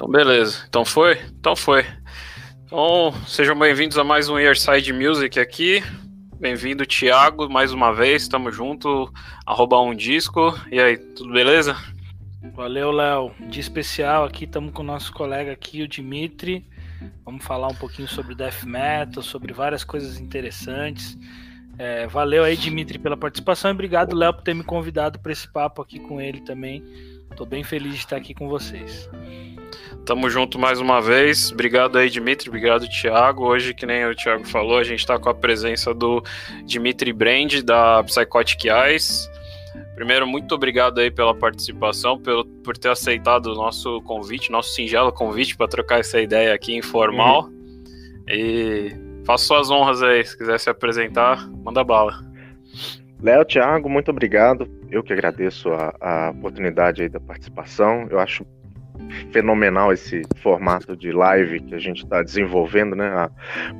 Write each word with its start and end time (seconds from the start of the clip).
Então, 0.00 0.10
beleza. 0.10 0.64
Então 0.66 0.82
foi? 0.82 1.18
Então 1.38 1.54
foi. 1.54 1.84
Então, 2.64 3.12
sejam 3.26 3.54
bem-vindos 3.54 3.98
a 3.98 4.02
mais 4.02 4.30
um 4.30 4.38
Earside 4.38 4.94
Music 4.94 5.38
aqui. 5.38 5.82
Bem-vindo, 6.40 6.86
Thiago, 6.86 7.50
mais 7.50 7.70
uma 7.70 7.92
vez. 7.92 8.26
Tamo 8.26 8.50
junto. 8.50 9.12
Arroba 9.44 9.78
um 9.78 9.94
disco. 9.94 10.58
E 10.72 10.80
aí, 10.80 10.96
tudo 10.96 11.34
beleza? 11.34 11.76
Valeu, 12.54 12.90
Léo. 12.90 13.32
Dia 13.50 13.60
especial 13.60 14.24
aqui, 14.24 14.46
estamos 14.46 14.72
com 14.72 14.80
o 14.80 14.86
nosso 14.86 15.12
colega 15.12 15.52
aqui, 15.52 15.82
o 15.82 15.88
Dimitri. 15.88 16.66
Vamos 17.22 17.44
falar 17.44 17.68
um 17.68 17.74
pouquinho 17.74 18.08
sobre 18.08 18.34
death 18.34 18.64
metal, 18.64 19.22
sobre 19.22 19.52
várias 19.52 19.84
coisas 19.84 20.18
interessantes. 20.18 21.18
É, 21.76 22.06
valeu 22.06 22.42
aí, 22.42 22.56
Dimitri, 22.56 22.98
pela 22.98 23.18
participação 23.18 23.70
e 23.70 23.74
obrigado, 23.74 24.16
Léo, 24.16 24.32
por 24.32 24.44
ter 24.44 24.54
me 24.54 24.64
convidado 24.64 25.18
para 25.18 25.30
esse 25.30 25.46
papo 25.46 25.82
aqui 25.82 26.00
com 26.00 26.18
ele 26.18 26.40
também. 26.40 26.82
Estou 27.30 27.46
bem 27.46 27.64
feliz 27.64 27.92
de 27.92 27.98
estar 28.00 28.16
aqui 28.16 28.34
com 28.34 28.48
vocês. 28.48 29.08
Tamo 30.04 30.28
junto 30.28 30.58
mais 30.58 30.80
uma 30.80 31.00
vez. 31.00 31.52
Obrigado 31.52 31.98
aí, 31.98 32.10
Dimitri. 32.10 32.48
Obrigado, 32.48 32.88
Thiago. 32.88 33.44
Hoje, 33.44 33.74
que 33.74 33.86
nem 33.86 34.04
o 34.06 34.14
Thiago 34.14 34.44
falou, 34.44 34.78
a 34.78 34.84
gente 34.84 35.00
está 35.00 35.18
com 35.18 35.28
a 35.28 35.34
presença 35.34 35.94
do 35.94 36.22
Dimitri 36.64 37.12
Brand, 37.12 37.62
da 37.62 38.02
Psychotic 38.04 38.64
Eyes. 38.64 39.30
Primeiro, 39.94 40.26
muito 40.26 40.54
obrigado 40.54 40.98
aí 40.98 41.10
pela 41.10 41.34
participação, 41.34 42.18
pelo, 42.18 42.44
por 42.44 42.76
ter 42.76 42.88
aceitado 42.88 43.46
o 43.46 43.54
nosso 43.54 44.00
convite, 44.02 44.50
nosso 44.50 44.70
singelo 44.74 45.12
convite 45.12 45.56
para 45.56 45.68
trocar 45.68 46.00
essa 46.00 46.20
ideia 46.20 46.54
aqui 46.54 46.74
informal. 46.74 47.44
Uhum. 47.44 48.24
E 48.28 48.96
faça 49.24 49.44
suas 49.44 49.70
honras 49.70 50.02
aí, 50.02 50.24
se 50.24 50.36
quiser 50.36 50.58
se 50.58 50.70
apresentar, 50.70 51.46
manda 51.48 51.84
bala. 51.84 52.24
Léo, 53.22 53.44
Thiago, 53.44 53.88
muito 53.88 54.10
obrigado. 54.10 54.79
Eu 54.90 55.02
que 55.02 55.12
agradeço 55.12 55.70
a, 55.70 55.94
a 56.00 56.30
oportunidade 56.30 57.08
da 57.08 57.20
participação. 57.20 58.06
Eu 58.10 58.18
acho 58.18 58.44
fenomenal 59.32 59.92
esse 59.92 60.22
formato 60.36 60.96
de 60.96 61.12
live 61.12 61.60
que 61.60 61.74
a 61.74 61.78
gente 61.78 62.04
está 62.04 62.22
desenvolvendo, 62.22 62.94
né? 62.94 63.08
A 63.08 63.30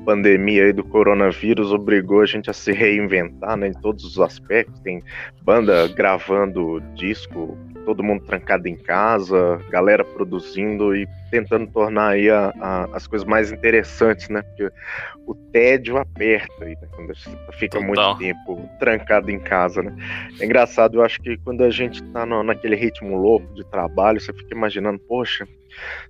pandemia 0.04 0.72
do 0.72 0.84
coronavírus 0.84 1.72
obrigou 1.72 2.22
a 2.22 2.26
gente 2.26 2.50
a 2.50 2.52
se 2.52 2.72
reinventar, 2.72 3.56
né? 3.56 3.68
Em 3.68 3.72
todos 3.72 4.04
os 4.04 4.18
aspectos. 4.18 4.80
Tem 4.80 5.02
banda 5.42 5.88
gravando 5.88 6.80
disco, 6.94 7.58
todo 7.84 8.02
mundo 8.02 8.24
trancado 8.24 8.68
em 8.68 8.76
casa, 8.76 9.58
galera 9.70 10.04
produzindo 10.04 10.94
e 10.94 11.06
tentando 11.30 11.66
tornar 11.66 12.10
aí 12.10 12.30
a, 12.30 12.52
a, 12.60 12.96
as 12.96 13.06
coisas 13.06 13.26
mais 13.26 13.52
interessantes, 13.52 14.28
né? 14.28 14.42
Porque 14.42 14.70
o 15.26 15.34
tédio 15.52 15.96
aperta 15.96 16.64
aí, 16.64 16.76
né? 16.80 16.88
quando 16.90 17.14
fica 17.52 17.78
Total. 17.78 17.82
muito 17.82 18.18
tempo 18.18 18.68
trancado 18.78 19.30
em 19.30 19.38
casa, 19.38 19.82
né? 19.82 19.94
É 20.40 20.44
engraçado, 20.44 20.96
eu 20.98 21.02
acho 21.02 21.20
que 21.20 21.36
quando 21.38 21.62
a 21.62 21.70
gente 21.70 22.02
tá 22.12 22.26
no, 22.26 22.42
naquele 22.42 22.76
ritmo 22.76 23.16
louco 23.16 23.52
de 23.54 23.64
trabalho, 23.64 24.20
você 24.20 24.32
fica 24.32 24.54
imaginando, 24.54 24.98
poxa, 25.00 25.46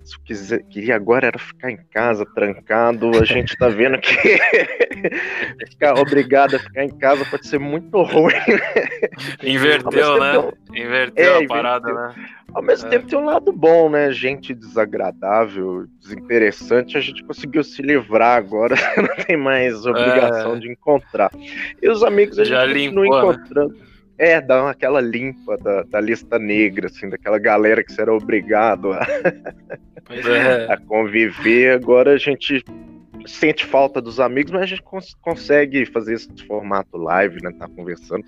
se 0.03 0.15
eu 0.15 0.19
quiser, 0.23 0.63
queria 0.63 0.95
agora 0.95 1.27
era 1.27 1.39
ficar 1.39 1.71
em 1.71 1.79
casa, 1.91 2.25
trancado, 2.25 3.11
a 3.19 3.25
gente 3.25 3.55
tá 3.57 3.69
vendo 3.69 3.99
que 3.99 4.15
ficar 5.69 5.97
obrigado 5.99 6.55
a 6.55 6.59
ficar 6.59 6.83
em 6.83 6.97
casa 6.97 7.25
pode 7.25 7.47
ser 7.47 7.59
muito 7.59 8.01
ruim. 8.01 8.33
Inverteu, 9.43 10.19
né? 10.19 10.51
Inverteu 10.73 11.41
é, 11.41 11.43
a 11.43 11.47
parada, 11.47 11.89
inverteu. 11.89 12.23
né? 12.23 12.29
Ao 12.53 12.61
mesmo 12.61 12.87
é. 12.87 12.89
tempo 12.89 13.07
tem 13.07 13.17
um 13.17 13.25
lado 13.25 13.51
bom, 13.53 13.89
né? 13.89 14.11
Gente 14.11 14.53
desagradável, 14.53 15.85
desinteressante, 15.99 16.97
a 16.97 17.01
gente 17.01 17.23
conseguiu 17.23 17.63
se 17.63 17.81
livrar 17.81 18.37
agora, 18.37 18.75
não 18.97 19.25
tem 19.25 19.37
mais 19.37 19.85
obrigação 19.85 20.55
é. 20.55 20.59
de 20.59 20.71
encontrar. 20.71 21.31
E 21.81 21.89
os 21.89 22.03
amigos 22.03 22.37
a 22.39 22.43
Já 22.43 22.67
gente 22.67 22.89
continua 22.89 23.03
né? 23.03 23.33
encontrando. 23.33 23.73
Né? 23.73 23.90
É, 24.21 24.39
dá 24.39 24.69
aquela 24.69 25.01
limpa 25.01 25.57
da, 25.57 25.81
da, 25.81 25.99
lista 25.99 26.37
negra, 26.37 26.85
assim, 26.85 27.09
daquela 27.09 27.39
galera 27.39 27.83
que 27.83 27.91
você 27.91 28.03
era 28.03 28.13
obrigado 28.13 28.93
a, 28.93 29.01
é. 30.11 30.71
a 30.71 30.77
conviver. 30.77 31.73
Agora 31.73 32.13
a 32.13 32.17
gente 32.19 32.63
sente 33.25 33.65
falta 33.65 33.99
dos 33.99 34.19
amigos, 34.19 34.51
mas 34.51 34.61
a 34.61 34.65
gente 34.67 34.83
cons 34.83 35.15
consegue 35.21 35.87
fazer 35.87 36.13
esse 36.13 36.29
formato 36.45 36.97
live, 36.97 37.41
né? 37.41 37.51
Tá 37.57 37.67
conversando. 37.67 38.23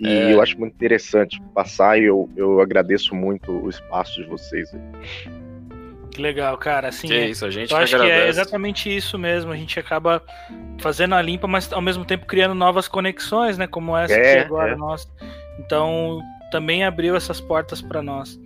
E 0.00 0.08
é. 0.08 0.34
eu 0.34 0.42
acho 0.42 0.58
muito 0.58 0.74
interessante 0.74 1.40
passar 1.54 1.96
e 1.96 2.06
eu, 2.06 2.28
eu 2.36 2.60
agradeço 2.60 3.14
muito 3.14 3.52
o 3.52 3.70
espaço 3.70 4.20
de 4.20 4.28
vocês. 4.28 4.68
Que 6.20 6.22
legal, 6.22 6.58
cara. 6.58 6.88
Assim, 6.88 7.08
que 7.08 7.16
isso, 7.16 7.46
a 7.46 7.50
gente 7.50 7.72
eu 7.72 7.78
acho 7.78 7.96
agradece. 7.96 8.20
que 8.20 8.26
é 8.26 8.28
exatamente 8.28 8.94
isso 8.94 9.18
mesmo. 9.18 9.50
A 9.50 9.56
gente 9.56 9.80
acaba 9.80 10.22
fazendo 10.78 11.14
a 11.14 11.22
limpa, 11.22 11.46
mas 11.48 11.72
ao 11.72 11.80
mesmo 11.80 12.04
tempo 12.04 12.26
criando 12.26 12.54
novas 12.54 12.86
conexões, 12.86 13.56
né? 13.56 13.66
Como 13.66 13.96
essa 13.96 14.12
é, 14.12 14.40
aqui 14.40 14.46
agora, 14.46 14.72
é. 14.72 14.76
nossa. 14.76 15.08
Então, 15.58 16.20
também 16.52 16.84
abriu 16.84 17.16
essas 17.16 17.40
portas 17.40 17.80
para 17.80 18.02
nós. 18.02 18.38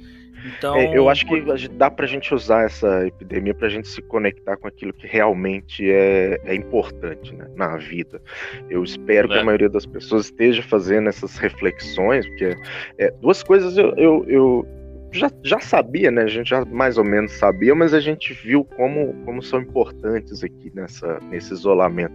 Então, 0.46 0.76
é, 0.76 0.96
eu 0.96 1.08
acho 1.08 1.26
que 1.26 1.68
dá 1.68 1.90
para 1.90 2.04
a 2.04 2.08
gente 2.08 2.32
usar 2.32 2.66
essa 2.66 3.06
epidemia 3.06 3.54
para 3.54 3.66
a 3.66 3.70
gente 3.70 3.88
se 3.88 4.02
conectar 4.02 4.56
com 4.56 4.68
aquilo 4.68 4.92
que 4.92 5.06
realmente 5.06 5.90
é, 5.90 6.38
é 6.44 6.54
importante 6.54 7.34
né, 7.34 7.48
na 7.56 7.76
vida. 7.78 8.20
Eu 8.68 8.84
espero 8.84 9.26
é. 9.26 9.30
que 9.30 9.38
a 9.38 9.40
é. 9.40 9.44
maioria 9.44 9.70
das 9.70 9.86
pessoas 9.86 10.26
esteja 10.26 10.62
fazendo 10.62 11.08
essas 11.08 11.38
reflexões, 11.38 12.26
porque 12.26 12.54
é, 12.98 13.10
duas 13.22 13.42
coisas 13.42 13.76
eu, 13.78 13.94
eu, 13.96 14.24
eu 14.28 14.83
já, 15.14 15.30
já 15.42 15.60
sabia, 15.60 16.10
né? 16.10 16.22
A 16.22 16.26
gente 16.26 16.50
já 16.50 16.64
mais 16.64 16.98
ou 16.98 17.04
menos 17.04 17.32
sabia, 17.32 17.74
mas 17.74 17.94
a 17.94 18.00
gente 18.00 18.32
viu 18.32 18.64
como, 18.64 19.14
como 19.24 19.42
são 19.42 19.60
importantes 19.60 20.42
aqui 20.42 20.72
nessa, 20.74 21.20
nesse 21.30 21.52
isolamento. 21.52 22.14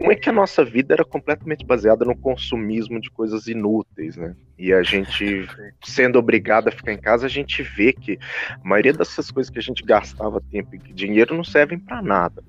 Um 0.00 0.10
é 0.10 0.16
que 0.16 0.28
a 0.28 0.32
nossa 0.32 0.64
vida 0.64 0.94
era 0.94 1.04
completamente 1.04 1.64
baseada 1.64 2.04
no 2.04 2.16
consumismo 2.16 3.00
de 3.00 3.10
coisas 3.10 3.46
inúteis, 3.46 4.16
né? 4.16 4.34
E 4.58 4.72
a 4.72 4.82
gente, 4.82 5.46
sendo 5.84 6.18
obrigado 6.18 6.68
a 6.68 6.72
ficar 6.72 6.92
em 6.92 6.98
casa, 6.98 7.26
a 7.26 7.28
gente 7.28 7.62
vê 7.62 7.92
que 7.92 8.18
a 8.50 8.68
maioria 8.68 8.92
dessas 8.92 9.30
coisas 9.30 9.50
que 9.50 9.58
a 9.58 9.62
gente 9.62 9.84
gastava 9.84 10.40
tempo 10.50 10.74
e 10.74 10.78
dinheiro 10.92 11.36
não 11.36 11.44
servem 11.44 11.78
para 11.78 12.00
nada. 12.00 12.42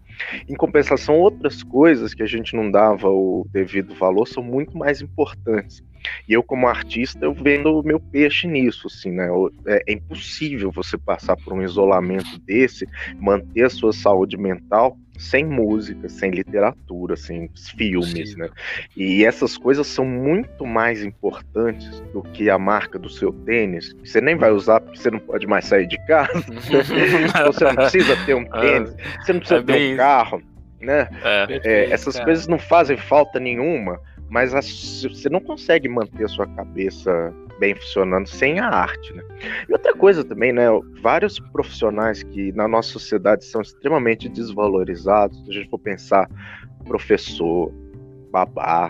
Em 0.48 0.56
compensação, 0.56 1.16
outras 1.20 1.64
coisas 1.64 2.14
que 2.14 2.24
a 2.24 2.28
gente 2.28 2.56
não 2.56 2.70
dava 2.70 3.10
o 3.10 3.48
devido 3.52 3.96
valor 3.96 4.28
são 4.28 4.44
muito 4.44 4.78
mais 4.78 5.02
importantes. 5.02 5.84
E 6.28 6.34
eu, 6.34 6.44
como 6.44 6.68
artista, 6.68 7.26
eu 7.26 7.34
vendo 7.34 7.80
o 7.80 7.84
meu 7.84 8.00
peixe 8.00 8.48
nisso, 8.48 8.88
assim, 8.88 9.12
né? 9.12 9.28
É, 9.66 9.84
é 9.88 9.94
impossível 9.94 10.72
você 10.72 10.98
passar 10.98 11.36
por 11.38 11.54
um 11.54 11.62
isolamento 11.62 12.40
desse, 12.40 12.88
manter 13.20 13.64
a 13.64 13.70
sua 13.70 13.94
saúde 13.94 14.38
mental 14.38 14.98
sem 15.18 15.46
música, 15.46 16.10
sem 16.10 16.32
literatura, 16.32 17.16
sem 17.16 17.50
filmes, 17.78 18.32
Sim. 18.32 18.38
né? 18.38 18.50
E 18.96 19.24
essas 19.24 19.58
coisas 19.58 19.86
são 19.88 20.06
muito 20.06 20.66
mais 20.66 21.04
importantes 21.04 22.00
do 22.12 22.24
que 22.24 22.50
a 22.50 22.58
marca 22.58 22.98
do 22.98 23.10
seu 23.10 23.32
tênis. 23.32 23.96
Você 24.04 24.20
nem 24.20 24.36
vai 24.36 24.52
usar 24.52 24.82
porque 24.82 25.00
você 25.00 25.12
não 25.12 25.20
pode 25.20 25.46
mais 25.46 25.66
sair 25.66 25.88
de 25.88 25.98
casa. 26.06 26.34
você 27.46 27.64
não 27.64 27.76
precisa 27.76 28.16
ter 28.26 28.34
um 28.34 28.48
ah, 28.52 28.62
tênis, 28.62 28.96
você 29.24 29.34
não 29.34 29.40
precisa 29.40 29.60
é 29.60 29.64
ter 29.64 29.94
um 29.94 29.98
carro, 29.98 30.42
né? 30.82 31.08
É. 31.24 31.62
É, 31.64 31.92
essas 31.92 32.20
coisas 32.20 32.48
não 32.48 32.58
fazem 32.58 32.98
falta 32.98 33.40
nenhuma, 33.40 34.00
mas 34.34 34.56
a, 34.56 34.62
você 34.62 35.30
não 35.30 35.40
consegue 35.40 35.88
manter 35.88 36.26
a 36.26 36.28
sua 36.28 36.48
cabeça 36.48 37.32
bem 37.60 37.76
funcionando 37.76 38.26
sem 38.26 38.60
a 38.60 38.68
arte, 38.68 39.14
né? 39.14 39.24
E 39.70 39.72
outra 39.72 39.94
coisa 39.94 40.24
também, 40.24 40.52
né? 40.52 40.66
Vários 41.04 41.40
profissionais 41.40 42.24
que 42.24 42.52
na 42.54 42.68
nossa 42.68 42.90
sociedade 42.90 43.46
são 43.46 43.62
extremamente 43.62 44.28
desvalorizados, 44.28 45.38
se 45.46 45.52
a 45.52 45.54
gente 45.54 45.70
for 45.70 45.78
pensar 45.78 46.28
professor, 46.84 47.72
babá, 48.32 48.90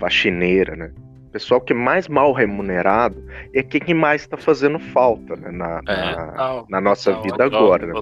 faxineira, 0.00 0.74
né? 0.74 0.90
O 1.28 1.30
pessoal 1.32 1.60
que 1.60 1.74
é 1.74 1.76
mais 1.76 2.08
mal 2.08 2.32
remunerado 2.32 3.22
é 3.54 3.62
quem 3.62 3.94
mais 3.94 4.22
está 4.22 4.38
fazendo 4.38 4.78
falta 4.78 5.36
né? 5.36 5.50
na, 5.50 5.80
é, 5.86 6.16
na, 6.16 6.64
na, 6.68 6.80
nossa 6.80 7.12
vida 7.20 7.44
total, 7.44 7.64
agora. 7.64 7.86
Né? 7.86 7.92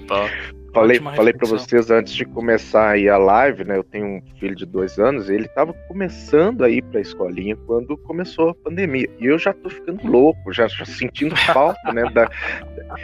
Falei, 0.73 0.99
falei 0.99 1.33
para 1.33 1.47
vocês 1.49 1.91
antes 1.91 2.13
de 2.13 2.23
começar 2.23 2.91
aí 2.91 3.09
a 3.09 3.17
live, 3.17 3.65
né? 3.65 3.75
Eu 3.75 3.83
tenho 3.83 4.05
um 4.05 4.21
filho 4.39 4.55
de 4.55 4.65
dois 4.65 4.97
anos, 4.97 5.29
ele 5.29 5.45
estava 5.45 5.73
começando 5.89 6.63
a 6.63 6.69
ir 6.69 6.81
para 6.83 6.99
a 6.99 7.01
escolinha 7.01 7.57
quando 7.67 7.97
começou 7.97 8.49
a 8.49 8.55
pandemia. 8.55 9.09
E 9.19 9.25
eu 9.25 9.37
já 9.37 9.53
tô 9.53 9.69
ficando 9.69 10.07
louco, 10.07 10.53
já, 10.53 10.69
já 10.69 10.85
sentindo 10.85 11.35
falta, 11.47 11.91
né? 11.91 12.09
Da... 12.13 12.29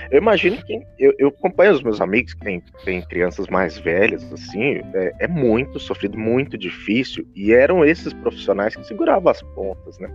Eu 0.09 0.19
imagino 0.19 0.57
que 0.63 0.81
eu, 0.97 1.13
eu, 1.17 1.27
acompanho 1.27 1.73
os 1.73 1.83
meus 1.83 1.99
amigos 1.99 2.33
que 2.33 2.39
têm, 2.39 2.63
têm 2.85 3.01
crianças 3.01 3.47
mais 3.47 3.77
velhas, 3.77 4.23
assim, 4.31 4.81
é, 4.93 5.13
é, 5.19 5.27
muito 5.27 5.77
sofrido, 5.77 6.17
muito 6.17 6.57
difícil. 6.57 7.27
E 7.35 7.51
eram 7.51 7.83
esses 7.83 8.13
profissionais 8.13 8.77
que 8.77 8.87
seguravam 8.87 9.29
as 9.29 9.41
pontas, 9.41 9.99
né? 9.99 10.09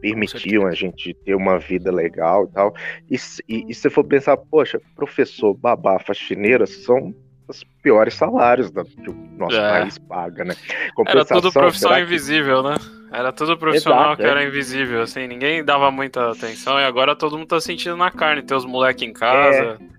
Permitiam 0.00 0.66
a 0.66 0.72
gente 0.72 1.12
ter 1.24 1.34
uma 1.34 1.58
vida 1.58 1.90
legal 1.90 2.44
e 2.44 2.54
tal. 2.54 2.74
E, 3.10 3.16
e, 3.48 3.70
e 3.70 3.74
se 3.74 3.90
for 3.90 4.04
pensar, 4.04 4.36
poxa, 4.36 4.80
professor, 4.94 5.52
babá, 5.52 5.98
faxineira, 5.98 6.64
são 6.76 7.14
os 7.48 7.64
piores 7.82 8.14
salários 8.14 8.70
da, 8.70 8.84
que 8.84 9.10
o 9.10 9.14
nosso 9.36 9.56
é. 9.56 9.80
país 9.80 9.98
paga, 9.98 10.44
né? 10.44 10.54
Era 11.06 11.24
tudo 11.24 11.52
profissão 11.52 11.98
invisível, 11.98 12.62
que... 12.62 12.70
né? 12.70 12.76
Era 13.12 13.32
tudo 13.32 13.56
profissional 13.56 14.06
Exato, 14.06 14.16
que 14.16 14.26
é. 14.26 14.30
era 14.30 14.44
invisível, 14.44 15.00
assim, 15.02 15.26
ninguém 15.28 15.64
dava 15.64 15.90
muita 15.90 16.32
atenção 16.32 16.78
e 16.80 16.84
agora 16.84 17.14
todo 17.14 17.38
mundo 17.38 17.48
tá 17.48 17.60
sentindo 17.60 17.96
na 17.96 18.10
carne, 18.10 18.42
ter 18.42 18.54
os 18.54 18.64
moleques 18.64 19.08
em 19.08 19.12
casa. 19.12 19.78
É. 19.80 19.96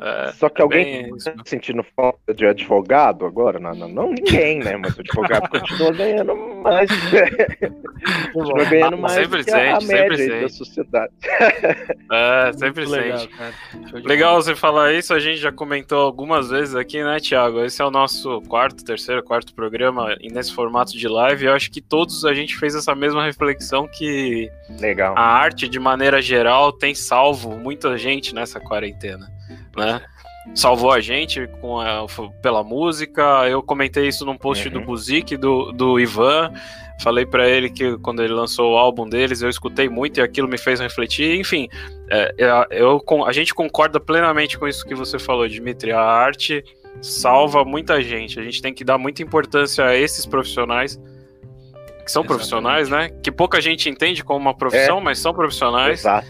É, 0.00 0.32
Só 0.32 0.48
que 0.48 0.60
é 0.60 0.64
alguém 0.64 1.14
está 1.16 1.34
sentindo 1.44 1.84
falta 1.96 2.32
de 2.32 2.46
advogado 2.46 3.26
agora? 3.26 3.58
Não, 3.58 3.74
não, 3.74 3.88
não 3.88 4.12
ninguém, 4.12 4.60
né? 4.60 4.76
Mas 4.76 4.96
o 4.96 5.00
advogado 5.00 5.48
continua 5.50 5.92
ganhando 5.92 6.36
mais. 6.62 6.88
continua 8.32 8.64
ganhando 8.64 8.98
mais 8.98 9.12
sempre 9.14 9.44
que 9.44 9.50
a, 9.50 9.76
a 9.76 9.80
média 9.80 10.40
da 10.40 10.48
sociedade. 10.48 11.12
É, 12.10 12.52
sempre 12.54 12.86
legal, 12.86 13.18
sente. 13.18 14.06
Legal 14.06 14.36
você 14.36 14.54
falar 14.54 14.94
isso, 14.94 15.12
a 15.12 15.18
gente 15.18 15.36
já 15.36 15.52
comentou 15.52 16.00
algumas 16.00 16.48
vezes 16.48 16.74
aqui, 16.74 17.02
né, 17.02 17.18
Thiago? 17.20 17.60
Esse 17.60 17.82
é 17.82 17.84
o 17.84 17.90
nosso 17.90 18.40
quarto, 18.42 18.82
terceiro, 18.82 19.22
quarto 19.22 19.54
programa 19.54 20.16
nesse 20.22 20.54
formato 20.54 20.96
de 20.96 21.06
live. 21.06 21.44
Eu 21.44 21.52
acho 21.52 21.70
que 21.70 21.82
todos 21.82 22.24
a 22.24 22.32
gente 22.32 22.56
fez 22.56 22.74
essa 22.74 22.94
mesma 22.94 23.24
reflexão 23.24 23.86
que 23.86 24.50
legal. 24.80 25.14
a 25.18 25.22
arte, 25.22 25.68
de 25.68 25.78
maneira 25.78 26.22
geral, 26.22 26.72
tem 26.72 26.94
salvo 26.94 27.56
muita 27.56 27.98
gente 27.98 28.34
nessa 28.34 28.58
quarentena 28.58 29.37
né? 29.78 30.02
Salvou 30.54 30.90
a 30.90 31.00
gente 31.00 31.46
com 31.60 31.80
a, 31.80 32.06
pela 32.42 32.62
música. 32.62 33.22
Eu 33.48 33.62
comentei 33.62 34.08
isso 34.08 34.24
num 34.24 34.36
post 34.36 34.66
uhum. 34.66 34.74
do 34.74 34.80
Buzik, 34.80 35.36
do, 35.36 35.72
do 35.72 36.00
Ivan. 36.00 36.52
Falei 37.00 37.24
para 37.24 37.48
ele 37.48 37.70
que 37.70 37.96
quando 37.98 38.22
ele 38.22 38.32
lançou 38.32 38.72
o 38.72 38.76
álbum 38.76 39.08
deles, 39.08 39.40
eu 39.40 39.48
escutei 39.48 39.88
muito 39.88 40.18
e 40.18 40.22
aquilo 40.22 40.48
me 40.48 40.58
fez 40.58 40.80
refletir. 40.80 41.38
Enfim, 41.38 41.68
é, 42.10 42.34
é 42.38 42.66
eu, 42.70 43.02
a 43.26 43.32
gente 43.32 43.54
concorda 43.54 44.00
plenamente 44.00 44.58
com 44.58 44.66
isso 44.66 44.84
que 44.84 44.94
você 44.94 45.18
falou, 45.18 45.46
Dimitri. 45.46 45.92
A 45.92 46.00
arte 46.00 46.64
salva 47.00 47.64
muita 47.64 48.02
gente. 48.02 48.40
A 48.40 48.42
gente 48.42 48.60
tem 48.60 48.74
que 48.74 48.82
dar 48.82 48.98
muita 48.98 49.22
importância 49.22 49.84
a 49.84 49.94
esses 49.94 50.26
profissionais 50.26 50.98
que 52.04 52.12
são 52.12 52.22
Exatamente. 52.22 52.26
profissionais, 52.26 52.88
né? 52.88 53.10
Que 53.22 53.30
pouca 53.30 53.60
gente 53.60 53.88
entende 53.88 54.24
como 54.24 54.40
uma 54.40 54.54
profissão, 54.54 54.98
é. 54.98 55.00
mas 55.02 55.18
são 55.18 55.34
profissionais. 55.34 56.00
Exato. 56.00 56.26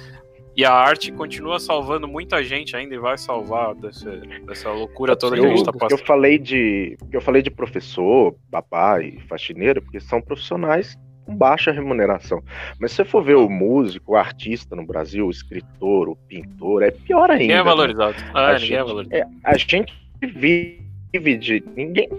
E 0.58 0.64
a 0.64 0.72
arte 0.72 1.12
continua 1.12 1.60
salvando 1.60 2.08
muita 2.08 2.42
gente 2.42 2.74
ainda 2.74 2.92
e 2.92 2.98
vai 2.98 3.16
salvar 3.16 3.76
dessa, 3.76 4.10
dessa 4.44 4.72
loucura 4.72 5.14
toda 5.14 5.36
eu, 5.36 5.42
que 5.42 5.46
a 5.46 5.50
gente 5.50 5.64
tá 5.64 5.72
passando. 5.72 6.00
Eu 6.00 6.04
falei 6.04 6.36
de, 6.36 6.98
eu 7.12 7.20
falei 7.20 7.42
de 7.42 7.48
professor, 7.48 8.34
babá 8.50 9.00
e 9.00 9.20
faxineira, 9.28 9.80
porque 9.80 10.00
são 10.00 10.20
profissionais 10.20 10.98
com 11.24 11.36
baixa 11.36 11.70
remuneração. 11.70 12.42
Mas 12.80 12.90
se 12.90 12.96
você 12.96 13.04
for 13.04 13.22
ver 13.22 13.36
o 13.36 13.48
músico, 13.48 14.14
o 14.14 14.16
artista 14.16 14.74
no 14.74 14.84
Brasil, 14.84 15.28
o 15.28 15.30
escritor, 15.30 16.08
o 16.08 16.16
pintor, 16.16 16.82
é 16.82 16.90
pior 16.90 17.30
ainda. 17.30 17.42
Ninguém 17.42 17.54
é 17.54 17.58
né? 17.58 17.62
valorizado. 17.62 18.18
Né? 18.18 18.30
Ah, 18.34 18.40
ninguém 18.40 18.54
é 18.54 18.58
gente, 18.58 18.74
é 18.74 18.82
valorizado. 18.82 19.16
É, 19.16 19.26
a 19.44 19.56
gente 19.56 19.94
vive 20.20 21.38
de. 21.38 21.62
Ninguém, 21.76 22.10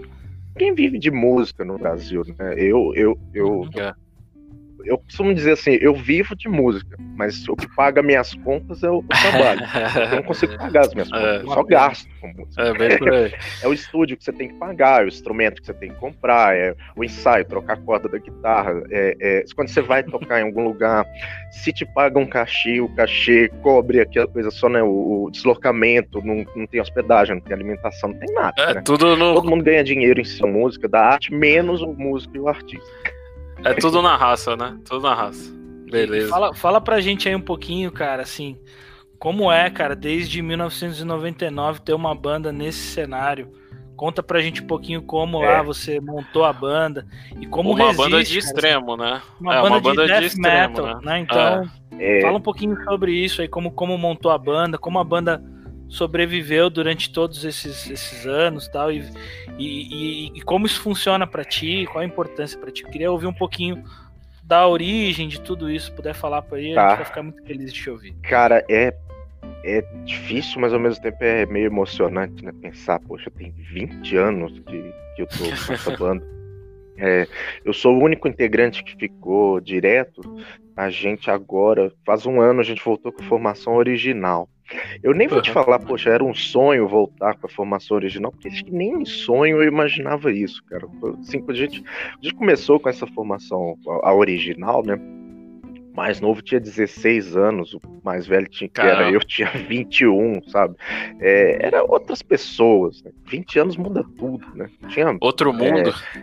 ninguém 0.54 0.74
vive 0.74 0.98
de 0.98 1.10
música 1.10 1.62
no 1.62 1.76
Brasil, 1.76 2.24
né? 2.38 2.54
Eu, 2.56 2.94
eu, 2.94 3.18
eu, 3.34 3.68
é 3.76 3.92
eu 4.84 4.98
costumo 4.98 5.34
dizer 5.34 5.52
assim, 5.52 5.78
eu 5.80 5.94
vivo 5.94 6.34
de 6.36 6.48
música, 6.48 6.96
mas 7.16 7.48
o 7.48 7.56
que 7.56 7.68
paga 7.74 8.02
minhas 8.02 8.34
contas 8.34 8.82
é 8.82 8.90
o, 8.90 9.02
trabalho. 9.02 9.60
eu 10.10 10.16
não 10.16 10.22
consigo 10.22 10.56
pagar 10.56 10.82
as 10.82 10.94
minhas 10.94 11.08
contas, 11.10 11.24
é, 11.24 11.42
eu 11.42 11.48
só 11.48 11.62
gasto 11.64 12.08
com 12.20 12.28
música. 12.28 12.62
É, 12.62 12.72
bem 12.74 12.98
por 12.98 13.12
aí. 13.12 13.34
é 13.62 13.68
o 13.68 13.72
estúdio 13.72 14.16
que 14.16 14.24
você 14.24 14.32
tem 14.32 14.48
que 14.48 14.54
pagar, 14.54 15.02
é 15.02 15.04
o 15.04 15.08
instrumento 15.08 15.60
que 15.60 15.66
você 15.66 15.74
tem 15.74 15.90
que 15.90 15.96
comprar, 15.96 16.56
é 16.56 16.74
o 16.96 17.04
ensaio, 17.04 17.44
trocar 17.44 17.74
a 17.74 17.76
corda 17.76 18.08
da 18.08 18.18
guitarra. 18.18 18.82
É, 18.90 19.16
é, 19.20 19.44
quando 19.54 19.68
você 19.68 19.80
vai 19.80 20.02
tocar 20.02 20.40
em 20.40 20.44
algum 20.44 20.64
lugar, 20.64 21.06
se 21.50 21.72
te 21.72 21.84
paga 21.84 22.18
um 22.18 22.26
cachê, 22.26 22.80
o 22.80 22.88
cachê 22.94 23.50
cobre 23.62 24.00
aquela 24.00 24.26
coisa 24.26 24.50
só, 24.50 24.68
né? 24.68 24.82
O, 24.82 25.24
o 25.24 25.30
deslocamento, 25.30 26.24
não, 26.24 26.44
não 26.54 26.66
tem 26.66 26.80
hospedagem, 26.80 27.36
não 27.36 27.42
tem 27.42 27.54
alimentação, 27.54 28.10
não 28.10 28.18
tem 28.18 28.34
nada. 28.34 28.54
É, 28.62 28.74
né? 28.74 28.82
tudo 28.84 29.16
no... 29.16 29.34
Todo 29.34 29.50
mundo 29.50 29.64
ganha 29.64 29.84
dinheiro 29.84 30.20
em 30.20 30.24
sua 30.24 30.48
música, 30.48 30.88
da 30.88 31.00
arte, 31.00 31.32
menos 31.32 31.82
o 31.82 31.92
músico 31.92 32.36
e 32.36 32.40
o 32.40 32.48
artista. 32.48 33.19
É 33.64 33.74
tudo 33.74 34.00
na 34.02 34.16
raça, 34.16 34.56
né? 34.56 34.78
Tudo 34.84 35.02
na 35.02 35.14
raça. 35.14 35.52
Beleza. 35.90 36.28
Fala, 36.28 36.54
fala 36.54 36.80
pra 36.80 37.00
gente 37.00 37.28
aí 37.28 37.34
um 37.34 37.40
pouquinho, 37.40 37.90
cara, 37.90 38.22
assim, 38.22 38.56
como 39.18 39.52
é, 39.52 39.68
cara, 39.68 39.94
desde 39.94 40.40
1999 40.40 41.80
ter 41.80 41.92
uma 41.92 42.14
banda 42.14 42.52
nesse 42.52 42.78
cenário. 42.78 43.50
Conta 43.96 44.22
pra 44.22 44.40
gente 44.40 44.62
um 44.62 44.66
pouquinho 44.66 45.02
como 45.02 45.44
é. 45.44 45.46
lá 45.46 45.62
você 45.62 46.00
montou 46.00 46.42
a 46.42 46.52
banda 46.54 47.06
e 47.38 47.46
como 47.46 47.72
uma 47.72 47.88
resiste, 47.88 48.02
banda 48.02 48.24
de 48.24 48.40
cara, 48.40 48.46
extremo, 48.46 48.96
né? 48.96 49.22
Uma, 49.38 49.54
é, 49.54 49.56
banda, 49.60 49.68
uma 49.68 49.80
banda 49.80 50.06
de, 50.06 50.20
de 50.20 50.26
extremo, 50.26 50.68
metal, 50.68 50.86
né? 50.86 51.00
né? 51.02 51.18
Então, 51.18 51.70
é. 51.98 52.20
fala 52.22 52.38
um 52.38 52.40
pouquinho 52.40 52.82
sobre 52.84 53.12
isso 53.12 53.42
aí, 53.42 53.48
como, 53.48 53.70
como 53.72 53.98
montou 53.98 54.30
a 54.30 54.38
banda, 54.38 54.78
como 54.78 54.98
a 54.98 55.04
banda 55.04 55.42
sobreviveu 55.90 56.70
durante 56.70 57.10
todos 57.10 57.44
esses, 57.44 57.90
esses 57.90 58.26
anos 58.26 58.68
tal, 58.68 58.90
e, 58.90 59.04
e, 59.58 60.28
e, 60.28 60.32
e 60.36 60.40
como 60.40 60.64
isso 60.64 60.80
funciona 60.80 61.26
para 61.26 61.44
ti, 61.44 61.86
qual 61.90 62.02
a 62.02 62.06
importância 62.06 62.58
para 62.58 62.70
ti. 62.70 62.84
Eu 62.84 62.90
queria 62.90 63.12
ouvir 63.12 63.26
um 63.26 63.34
pouquinho 63.34 63.84
da 64.42 64.66
origem 64.66 65.28
de 65.28 65.40
tudo 65.40 65.70
isso, 65.70 65.92
puder 65.92 66.14
falar 66.14 66.42
para 66.42 66.58
ele, 66.58 66.74
tá. 66.74 66.86
a 66.86 66.88
gente 66.88 66.96
vai 66.98 67.06
ficar 67.06 67.22
muito 67.22 67.42
feliz 67.44 67.72
de 67.72 67.82
te 67.82 67.90
ouvir. 67.90 68.14
Cara, 68.22 68.64
é, 68.68 68.94
é 69.64 69.82
difícil, 70.04 70.60
mas 70.60 70.72
ao 70.72 70.80
mesmo 70.80 71.02
tempo 71.02 71.18
é 71.20 71.44
meio 71.46 71.66
emocionante, 71.66 72.44
né? 72.44 72.52
Pensar, 72.62 73.00
poxa, 73.00 73.30
tem 73.30 73.52
20 73.52 74.16
anos 74.16 74.52
que, 74.60 74.94
que 75.16 75.22
eu 75.22 75.26
tô 75.26 75.96
banda. 75.98 76.24
É, 76.96 77.26
eu 77.64 77.72
sou 77.72 77.96
o 77.96 78.02
único 78.02 78.28
integrante 78.28 78.84
que 78.84 78.94
ficou 78.96 79.60
direto. 79.60 80.20
A 80.76 80.90
gente 80.90 81.30
agora, 81.30 81.92
faz 82.04 82.26
um 82.26 82.40
ano, 82.40 82.60
a 82.60 82.64
gente 82.64 82.84
voltou 82.84 83.10
com 83.12 83.22
a 83.22 83.26
formação 83.26 83.74
original. 83.74 84.48
Eu 85.02 85.14
nem 85.14 85.26
vou 85.26 85.42
te 85.42 85.50
falar, 85.50 85.78
poxa, 85.80 86.10
era 86.10 86.24
um 86.24 86.34
sonho 86.34 86.86
voltar 86.86 87.36
com 87.36 87.46
a 87.46 87.50
formação 87.50 87.96
original, 87.96 88.30
porque 88.30 88.48
acho 88.48 88.64
que 88.64 88.72
nem 88.72 89.02
em 89.02 89.04
sonho 89.04 89.62
eu 89.62 89.68
imaginava 89.68 90.32
isso, 90.32 90.62
cara. 90.64 90.86
Assim, 91.20 91.44
a 91.46 91.52
gente, 91.52 91.82
a 91.86 92.22
gente 92.22 92.34
começou 92.34 92.78
com 92.78 92.88
essa 92.88 93.06
formação, 93.06 93.76
a, 94.02 94.14
original, 94.14 94.84
né? 94.84 94.98
Mais 95.94 96.20
novo 96.20 96.42
tinha 96.42 96.60
16 96.60 97.36
anos, 97.36 97.74
o 97.74 97.80
mais 98.02 98.26
velho 98.26 98.48
tinha, 98.48 98.68
que 98.68 98.80
era 98.80 99.10
eu, 99.10 99.20
tinha 99.24 99.50
21, 99.50 100.42
sabe? 100.48 100.76
É, 101.20 101.66
era 101.66 101.82
outras 101.84 102.22
pessoas, 102.22 103.02
né? 103.02 103.10
20 103.26 103.58
anos 103.58 103.76
muda 103.76 104.04
tudo, 104.16 104.46
né? 104.54 104.68
Tinha, 104.88 105.16
Outro 105.20 105.52
mundo. 105.52 105.90
É, 105.90 106.22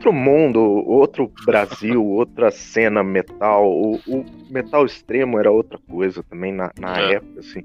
outro 0.00 0.12
mundo, 0.12 0.60
outro 0.60 1.30
Brasil, 1.44 2.02
outra 2.06 2.50
cena 2.50 3.02
metal. 3.02 3.70
O, 3.70 3.96
o, 4.06 4.24
metal 4.48 4.86
extremo 4.86 5.38
era 5.38 5.50
outra 5.50 5.78
coisa 5.88 6.22
também 6.22 6.52
na, 6.52 6.72
na 6.78 7.00
é. 7.00 7.14
época, 7.14 7.40
assim. 7.40 7.64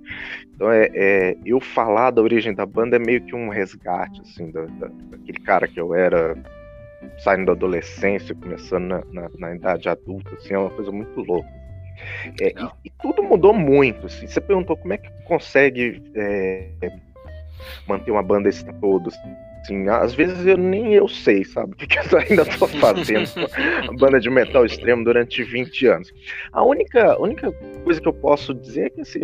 Então 0.53 0.71
é, 0.71 0.89
é, 0.93 1.37
eu 1.45 1.59
falar 1.59 2.11
da 2.11 2.21
origem 2.21 2.53
da 2.53 2.65
banda 2.65 2.97
é 2.97 2.99
meio 2.99 3.21
que 3.21 3.35
um 3.35 3.49
resgate, 3.49 4.21
assim, 4.21 4.51
da, 4.51 4.65
da, 4.65 4.87
daquele 4.87 5.39
cara 5.39 5.67
que 5.67 5.79
eu 5.79 5.95
era 5.95 6.35
saindo 7.19 7.47
da 7.47 7.51
adolescência, 7.53 8.35
começando 8.35 8.85
na, 8.85 9.03
na, 9.11 9.29
na 9.37 9.55
idade 9.55 9.89
adulta, 9.89 10.35
assim, 10.35 10.53
é 10.53 10.57
uma 10.57 10.69
coisa 10.69 10.91
muito 10.91 11.21
louca. 11.21 11.49
É, 12.41 12.49
e, 12.49 12.87
e, 12.87 12.89
tudo 13.01 13.23
mudou 13.23 13.53
muito, 13.53 14.07
assim. 14.07 14.27
Você 14.27 14.41
perguntou 14.41 14.75
como 14.75 14.93
é 14.93 14.97
que 14.97 15.09
consegue 15.23 16.03
é, 16.15 16.69
manter 17.87 18.11
uma 18.11 18.23
banda 18.23 18.49
esse 18.49 18.65
todo, 18.79 19.09
assim, 19.09 19.87
às 19.89 20.13
vezes 20.13 20.45
eu 20.45 20.57
nem 20.57 20.93
eu 20.93 21.07
sei, 21.07 21.43
sabe, 21.43 21.73
o 21.73 21.75
que, 21.75 21.87
que 21.87 21.97
eu 21.97 22.19
ainda 22.19 22.45
tô 22.45 22.67
fazendo 22.67 23.27
com 23.33 23.93
a 23.93 23.97
banda 23.97 24.19
de 24.19 24.29
metal 24.29 24.65
extremo 24.65 25.03
durante 25.03 25.43
20 25.43 25.87
anos. 25.87 26.13
A 26.51 26.63
única, 26.63 27.19
única 27.19 27.51
coisa 27.83 27.99
que 27.99 28.07
eu 28.07 28.13
posso 28.13 28.53
dizer 28.53 28.87
é 28.87 28.89
que 28.89 29.01
assim, 29.01 29.21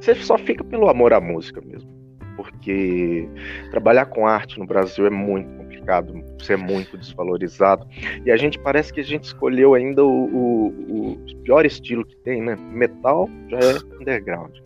você 0.00 0.14
só 0.14 0.38
fica 0.38 0.64
pelo 0.64 0.88
amor 0.88 1.12
à 1.12 1.20
música 1.20 1.60
mesmo. 1.60 2.03
Porque 2.36 3.28
trabalhar 3.70 4.06
com 4.06 4.26
arte 4.26 4.58
no 4.58 4.66
Brasil 4.66 5.06
é 5.06 5.10
muito 5.10 5.48
complicado, 5.56 6.14
você 6.38 6.54
é 6.54 6.56
muito 6.56 6.96
desvalorizado. 6.96 7.86
E 8.24 8.30
a 8.30 8.36
gente 8.36 8.58
parece 8.58 8.92
que 8.92 9.00
a 9.00 9.04
gente 9.04 9.24
escolheu 9.24 9.74
ainda 9.74 10.04
o, 10.04 10.24
o, 10.24 11.12
o 11.12 11.36
pior 11.42 11.64
estilo 11.64 12.04
que 12.04 12.16
tem, 12.16 12.42
né? 12.42 12.56
Metal 12.56 13.28
já 13.48 13.58
é 13.58 14.00
underground. 14.00 14.56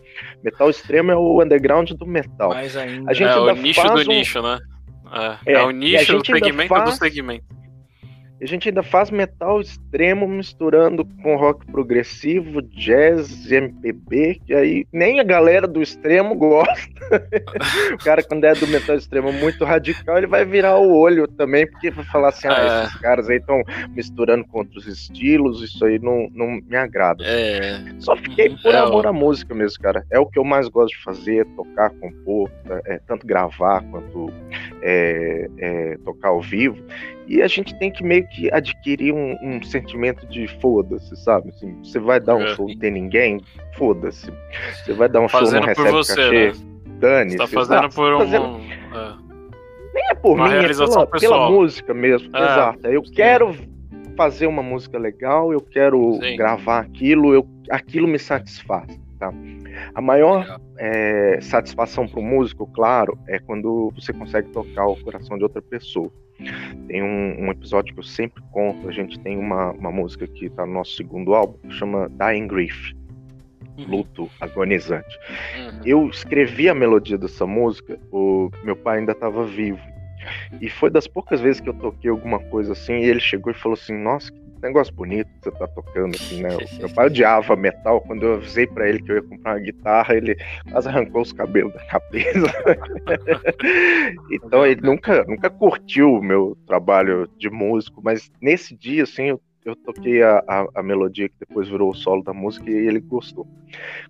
Metal 0.43 0.69
extremo 0.69 1.11
é 1.11 1.15
o 1.15 1.41
underground 1.41 1.91
do 1.91 2.05
metal. 2.05 2.49
Mais 2.49 2.75
ainda. 2.75 3.09
A 3.09 3.13
gente 3.13 3.29
é 3.29 3.37
o 3.37 3.55
nicho 3.55 3.83
do 3.83 3.99
um... 3.99 4.03
nicho, 4.03 4.41
né? 4.41 4.59
É, 5.45 5.53
é, 5.53 5.55
é 5.55 5.63
o 5.63 5.71
nicho 5.71 6.17
do 6.17 6.25
segmento 6.25 6.69
faz... 6.69 6.89
do 6.89 6.91
segmento. 6.97 7.45
A 8.41 8.45
gente 8.45 8.69
ainda 8.69 8.81
faz 8.81 9.11
metal 9.11 9.59
extremo 9.59 10.27
misturando 10.27 11.05
com 11.21 11.35
rock 11.35 11.65
progressivo, 11.65 12.61
jazz, 12.61 13.51
MPB, 13.51 14.41
que 14.45 14.53
aí 14.53 14.85
nem 14.93 15.19
a 15.19 15.23
galera 15.23 15.67
do 15.67 15.81
extremo 15.81 16.35
gosta. 16.35 16.89
o 17.93 17.97
cara, 17.97 18.23
quando 18.23 18.45
é 18.45 18.53
do 18.53 18.67
metal 18.67 18.95
extremo 18.95 19.33
muito 19.33 19.65
radical, 19.65 20.17
ele 20.17 20.27
vai 20.27 20.45
virar 20.45 20.77
o 20.77 20.95
olho 20.95 21.27
também, 21.27 21.69
porque 21.69 21.91
vai 21.91 22.05
falar 22.05 22.29
assim: 22.29 22.47
ah, 22.47 22.83
é. 22.83 22.85
esses 22.85 23.01
caras 23.01 23.29
aí 23.29 23.37
estão 23.37 23.61
misturando 23.89 24.45
com 24.45 24.59
outros 24.59 24.87
estilos, 24.87 25.61
isso 25.61 25.83
aí 25.83 25.99
não, 25.99 26.29
não 26.33 26.61
me 26.65 26.77
agrada. 26.77 27.23
É. 27.25 27.79
Só 27.99 28.15
fiquei 28.15 28.55
por 28.63 28.73
é, 28.73 28.77
amor 28.77 29.05
à 29.05 29.11
música 29.11 29.53
mesmo, 29.53 29.81
cara. 29.81 30.05
É 30.09 30.17
o 30.17 30.25
que 30.25 30.39
eu 30.39 30.45
mais 30.45 30.69
gosto 30.69 30.95
de 30.95 31.03
fazer, 31.03 31.45
tocar, 31.55 31.89
compor, 31.91 32.49
é, 32.85 32.99
tanto 33.05 33.27
gravar 33.27 33.83
quanto 33.91 34.31
é, 34.81 35.49
é, 35.57 35.97
tocar 36.03 36.29
ao 36.29 36.41
vivo. 36.41 36.77
E 37.27 37.41
a 37.41 37.47
gente 37.47 37.77
tem 37.77 37.91
que 37.91 38.03
meio 38.03 38.27
que 38.27 38.51
adquirir 38.51 39.13
um, 39.13 39.37
um 39.43 39.61
sentimento 39.61 40.25
de 40.27 40.47
foda-se, 40.59 41.15
sabe? 41.17 41.49
Assim, 41.49 41.77
você 41.83 41.99
vai 41.99 42.19
dar 42.19 42.35
um 42.35 42.43
é. 42.43 42.55
show 42.55 42.69
e 42.69 42.77
tem 42.77 42.91
ninguém, 42.91 43.39
foda-se. 43.77 44.31
Você 44.83 44.93
vai 44.93 45.07
dar 45.07 45.21
um 45.21 45.29
fazendo 45.29 45.51
show, 45.51 45.59
não 45.61 45.67
recebe 45.67 45.91
você, 45.91 46.15
cachê, 46.15 46.47
né? 46.47 46.53
dane-se. 46.99 47.37
Tá 47.37 47.47
fazendo 47.47 47.89
por 47.89 48.13
um... 48.13 48.19
Fazendo... 48.19 48.59
É. 48.95 49.29
Nem 49.93 50.03
é 50.11 50.15
por 50.15 50.37
mim, 50.37 50.43
é 50.43 50.67
pela, 50.67 51.07
pela, 51.07 51.51
música 51.51 51.93
mesmo, 51.93 52.35
é. 52.35 52.39
exato. 52.39 52.87
Eu 52.87 53.05
Sim. 53.05 53.13
quero 53.13 53.55
fazer 54.15 54.47
uma 54.47 54.61
música 54.63 54.97
legal, 54.97 55.53
eu 55.53 55.61
quero 55.61 56.19
Sim. 56.21 56.35
gravar 56.35 56.79
aquilo, 56.79 57.33
eu, 57.33 57.47
aquilo 57.69 58.07
me 58.07 58.19
satisfaz. 58.19 58.87
Tá? 59.19 59.33
A 59.93 60.01
maior 60.01 60.59
é, 60.77 61.39
satisfação 61.41 62.07
para 62.07 62.19
o 62.19 62.23
músico, 62.23 62.67
claro, 62.67 63.17
é 63.27 63.39
quando 63.39 63.91
você 63.95 64.13
consegue 64.13 64.49
tocar 64.49 64.85
o 64.87 64.95
coração 65.03 65.37
de 65.37 65.43
outra 65.43 65.61
pessoa. 65.61 66.11
Tem 66.87 67.03
um, 67.03 67.45
um 67.45 67.51
episódio 67.51 67.93
que 67.93 67.99
eu 67.99 68.03
sempre 68.03 68.41
conto, 68.51 68.87
a 68.87 68.91
gente 68.91 69.19
tem 69.19 69.37
uma, 69.37 69.71
uma 69.71 69.91
música 69.91 70.25
que 70.25 70.45
está 70.45 70.65
no 70.65 70.73
nosso 70.73 70.95
segundo 70.95 71.33
álbum, 71.33 71.57
que 71.67 71.73
chama 71.73 72.09
Dying 72.09 72.47
Grief, 72.47 72.93
uhum. 73.77 73.85
luto 73.87 74.29
agonizante. 74.39 75.19
Uhum. 75.57 75.81
Eu 75.85 76.09
escrevi 76.09 76.69
a 76.69 76.73
melodia 76.73 77.17
dessa 77.17 77.45
música, 77.45 77.99
o 78.11 78.49
meu 78.63 78.75
pai 78.75 78.99
ainda 78.99 79.11
estava 79.11 79.43
vivo. 79.45 79.81
E 80.61 80.69
foi 80.69 80.89
das 80.89 81.07
poucas 81.07 81.41
vezes 81.41 81.61
que 81.61 81.69
eu 81.69 81.73
toquei 81.73 82.09
alguma 82.09 82.39
coisa 82.39 82.73
assim, 82.73 82.93
e 82.93 83.05
ele 83.05 83.19
chegou 83.19 83.51
e 83.51 83.55
falou 83.55 83.77
assim: 83.77 83.97
Nossa, 83.97 84.31
que 84.31 84.39
negócio 84.61 84.93
bonito 84.93 85.27
que 85.27 85.43
você 85.43 85.51
tá 85.51 85.67
tocando, 85.67 86.15
assim, 86.15 86.41
né? 86.41 86.49
Meu 86.77 86.89
pai 86.93 87.07
odiava 87.07 87.55
metal. 87.55 88.01
Quando 88.01 88.25
eu 88.25 88.33
avisei 88.35 88.67
para 88.67 88.87
ele 88.87 89.01
que 89.01 89.11
eu 89.11 89.15
ia 89.15 89.21
comprar 89.23 89.53
uma 89.53 89.59
guitarra, 89.59 90.15
ele 90.15 90.35
quase 90.71 90.87
arrancou 90.87 91.21
os 91.21 91.33
cabelos 91.33 91.73
da 91.73 91.85
cabeça. 91.85 92.47
então 94.31 94.65
ele 94.65 94.81
nunca, 94.81 95.23
nunca 95.25 95.49
curtiu 95.49 96.13
o 96.13 96.23
meu 96.23 96.57
trabalho 96.65 97.29
de 97.37 97.49
músico, 97.49 98.01
mas 98.03 98.31
nesse 98.41 98.75
dia, 98.75 99.03
assim, 99.03 99.25
eu 99.25 99.41
eu 99.65 99.75
toquei 99.75 100.23
a, 100.23 100.43
a, 100.47 100.67
a, 100.75 100.83
melodia 100.83 101.29
que 101.29 101.35
depois 101.39 101.67
virou 101.67 101.91
o 101.91 101.93
solo 101.93 102.23
da 102.23 102.33
música 102.33 102.69
e 102.69 102.73
ele 102.73 102.99
gostou. 102.99 103.47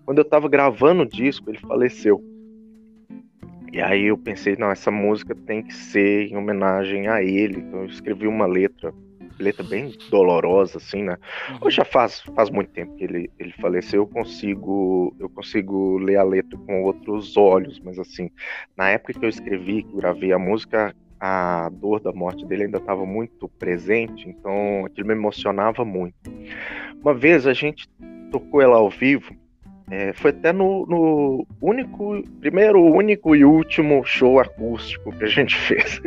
Quando 0.04 0.18
eu 0.18 0.24
tava 0.24 0.48
gravando 0.48 1.02
o 1.02 1.08
disco, 1.08 1.50
ele 1.50 1.58
faleceu. 1.58 2.22
E 3.72 3.80
aí 3.80 4.06
eu 4.06 4.18
pensei, 4.18 4.56
não, 4.56 4.70
essa 4.70 4.90
música 4.90 5.34
tem 5.34 5.62
que 5.62 5.74
ser 5.74 6.26
em 6.26 6.36
homenagem 6.36 7.08
a 7.08 7.22
ele. 7.22 7.58
Então 7.58 7.80
eu 7.80 7.86
escrevi 7.86 8.26
uma 8.26 8.46
letra 8.46 8.92
letra 9.40 9.64
bem 9.64 9.92
dolorosa, 10.10 10.78
assim, 10.78 11.02
né? 11.02 11.16
Uhum. 11.50 11.58
Hoje 11.62 11.76
já 11.76 11.84
faz, 11.84 12.20
faz 12.34 12.50
muito 12.50 12.70
tempo 12.70 12.94
que 12.96 13.04
ele, 13.04 13.30
ele 13.38 13.52
faleceu, 13.60 14.02
eu 14.02 14.06
consigo, 14.06 15.14
eu 15.18 15.28
consigo 15.28 15.98
ler 15.98 16.16
a 16.16 16.22
letra 16.22 16.58
com 16.58 16.82
outros 16.82 17.36
olhos, 17.36 17.80
mas 17.80 17.98
assim, 17.98 18.30
na 18.76 18.90
época 18.90 19.14
que 19.14 19.24
eu 19.24 19.28
escrevi, 19.28 19.82
que 19.82 19.96
gravei 19.96 20.32
a 20.32 20.38
música, 20.38 20.94
a 21.18 21.68
dor 21.72 22.00
da 22.00 22.12
morte 22.12 22.46
dele 22.46 22.64
ainda 22.64 22.78
estava 22.78 23.04
muito 23.04 23.48
presente, 23.48 24.28
então 24.28 24.86
aquilo 24.86 25.08
me 25.08 25.14
emocionava 25.14 25.84
muito. 25.84 26.16
Uma 27.02 27.14
vez 27.14 27.46
a 27.46 27.52
gente 27.52 27.88
tocou 28.30 28.60
ela 28.60 28.76
ao 28.76 28.88
vivo 28.88 29.34
é, 29.90 30.12
foi 30.12 30.30
até 30.30 30.52
no, 30.52 30.86
no, 30.86 31.46
único, 31.60 32.22
primeiro, 32.40 32.80
único 32.80 33.34
e 33.34 33.44
último 33.44 34.04
show 34.04 34.38
acústico 34.38 35.12
que 35.12 35.24
a 35.24 35.28
gente 35.28 35.56
fez. 35.66 36.00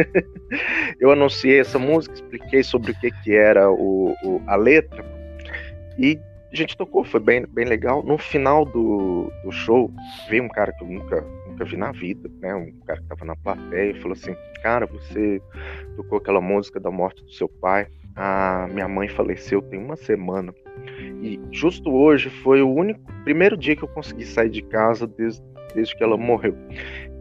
eu 0.99 1.11
anunciei 1.11 1.59
essa 1.59 1.77
música, 1.77 2.15
expliquei 2.15 2.63
sobre 2.63 2.91
o 2.91 2.99
que, 2.99 3.11
que 3.23 3.35
era 3.35 3.69
o, 3.69 4.15
o, 4.23 4.41
a 4.47 4.55
letra 4.55 5.03
e 5.97 6.17
a 6.51 6.55
gente 6.55 6.77
tocou, 6.77 7.03
foi 7.03 7.19
bem, 7.19 7.45
bem 7.47 7.65
legal. 7.65 8.03
No 8.03 8.17
final 8.17 8.63
do, 8.63 9.31
do 9.43 9.51
show, 9.51 9.91
veio 10.29 10.43
um 10.43 10.47
cara 10.47 10.71
que 10.71 10.83
eu 10.83 10.87
nunca, 10.87 11.21
nunca 11.47 11.65
vi 11.65 11.75
na 11.75 11.91
vida, 11.91 12.29
né? 12.39 12.53
Um 12.53 12.71
cara 12.85 12.99
que 12.99 13.05
estava 13.05 13.25
na 13.25 13.35
plateia 13.35 13.91
e 13.91 13.99
falou 13.99 14.13
assim: 14.13 14.35
Cara, 14.61 14.85
você 14.85 15.41
tocou 15.95 16.19
aquela 16.19 16.39
música 16.39 16.79
da 16.79 16.91
morte 16.91 17.23
do 17.23 17.31
seu 17.31 17.49
pai. 17.49 17.87
A 18.15 18.67
minha 18.71 18.87
mãe 18.87 19.09
faleceu 19.09 19.63
tem 19.63 19.79
uma 19.79 19.95
semana. 19.95 20.53
E 21.23 21.39
justo 21.51 21.89
hoje 21.89 22.29
foi 22.29 22.61
o 22.61 22.69
único 22.69 22.99
primeiro 23.23 23.55
dia 23.55 23.77
que 23.77 23.83
eu 23.83 23.87
consegui 23.87 24.25
sair 24.25 24.49
de 24.49 24.61
casa 24.61 25.07
desde, 25.07 25.41
desde 25.73 25.95
que 25.95 26.03
ela 26.03 26.17
morreu. 26.17 26.53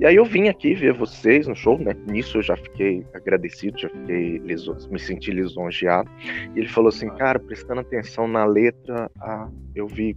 E 0.01 0.05
aí 0.05 0.17
eu 0.17 0.25
vim 0.25 0.49
aqui 0.49 0.75
ver 0.75 0.93
vocês 0.93 1.47
no 1.47 1.55
show, 1.55 1.79
né? 1.79 1.95
Nisso 2.11 2.39
eu 2.39 2.43
já 2.43 2.57
fiquei 2.57 3.07
agradecido, 3.15 3.79
já 3.79 3.89
fiquei 3.89 4.41
me 4.91 4.99
senti 4.99 5.31
lisonjeado. 5.31 6.11
E 6.53 6.59
ele 6.59 6.69
falou 6.69 6.89
assim, 6.89 7.09
cara, 7.11 7.39
prestando 7.39 7.81
atenção 7.81 8.27
na 8.27 8.45
letra, 8.45 9.09
ah, 9.21 9.49
eu 9.73 9.87
vi, 9.87 10.17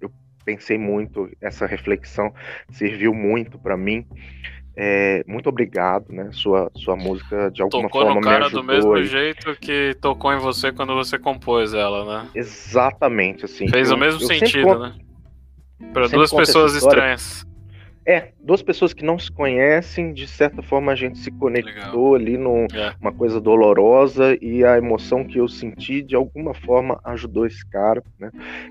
eu 0.00 0.10
pensei 0.44 0.76
muito, 0.76 1.30
essa 1.40 1.66
reflexão 1.66 2.34
serviu 2.72 3.14
muito 3.14 3.60
para 3.60 3.76
mim. 3.76 4.04
É, 4.80 5.24
muito 5.26 5.48
obrigado, 5.48 6.12
né? 6.12 6.30
Sua, 6.30 6.70
sua 6.76 6.94
música 6.94 7.50
de 7.50 7.60
alguma 7.60 7.88
tocou 7.88 8.02
forma 8.02 8.14
no 8.14 8.20
cara 8.20 8.48
do 8.48 8.62
mesmo 8.62 8.94
aí. 8.94 9.06
jeito 9.06 9.56
que 9.56 9.96
tocou 10.00 10.32
em 10.32 10.38
você 10.38 10.70
quando 10.70 10.94
você 10.94 11.18
compôs 11.18 11.74
ela, 11.74 12.04
né? 12.04 12.30
Exatamente, 12.32 13.44
assim. 13.44 13.66
Fez 13.66 13.90
eu, 13.90 13.96
o 13.96 13.98
mesmo 13.98 14.20
sentido, 14.20 14.78
né? 14.78 14.94
Para 15.92 16.06
duas 16.06 16.32
pessoas 16.32 16.76
estranhas. 16.76 17.44
É, 18.08 18.28
duas 18.40 18.62
pessoas 18.62 18.94
que 18.94 19.04
não 19.04 19.18
se 19.18 19.30
conhecem, 19.30 20.14
de 20.14 20.26
certa 20.26 20.62
forma 20.62 20.92
a 20.92 20.94
gente 20.94 21.18
se 21.18 21.30
conectou 21.30 22.12
Legal. 22.12 22.14
ali 22.14 22.38
numa 22.38 23.10
é. 23.10 23.12
coisa 23.14 23.38
dolorosa 23.38 24.34
e 24.40 24.64
a 24.64 24.78
emoção 24.78 25.22
que 25.22 25.38
eu 25.38 25.46
senti 25.46 26.00
de 26.00 26.16
alguma 26.16 26.54
forma 26.54 26.98
ajudou 27.04 27.44
esse 27.44 27.62
cara, 27.66 28.02
né? 28.18 28.30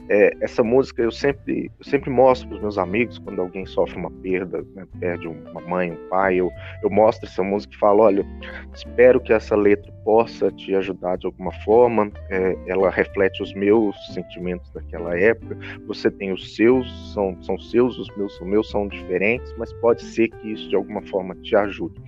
É, 0.09 0.31
essa 0.41 0.63
música 0.63 1.03
eu 1.03 1.11
sempre, 1.11 1.69
eu 1.79 1.85
sempre 1.85 2.09
mostro 2.09 2.47
para 2.47 2.55
os 2.55 2.61
meus 2.63 2.77
amigos 2.79 3.19
quando 3.19 3.39
alguém 3.39 3.63
sofre 3.67 3.95
uma 3.95 4.09
perda, 4.09 4.65
né? 4.73 4.87
perde 4.99 5.27
uma 5.27 5.61
mãe, 5.61 5.91
um 5.91 6.09
pai, 6.09 6.37
eu, 6.37 6.51
eu 6.81 6.89
mostro 6.89 7.27
essa 7.27 7.43
música 7.43 7.75
e 7.75 7.77
falo, 7.77 8.01
olha, 8.01 8.25
espero 8.73 9.19
que 9.19 9.31
essa 9.31 9.55
letra 9.55 9.93
possa 10.03 10.49
te 10.51 10.73
ajudar 10.73 11.15
de 11.17 11.27
alguma 11.27 11.51
forma, 11.63 12.11
é, 12.31 12.57
ela 12.65 12.89
reflete 12.89 13.43
os 13.43 13.53
meus 13.53 13.95
sentimentos 14.15 14.71
daquela 14.71 15.15
época, 15.15 15.55
você 15.85 16.09
tem 16.09 16.31
os 16.31 16.55
seus, 16.55 17.13
são, 17.13 17.37
são 17.43 17.59
seus, 17.59 17.99
os 17.99 18.09
meus 18.17 18.35
são 18.35 18.47
meus, 18.47 18.71
são 18.71 18.87
diferentes 18.87 19.26
diferentes, 19.27 19.53
mas 19.57 19.71
pode 19.73 20.03
ser 20.03 20.29
que 20.29 20.51
isso 20.51 20.69
de 20.69 20.75
alguma 20.75 21.01
forma 21.03 21.35
te 21.35 21.55
ajude. 21.55 22.01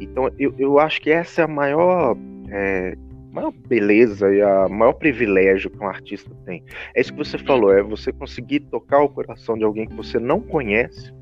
Então 0.00 0.30
eu, 0.38 0.54
eu 0.58 0.78
acho 0.78 1.00
que 1.00 1.10
essa 1.10 1.42
é 1.42 1.44
a 1.44 1.48
maior, 1.48 2.16
é, 2.50 2.96
maior 3.30 3.52
beleza 3.52 4.32
e 4.32 4.40
a 4.40 4.68
maior 4.68 4.94
privilégio 4.94 5.70
que 5.70 5.78
um 5.78 5.88
artista 5.88 6.30
tem. 6.44 6.62
É 6.94 7.00
isso 7.00 7.12
que 7.12 7.18
você 7.18 7.38
falou, 7.38 7.72
é 7.72 7.82
você 7.82 8.12
conseguir 8.12 8.60
tocar 8.60 9.02
o 9.02 9.08
coração 9.08 9.56
de 9.56 9.64
alguém 9.64 9.86
que 9.86 9.94
você 9.94 10.18
não 10.18 10.40
conhece 10.40 11.12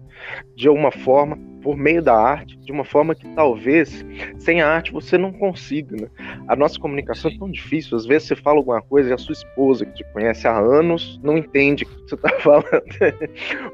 de 0.55 0.69
alguma 0.69 0.91
forma, 0.91 1.39
por 1.63 1.77
meio 1.77 2.03
da 2.03 2.15
arte, 2.15 2.57
de 2.59 2.73
uma 2.73 2.85
forma 2.85 3.15
que 3.15 3.29
talvez 3.35 4.05
sem 4.39 4.61
a 4.61 4.69
arte 4.69 4.93
você 4.93 5.19
não 5.19 5.33
consiga. 5.33 5.97
Né? 5.97 6.09
A 6.49 6.57
nossa 6.57 6.79
comunicação 6.79 7.31
é 7.31 7.39
tão 7.39 7.51
difícil. 7.51 7.97
Às 7.97 8.07
vezes 8.07 8.29
você 8.29 8.37
fala 8.37 8.59
alguma 8.59 8.81
coisa 8.83 9.11
e 9.11 9.13
a 9.13 9.19
sua 9.19 9.33
esposa, 9.33 9.85
que 9.85 9.95
te 9.95 10.05
conhece 10.13 10.47
há 10.47 10.57
anos, 10.57 11.21
não 11.23 11.37
entende 11.37 11.85
o 11.85 11.87
que 11.87 12.09
você 12.09 12.15
está 12.15 12.31
falando. 12.41 12.83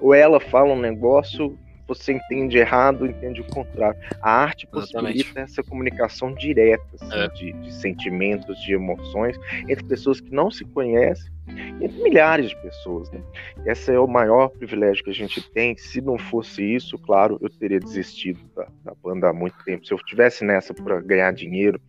Ou 0.00 0.14
ela 0.14 0.40
fala 0.40 0.73
um 0.73 0.80
negócio 0.80 1.59
você 1.87 2.12
entende 2.12 2.59
errado, 2.59 3.06
entende 3.06 3.40
o 3.40 3.44
contrário. 3.44 3.99
A 4.23 4.30
arte 4.30 4.66
possibilita 4.66 5.30
Exatamente. 5.30 5.50
essa 5.50 5.62
comunicação 5.62 6.35
direta 6.35 6.85
assim, 6.94 7.12
é. 7.12 7.28
de, 7.28 7.52
de, 7.52 7.75
sentimentos, 7.75 8.61
de 8.62 8.75
emoções 8.75 9.38
entre 9.68 9.85
pessoas 9.85 10.21
que 10.21 10.32
não 10.32 10.50
se 10.50 10.64
conhecem 10.64 11.30
entre 11.49 12.02
milhares 12.02 12.50
de 12.50 12.56
pessoas. 12.62 13.11
Né? 13.11 13.20
Esse 13.66 13.92
é 13.92 13.99
o 13.99 14.06
maior 14.06 14.49
privilégio 14.49 15.04
que 15.04 15.11
a 15.11 15.14
gente 15.14 15.42
tem. 15.52 15.76
Se 15.76 16.00
não 16.00 16.18
fosse 16.18 16.62
isso, 16.62 16.99
claro, 16.99 17.38
eu 17.40 17.50
teria 17.50 17.80
desistido 17.80 18.40
da, 18.54 18.66
da 18.84 18.94
banda 19.02 19.28
há 19.28 19.32
muito 19.32 19.56
tempo. 19.64 19.87
Se 19.87 19.92
eu 19.92 19.99
estivesse 19.99 20.44
nessa 20.44 20.72
para 20.72 21.00
ganhar 21.00 21.32
dinheiro 21.32 21.80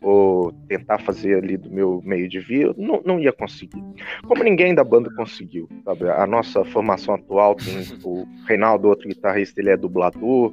ou 0.00 0.52
tentar 0.68 0.98
fazer 0.98 1.36
ali 1.36 1.56
do 1.56 1.70
meu 1.70 2.00
meio 2.04 2.28
de 2.28 2.40
vida, 2.40 2.66
eu 2.66 2.74
não, 2.76 3.02
não 3.04 3.20
ia 3.20 3.32
conseguir. 3.32 3.82
Como 4.26 4.42
ninguém 4.42 4.74
da 4.74 4.84
banda 4.84 5.10
conseguiu. 5.14 5.68
Sabe? 5.84 6.08
A 6.08 6.26
nossa 6.26 6.64
formação 6.64 7.14
atual 7.14 7.54
tem 7.54 7.82
o 8.04 8.26
Reinaldo, 8.46 8.88
outro 8.88 9.08
guitarrista, 9.08 9.60
ele 9.60 9.70
é 9.70 9.76
dublador, 9.76 10.52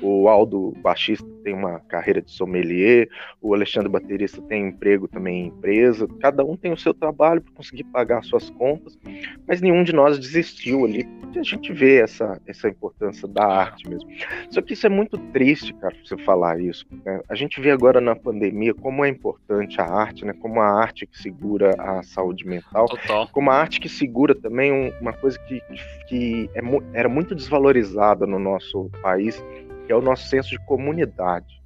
o 0.00 0.28
Aldo, 0.28 0.72
baixista, 0.82 1.26
tem 1.46 1.54
uma 1.54 1.78
carreira 1.78 2.20
de 2.20 2.32
sommelier, 2.32 3.08
o 3.40 3.54
Alexandre, 3.54 3.88
baterista, 3.88 4.42
tem 4.42 4.66
emprego 4.66 5.06
também 5.06 5.44
em 5.44 5.46
empresa. 5.46 6.08
Cada 6.20 6.44
um 6.44 6.56
tem 6.56 6.72
o 6.72 6.76
seu 6.76 6.92
trabalho 6.92 7.40
para 7.40 7.54
conseguir 7.54 7.84
pagar 7.84 8.24
suas 8.24 8.50
contas, 8.50 8.98
mas 9.46 9.60
nenhum 9.60 9.84
de 9.84 9.92
nós 9.92 10.18
desistiu 10.18 10.84
ali, 10.84 11.04
porque 11.20 11.38
a 11.38 11.44
gente 11.44 11.72
vê 11.72 12.00
essa, 12.00 12.42
essa 12.48 12.68
importância 12.68 13.28
da 13.28 13.46
arte 13.46 13.88
mesmo. 13.88 14.10
Só 14.50 14.60
que 14.60 14.72
isso 14.72 14.88
é 14.88 14.90
muito 14.90 15.16
triste, 15.32 15.72
cara, 15.74 15.94
você 16.04 16.16
falar 16.16 16.60
isso. 16.60 16.84
Né? 17.04 17.20
A 17.28 17.36
gente 17.36 17.60
vê 17.60 17.70
agora 17.70 18.00
na 18.00 18.16
pandemia 18.16 18.74
como 18.74 19.04
é 19.04 19.08
importante 19.08 19.80
a 19.80 19.84
arte, 19.84 20.24
né? 20.24 20.32
Como 20.32 20.60
a 20.60 20.66
arte 20.66 21.06
que 21.06 21.16
segura 21.16 21.76
a 21.78 22.02
saúde 22.02 22.44
mental, 22.44 22.86
Total. 22.86 23.28
como 23.28 23.52
a 23.52 23.54
arte 23.54 23.78
que 23.78 23.88
segura 23.88 24.34
também 24.34 24.92
uma 25.00 25.12
coisa 25.12 25.38
que, 25.46 25.62
que 26.08 26.50
é, 26.56 26.60
era 26.92 27.08
muito 27.08 27.36
desvalorizada 27.36 28.26
no 28.26 28.40
nosso 28.40 28.90
país, 29.00 29.40
que 29.86 29.92
é 29.92 29.96
o 29.96 30.02
nosso 30.02 30.26
senso 30.28 30.50
de 30.50 30.58
comunidade. 30.58 31.62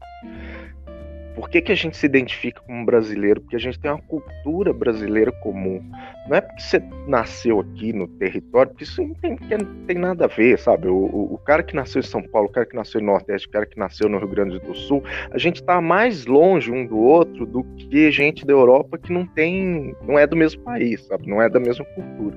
Por 1.40 1.48
que, 1.48 1.62
que 1.62 1.72
a 1.72 1.74
gente 1.74 1.96
se 1.96 2.04
identifica 2.04 2.60
como 2.60 2.84
brasileiro? 2.84 3.40
Porque 3.40 3.56
a 3.56 3.58
gente 3.58 3.80
tem 3.80 3.90
uma 3.90 4.02
cultura 4.02 4.74
brasileira 4.74 5.32
comum. 5.32 5.82
Não 6.28 6.36
é 6.36 6.40
porque 6.42 6.60
você 6.60 6.82
nasceu 7.08 7.60
aqui 7.60 7.94
no 7.94 8.06
território, 8.06 8.70
porque 8.70 8.84
isso 8.84 9.02
não 9.02 9.14
tem, 9.14 9.38
não 9.58 9.86
tem 9.86 9.96
nada 9.96 10.26
a 10.26 10.28
ver, 10.28 10.58
sabe? 10.58 10.88
O, 10.88 10.94
o, 10.94 11.34
o, 11.34 11.38
cara 11.38 11.62
que 11.62 11.74
nasceu 11.74 12.00
em 12.00 12.04
São 12.04 12.22
Paulo, 12.22 12.48
o 12.48 12.52
cara 12.52 12.66
que 12.66 12.76
nasceu 12.76 13.00
no 13.00 13.06
Nordeste, 13.06 13.48
o 13.48 13.50
cara 13.50 13.64
que 13.64 13.78
nasceu 13.78 14.06
no 14.06 14.18
Rio 14.18 14.28
Grande 14.28 14.58
do 14.58 14.74
Sul, 14.74 15.02
a 15.30 15.38
gente 15.38 15.62
está 15.62 15.80
mais 15.80 16.26
longe 16.26 16.70
um 16.70 16.86
do 16.86 16.98
outro 16.98 17.46
do 17.46 17.64
que 17.64 18.10
gente 18.10 18.44
da 18.44 18.52
Europa 18.52 18.98
que 18.98 19.10
não 19.10 19.24
tem, 19.24 19.96
não 20.06 20.18
é 20.18 20.26
do 20.26 20.36
mesmo 20.36 20.60
país, 20.62 21.06
sabe? 21.06 21.26
Não 21.26 21.40
é 21.40 21.48
da 21.48 21.58
mesma 21.58 21.86
cultura. 21.86 22.36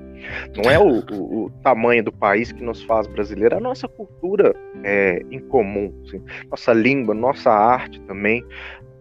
Não 0.56 0.70
é 0.70 0.78
o, 0.78 1.00
o, 1.44 1.50
tamanho 1.62 2.02
do 2.02 2.12
país 2.12 2.52
que 2.52 2.62
nos 2.62 2.82
faz 2.82 3.06
brasileiro, 3.06 3.54
é 3.54 3.58
a 3.58 3.60
nossa 3.60 3.86
cultura 3.86 4.54
é, 4.82 5.22
em 5.30 5.40
comum, 5.40 5.92
assim. 6.06 6.22
nossa 6.50 6.72
língua, 6.72 7.14
nossa 7.14 7.50
arte 7.52 8.00
também 8.02 8.42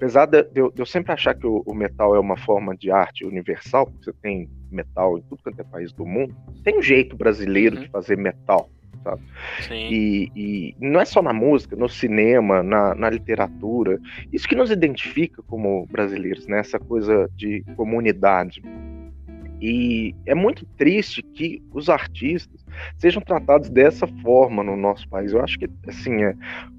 apesar 0.04 0.26
de 0.26 0.46
eu, 0.54 0.70
de 0.70 0.82
eu, 0.82 0.86
sempre 0.86 1.14
achar 1.14 1.34
que 1.34 1.48
o, 1.48 1.64
o, 1.66 1.74
metal 1.74 2.14
é 2.14 2.20
uma 2.20 2.36
forma 2.36 2.76
de 2.76 2.92
arte 2.92 3.26
universal, 3.26 3.90
você 4.02 4.12
tem 4.22 4.50
metal 4.70 5.18
em 5.18 5.22
tudo 5.22 5.42
quanto 5.42 5.62
é 5.62 5.64
país 5.64 5.94
do 5.94 6.06
mundo, 6.06 6.36
tem 6.62 6.78
um 6.78 6.82
jeito 6.82 7.16
brasileiro 7.16 7.78
uhum. 7.78 7.84
de 7.84 7.90
fazer 7.90 8.18
metal. 8.18 8.70
Sabe? 9.02 9.22
E, 9.74 10.32
e, 10.36 10.76
não 10.80 11.00
é 11.00 11.06
só 11.06 11.22
na 11.22 11.34
música, 11.34 11.76
no 11.76 11.90
cinema, 11.90 12.64
na, 12.64 12.96
na, 12.96 13.10
literatura. 13.10 14.00
Isso 14.32 14.48
que 14.48 14.56
nos 14.56 14.72
identifica 14.72 15.44
como 15.44 15.86
brasileiros, 15.88 16.48
né? 16.48 16.60
Essa 16.60 16.80
coisa 16.80 17.30
de 17.36 17.66
comunidade. 17.76 18.62
E 19.64 20.14
é 20.26 20.36
muito 20.36 20.66
triste 20.78 21.22
que 21.22 21.64
os 21.72 21.88
artistas 21.88 22.66
sejam 22.98 23.22
tratados 23.22 23.70
dessa 23.70 24.06
forma 24.22 24.62
no 24.62 24.76
nosso 24.76 25.08
país. 25.08 25.32
Eu 25.32 25.42
acho 25.42 25.58
que, 25.58 25.70
assim, 25.88 26.22
é, 26.22 26.36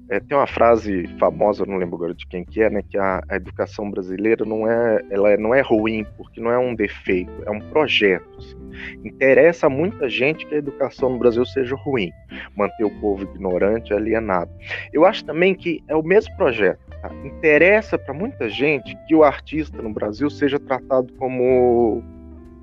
é, 0.07 0.19
tem 0.19 0.37
uma 0.37 0.45
frase 0.45 1.07
famosa, 1.17 1.65
não 1.65 1.77
lembro 1.77 1.95
agora 1.95 2.13
de 2.13 2.27
quem 2.27 2.45
que 2.45 2.61
é, 2.61 2.69
né, 2.69 2.83
que 2.87 2.95
a, 2.95 3.23
a, 3.27 3.37
educação 3.37 3.89
brasileira 3.89 4.45
não 4.45 4.69
é, 4.69 5.03
ela 5.09 5.35
não 5.35 5.51
é 5.51 5.61
ruim, 5.61 6.05
porque 6.15 6.39
não 6.39 6.51
é 6.51 6.59
um 6.59 6.75
defeito, 6.75 7.31
é 7.47 7.49
um 7.49 7.59
projeto. 7.59 8.29
Assim. 8.37 8.55
Interessa 9.03 9.65
a 9.65 9.69
muita 9.69 10.07
gente 10.07 10.45
que 10.45 10.53
a 10.53 10.59
educação 10.59 11.09
no 11.09 11.17
Brasil 11.17 11.43
seja 11.43 11.75
ruim, 11.75 12.11
manter 12.55 12.83
o 12.83 12.99
povo 12.99 13.23
ignorante, 13.23 13.95
alienado. 13.95 14.51
Eu 14.93 15.05
acho 15.05 15.25
também 15.25 15.55
que 15.55 15.83
é 15.87 15.95
o 15.95 16.03
mesmo 16.03 16.37
projeto. 16.37 16.79
Tá? 17.01 17.09
Interessa 17.23 17.97
para 17.97 18.13
muita 18.13 18.47
gente 18.47 18.95
que 19.07 19.15
o 19.15 19.23
artista 19.23 19.81
no 19.81 19.91
Brasil 19.91 20.29
seja 20.29 20.59
tratado 20.59 21.11
como 21.13 22.03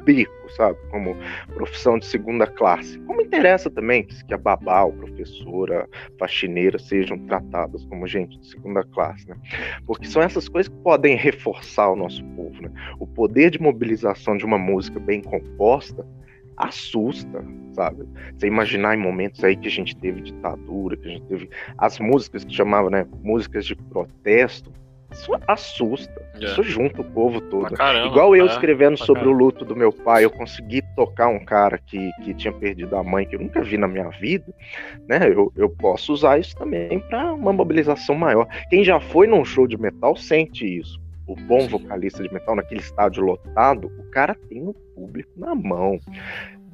bico, 0.05 0.33
sabe? 0.57 0.79
Como 0.91 1.17
profissão 1.55 1.99
de 1.99 2.07
segunda 2.07 2.47
classe. 2.47 2.99
Como 3.01 3.21
interessa 3.21 3.71
também 3.71 4.05
que 4.05 4.35
a 4.35 4.39
babá, 4.39 4.85
o 4.85 4.93
professor, 4.93 5.73
a 5.73 5.87
faxineira 6.19 6.79
sejam 6.79 7.19
tratadas 7.27 7.85
como 7.87 8.07
gente 8.07 8.39
de 8.39 8.47
segunda 8.47 8.85
classe, 8.85 9.29
né? 9.29 9.37
Porque 9.87 10.07
são 10.07 10.23
essas 10.23 10.49
coisas 10.49 10.73
que 10.73 10.83
podem 10.83 11.17
reforçar 11.17 11.91
o 11.91 11.97
nosso 11.97 12.25
povo, 12.37 12.63
né? 12.63 12.71
O 12.99 13.07
poder 13.07 13.51
de 13.51 13.61
mobilização 13.61 14.37
de 14.37 14.45
uma 14.45 14.59
música 14.59 14.99
bem 14.99 15.21
composta 15.21 16.07
assusta, 16.57 17.45
sabe? 17.75 18.07
Você 18.37 18.47
imaginar 18.47 18.95
em 18.95 19.01
momentos 19.01 19.43
aí 19.43 19.57
que 19.57 19.69
a 19.69 19.71
gente 19.71 19.97
teve 19.97 20.21
ditadura, 20.21 20.97
que 20.97 21.09
a 21.09 21.11
gente 21.11 21.27
teve 21.27 21.51
as 21.79 21.99
músicas 21.99 22.45
que 22.45 22.55
chamavam, 22.55 22.91
né, 22.91 23.07
músicas 23.23 23.67
de 23.67 23.75
protesto, 23.75 24.73
isso 25.13 25.33
assusta. 25.47 26.23
É. 26.41 26.45
Isso 26.45 26.63
junta 26.63 27.01
o 27.01 27.05
povo 27.05 27.41
todo. 27.41 27.75
Caramba, 27.75 28.07
Igual 28.07 28.35
eu 28.35 28.47
é, 28.47 28.49
escrevendo 28.49 28.97
sobre 28.97 29.23
caramba. 29.23 29.37
o 29.37 29.45
luto 29.45 29.65
do 29.65 29.77
meu 29.77 29.93
pai, 29.93 30.25
eu 30.25 30.31
consegui 30.31 30.83
tocar 30.97 31.29
um 31.29 31.45
cara 31.45 31.79
que, 31.79 32.11
que 32.25 32.35
tinha 32.35 32.53
perdido 32.53 32.97
a 32.97 33.05
mãe, 33.05 33.27
que 33.27 33.37
eu 33.37 33.41
nunca 33.41 33.63
vi 33.63 33.77
na 33.77 33.87
minha 33.87 34.09
vida, 34.09 34.53
né? 35.09 35.29
Eu, 35.29 35.53
eu 35.57 35.69
posso 35.69 36.13
usar 36.13 36.39
isso 36.39 36.57
também 36.57 36.99
para 37.01 37.33
uma 37.33 37.53
mobilização 37.53 38.15
maior. 38.15 38.47
Quem 38.69 38.83
já 38.83 38.99
foi 39.01 39.27
num 39.27 39.45
show 39.45 39.67
de 39.67 39.77
metal 39.77 40.17
sente 40.17 40.67
isso. 40.67 41.01
O 41.27 41.37
bom 41.37 41.69
vocalista 41.69 42.23
de 42.23 42.33
metal 42.33 42.57
naquele 42.57 42.81
estádio 42.81 43.23
lotado, 43.23 43.87
o 43.99 44.11
cara 44.11 44.35
tem 44.49 44.67
o 44.67 44.75
público 44.95 45.31
na 45.37 45.55
mão. 45.55 45.99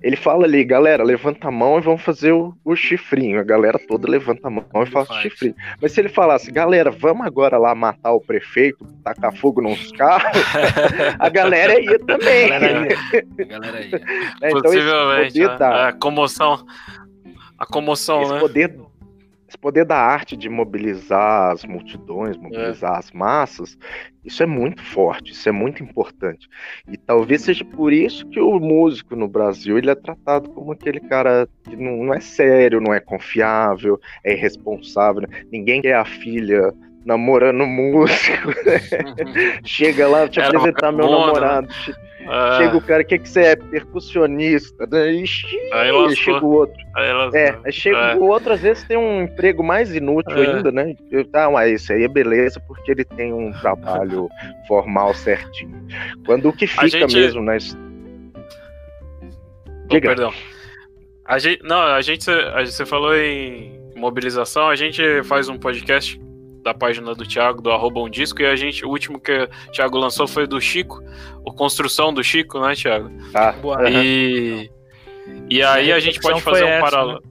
Ele 0.00 0.16
fala 0.16 0.44
ali, 0.44 0.64
galera, 0.64 1.02
levanta 1.02 1.48
a 1.48 1.50
mão 1.50 1.78
e 1.78 1.80
vamos 1.80 2.02
fazer 2.02 2.32
o, 2.32 2.54
o 2.64 2.76
chifrinho. 2.76 3.40
A 3.40 3.42
galera 3.42 3.78
toda 3.78 4.08
levanta 4.08 4.46
a 4.46 4.50
mão 4.50 4.64
e 4.82 4.86
faz 4.86 5.10
o 5.10 5.20
chifrinho. 5.20 5.54
Mas 5.82 5.92
se 5.92 6.00
ele 6.00 6.08
falasse, 6.08 6.52
galera, 6.52 6.90
vamos 6.90 7.26
agora 7.26 7.58
lá 7.58 7.74
matar 7.74 8.12
o 8.12 8.20
prefeito, 8.20 8.86
tacar 9.02 9.34
fogo 9.34 9.60
nos 9.60 9.90
carros, 9.92 10.42
a 11.18 11.28
galera 11.28 11.80
ia 11.80 11.98
também. 11.98 12.52
A 12.52 12.58
galera 12.58 12.88
ia. 12.88 12.98
A 13.38 13.44
galera 13.44 13.80
ia. 13.80 14.02
É, 14.42 14.48
então, 14.48 14.62
Possivelmente. 14.62 15.38
Esse 15.38 15.48
poder 15.48 15.62
a, 15.62 15.88
a 15.88 15.92
comoção. 15.92 16.66
A 17.58 17.66
comoção, 17.66 18.22
esse 18.22 18.32
né? 18.32 18.38
Poder, 18.38 18.76
esse 19.48 19.56
poder 19.56 19.86
da 19.86 19.96
arte 19.96 20.36
de 20.36 20.48
mobilizar 20.48 21.52
as 21.52 21.64
multidões, 21.64 22.36
mobilizar 22.36 22.96
é. 22.96 22.98
as 22.98 23.10
massas, 23.12 23.78
isso 24.22 24.42
é 24.42 24.46
muito 24.46 24.82
forte, 24.82 25.32
isso 25.32 25.48
é 25.48 25.52
muito 25.52 25.82
importante. 25.82 26.48
E 26.86 26.98
talvez 26.98 27.42
seja 27.42 27.64
por 27.64 27.90
isso 27.90 28.26
que 28.28 28.38
o 28.38 28.60
músico 28.60 29.16
no 29.16 29.26
Brasil 29.26 29.78
ele 29.78 29.90
é 29.90 29.94
tratado 29.94 30.50
como 30.50 30.72
aquele 30.72 31.00
cara 31.00 31.48
que 31.64 31.74
não, 31.74 32.04
não 32.04 32.12
é 32.14 32.20
sério, 32.20 32.78
não 32.80 32.92
é 32.92 33.00
confiável, 33.00 33.98
é 34.22 34.34
irresponsável. 34.34 35.22
Né? 35.22 35.44
Ninguém 35.50 35.80
quer 35.80 35.94
a 35.94 36.04
filha 36.04 36.74
namorando 37.08 37.66
músico. 37.66 38.52
Chega 39.64 40.06
lá, 40.06 40.28
te 40.28 40.40
apresentar 40.40 40.92
meu 40.92 41.10
namorado. 41.10 41.68
Ah. 42.28 42.58
Chega 42.58 42.76
o 42.76 42.82
cara, 42.82 43.02
o 43.02 43.06
que, 43.06 43.18
que 43.18 43.28
você 43.28 43.40
é? 43.40 43.56
Percussionista. 43.56 44.86
Né? 44.86 45.12
Ixi, 45.12 45.46
aí 45.72 46.14
chega 46.14 46.44
o 46.44 46.52
outro. 46.52 46.76
Aí 46.94 47.08
é, 47.32 47.58
aí 47.64 47.72
chega 47.72 47.96
é. 47.96 48.14
o 48.16 48.24
outro, 48.24 48.52
às 48.52 48.60
vezes 48.60 48.84
tem 48.84 48.98
um 48.98 49.22
emprego 49.22 49.64
mais 49.64 49.94
inútil 49.94 50.36
é. 50.36 50.46
ainda, 50.46 50.70
né? 50.70 50.94
Eu, 51.10 51.24
tá, 51.24 51.50
mas 51.50 51.80
isso 51.80 51.90
aí 51.90 52.04
é 52.04 52.08
beleza, 52.08 52.60
porque 52.68 52.90
ele 52.90 53.04
tem 53.04 53.32
um 53.32 53.50
trabalho 53.52 54.28
formal 54.68 55.14
certinho. 55.14 55.82
Quando 56.26 56.50
o 56.50 56.52
que 56.52 56.66
fica 56.66 56.86
gente... 56.88 57.16
mesmo 57.16 57.42
na. 57.42 57.56
Oh, 59.90 59.98
perdão. 59.98 60.34
A 61.24 61.38
gente, 61.38 61.62
não, 61.62 61.80
a 61.80 62.02
gente, 62.02 62.26
você 62.26 62.84
falou 62.84 63.16
em 63.16 63.80
mobilização, 63.96 64.68
a 64.68 64.76
gente 64.76 65.02
faz 65.24 65.48
um 65.48 65.58
podcast 65.58 66.20
da 66.68 66.74
página 66.74 67.14
do 67.14 67.26
Thiago, 67.26 67.62
do 67.62 67.70
arroba 67.70 68.00
um 68.00 68.10
disco, 68.10 68.42
e 68.42 68.46
a 68.46 68.54
gente, 68.54 68.84
o 68.84 68.88
último 68.88 69.18
que 69.18 69.32
o 69.32 69.70
Thiago 69.72 69.96
lançou 69.96 70.28
foi 70.28 70.46
do 70.46 70.60
Chico, 70.60 71.02
o 71.44 71.52
Construção 71.52 72.12
do 72.12 72.22
Chico, 72.22 72.60
né, 72.60 72.74
Thiago? 72.74 73.10
Ah, 73.34 73.54
e, 73.90 74.70
e 75.48 75.62
aí 75.62 75.90
a 75.92 75.98
gente 75.98 76.20
pode 76.20 76.42
fazer 76.42 76.64
um 76.64 76.80
paralelo. 76.80 77.22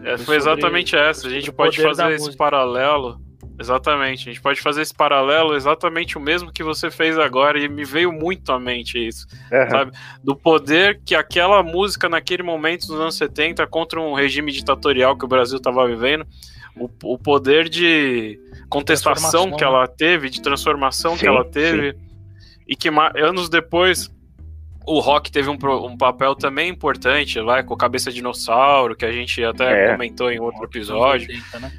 Né? 0.00 0.12
É, 0.12 0.18
foi 0.18 0.36
exatamente 0.36 0.94
essa, 0.94 1.26
a 1.26 1.30
gente 1.30 1.50
pode 1.50 1.82
fazer 1.82 2.12
esse 2.12 2.36
paralelo. 2.36 3.20
Exatamente, 3.58 4.28
a 4.28 4.32
gente 4.32 4.42
pode 4.42 4.60
fazer 4.60 4.82
esse 4.82 4.94
paralelo 4.94 5.56
exatamente 5.56 6.18
o 6.18 6.20
mesmo 6.20 6.52
que 6.52 6.62
você 6.62 6.90
fez 6.90 7.18
agora, 7.18 7.58
e 7.58 7.66
me 7.68 7.84
veio 7.84 8.12
muito 8.12 8.52
à 8.52 8.60
mente 8.60 8.98
isso, 8.98 9.26
uhum. 9.50 9.70
sabe? 9.70 9.92
Do 10.22 10.36
poder 10.36 11.00
que 11.06 11.14
aquela 11.14 11.62
música 11.62 12.06
naquele 12.06 12.42
momento 12.42 12.86
dos 12.86 13.00
anos 13.00 13.16
70 13.16 13.66
contra 13.66 13.98
um 13.98 14.12
regime 14.12 14.52
ditatorial 14.52 15.16
que 15.16 15.24
o 15.24 15.28
Brasil 15.28 15.56
estava 15.56 15.88
vivendo, 15.88 16.26
o, 16.78 16.90
o 17.02 17.18
poder 17.18 17.68
de 17.68 18.38
contestação 18.68 19.52
que 19.52 19.64
ela 19.64 19.86
teve, 19.86 20.28
de 20.28 20.42
transformação 20.42 21.12
sim, 21.12 21.20
que 21.20 21.26
ela 21.26 21.44
teve, 21.44 21.92
sim. 21.92 21.98
e 22.66 22.76
que 22.76 22.88
anos 22.88 23.48
depois 23.48 24.10
o 24.86 25.00
rock 25.00 25.30
teve 25.32 25.48
um, 25.48 25.58
um, 25.84 25.96
papel 25.96 26.34
também 26.34 26.70
importante, 26.70 27.40
vai, 27.40 27.64
com 27.64 27.76
Cabeça 27.76 28.12
Dinossauro, 28.12 28.94
que 28.94 29.04
a 29.04 29.10
gente 29.10 29.42
até 29.42 29.86
é. 29.88 29.92
comentou 29.92 30.30
em 30.30 30.38
outro 30.38 30.64
episódio. 30.64 31.28
80, 31.28 31.58
né? 31.58 31.72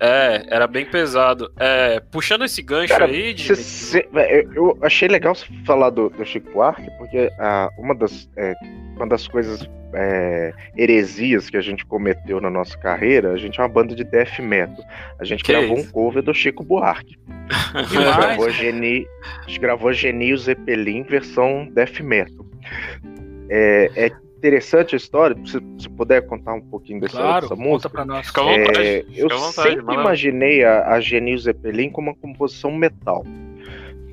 É, 0.00 0.44
era 0.48 0.66
bem 0.66 0.84
pesado. 0.84 1.50
É, 1.58 2.00
puxando 2.10 2.44
esse 2.44 2.60
gancho 2.62 2.92
Cara, 2.92 3.06
aí. 3.06 3.32
De... 3.32 3.56
Cê, 3.56 3.56
cê, 3.56 4.08
eu 4.54 4.76
achei 4.82 5.08
legal 5.08 5.34
você 5.34 5.46
falar 5.64 5.90
do, 5.90 6.10
do 6.10 6.24
Chico 6.24 6.52
Buarque, 6.52 6.90
porque 6.98 7.30
ah, 7.38 7.70
uma, 7.78 7.94
das, 7.94 8.28
é, 8.36 8.54
uma 8.96 9.06
das 9.06 9.26
coisas 9.26 9.68
é, 9.94 10.52
heresias 10.76 11.48
que 11.48 11.56
a 11.56 11.60
gente 11.62 11.84
cometeu 11.86 12.40
na 12.40 12.50
nossa 12.50 12.76
carreira, 12.76 13.32
a 13.32 13.36
gente 13.38 13.58
é 13.58 13.62
uma 13.62 13.68
banda 13.68 13.94
de 13.94 14.04
death 14.04 14.38
metal. 14.38 14.84
A 15.18 15.24
gente 15.24 15.42
que 15.42 15.52
gravou 15.52 15.78
um 15.78 15.86
cover 15.86 16.22
do 16.22 16.34
Chico 16.34 16.62
Buarque. 16.62 17.16
a, 17.72 17.82
gente 17.82 17.96
gravou 17.96 18.50
Geni, 18.50 19.06
a 19.22 19.48
gente 19.48 19.60
gravou 19.60 19.92
Geni 19.92 20.32
o 20.34 20.38
Zeppelin 20.38 21.02
versão 21.04 21.68
death 21.72 22.00
metal. 22.00 22.44
É, 23.48 23.90
é 23.96 24.25
interessante 24.36 24.94
a 24.94 24.98
história, 24.98 25.36
se, 25.44 25.58
se 25.78 25.88
puder 25.88 26.26
contar 26.26 26.54
um 26.54 26.60
pouquinho 26.60 27.00
dessa, 27.00 27.18
claro, 27.18 27.48
dessa 27.48 27.56
música. 27.56 27.90
Pra 27.90 28.04
nós. 28.04 28.30
É, 28.78 29.04
eu 29.14 29.28
vontade, 29.28 29.52
sempre 29.52 29.94
imaginei 29.94 30.64
a, 30.64 30.88
a 30.88 31.00
Genil 31.00 31.38
Zeppelin 31.38 31.90
como 31.90 32.10
uma 32.10 32.16
composição 32.16 32.70
metal. 32.72 33.24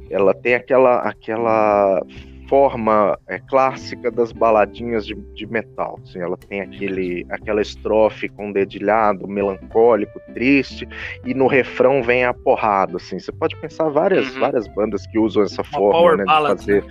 Ela 0.10 0.34
tem 0.34 0.54
aquela, 0.54 1.00
aquela 1.02 2.02
forma 2.48 3.18
é, 3.28 3.40
clássica 3.40 4.12
das 4.12 4.32
baladinhas 4.32 5.06
de, 5.06 5.16
de 5.34 5.46
metal. 5.48 6.00
Assim, 6.04 6.20
ela 6.20 6.38
tem 6.38 6.62
aquele, 6.62 7.26
aquela 7.30 7.62
estrofe 7.62 8.30
com 8.30 8.52
dedilhado, 8.52 9.28
melancólico, 9.28 10.20
triste, 10.34 10.88
e 11.26 11.34
no 11.34 11.48
refrão 11.48 12.02
vem 12.04 12.26
a 12.26 12.34
porrada. 12.34 12.98
Assim. 12.98 13.20
Você 13.20 13.32
pode 13.32 13.56
pensar 13.58 13.90
várias, 13.90 14.34
uhum. 14.34 14.40
várias 14.40 14.68
bandas 14.68 15.06
que 15.08 15.20
usam 15.20 15.44
essa 15.44 15.62
Uma 15.62 15.72
forma 15.72 16.18
né, 16.18 16.24
de 16.24 16.48
fazer. 16.48 16.84
Né? 16.84 16.90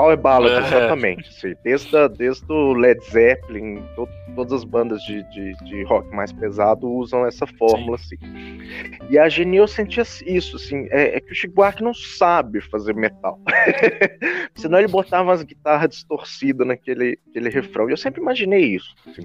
Power 0.00 0.16
Ballad, 0.16 0.54
é. 0.54 0.58
exatamente. 0.66 1.28
Assim, 1.28 1.54
desde, 1.62 2.08
desde 2.16 2.50
o 2.50 2.72
Led 2.72 3.04
Zeppelin, 3.04 3.82
to, 3.94 4.08
todas 4.34 4.52
as 4.54 4.64
bandas 4.64 5.02
de, 5.02 5.22
de, 5.30 5.52
de, 5.64 5.82
rock 5.84 6.08
mais 6.14 6.32
pesado 6.32 6.90
usam 6.90 7.26
essa 7.26 7.46
fórmula, 7.46 7.98
Sim. 7.98 8.16
assim. 8.16 9.06
E 9.10 9.18
a 9.18 9.28
Geni 9.28 9.58
eu 9.58 9.68
sentia 9.68 10.02
isso, 10.24 10.56
assim, 10.56 10.88
é, 10.90 11.16
é 11.16 11.20
que 11.20 11.32
o 11.32 11.34
Chico 11.34 11.54
Buarque 11.54 11.82
não 11.82 11.92
sabe 11.92 12.62
fazer 12.62 12.94
metal. 12.94 13.38
Senão 14.56 14.78
ele 14.78 14.88
botava 14.90 15.32
as 15.32 15.42
guitarras 15.42 15.90
distorcidas 15.90 16.66
naquele 16.66 17.18
aquele 17.28 17.48
refrão. 17.48 17.88
E 17.88 17.92
eu 17.92 17.96
sempre 17.96 18.20
imaginei 18.20 18.64
isso. 18.64 18.94
Assim. 19.06 19.22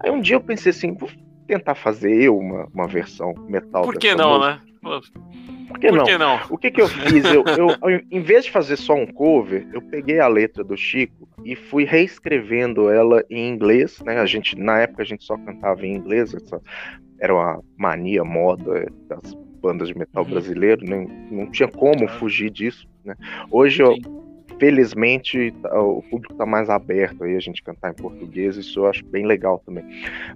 Aí 0.00 0.10
um 0.10 0.20
dia 0.20 0.36
eu 0.36 0.40
pensei 0.40 0.70
assim, 0.70 0.94
vou 0.94 1.10
tentar 1.46 1.74
fazer 1.74 2.14
eu 2.22 2.36
uma, 2.36 2.66
uma 2.74 2.86
versão 2.86 3.34
metal. 3.48 3.82
Por 3.82 3.96
que 3.96 4.14
não, 4.14 4.38
música. 4.38 4.56
né? 4.56 4.68
Por 5.68 5.78
que, 5.78 5.88
Por 5.88 5.98
não? 5.98 6.04
que 6.04 6.18
não? 6.18 6.40
O 6.50 6.58
que, 6.58 6.70
que 6.70 6.80
eu 6.80 6.88
fiz? 6.88 7.24
Eu, 7.24 7.44
eu, 7.44 8.00
em 8.10 8.20
vez 8.20 8.44
de 8.44 8.50
fazer 8.50 8.76
só 8.76 8.94
um 8.94 9.06
cover, 9.06 9.66
eu 9.72 9.82
peguei 9.82 10.18
a 10.18 10.28
letra 10.28 10.64
do 10.64 10.76
Chico 10.76 11.28
e 11.44 11.54
fui 11.54 11.84
reescrevendo 11.84 12.88
ela 12.88 13.22
em 13.28 13.48
inglês, 13.48 14.00
né? 14.00 14.18
A 14.18 14.26
gente, 14.26 14.56
na 14.58 14.78
época 14.78 15.02
a 15.02 15.06
gente 15.06 15.24
só 15.24 15.36
cantava 15.36 15.84
em 15.86 15.94
inglês, 15.94 16.32
essa 16.32 16.60
era 17.20 17.34
uma 17.34 17.60
mania, 17.76 18.24
moda 18.24 18.86
das 19.08 19.34
bandas 19.60 19.88
de 19.88 19.98
metal 19.98 20.24
uhum. 20.24 20.30
brasileiro, 20.30 20.84
nem, 20.84 21.06
não 21.30 21.50
tinha 21.50 21.68
como 21.68 22.08
fugir 22.08 22.50
disso, 22.50 22.88
né? 23.04 23.14
Hoje 23.50 23.82
eu, 23.82 23.96
felizmente 24.58 25.52
tá, 25.62 25.80
o 25.80 26.02
público 26.02 26.32
está 26.32 26.44
mais 26.44 26.68
aberto 26.68 27.24
aí 27.24 27.36
a 27.36 27.40
gente 27.40 27.62
cantar 27.62 27.90
em 27.90 27.94
português, 27.94 28.56
isso 28.56 28.80
eu 28.80 28.86
acho 28.86 29.04
bem 29.06 29.26
legal 29.26 29.62
também. 29.64 29.84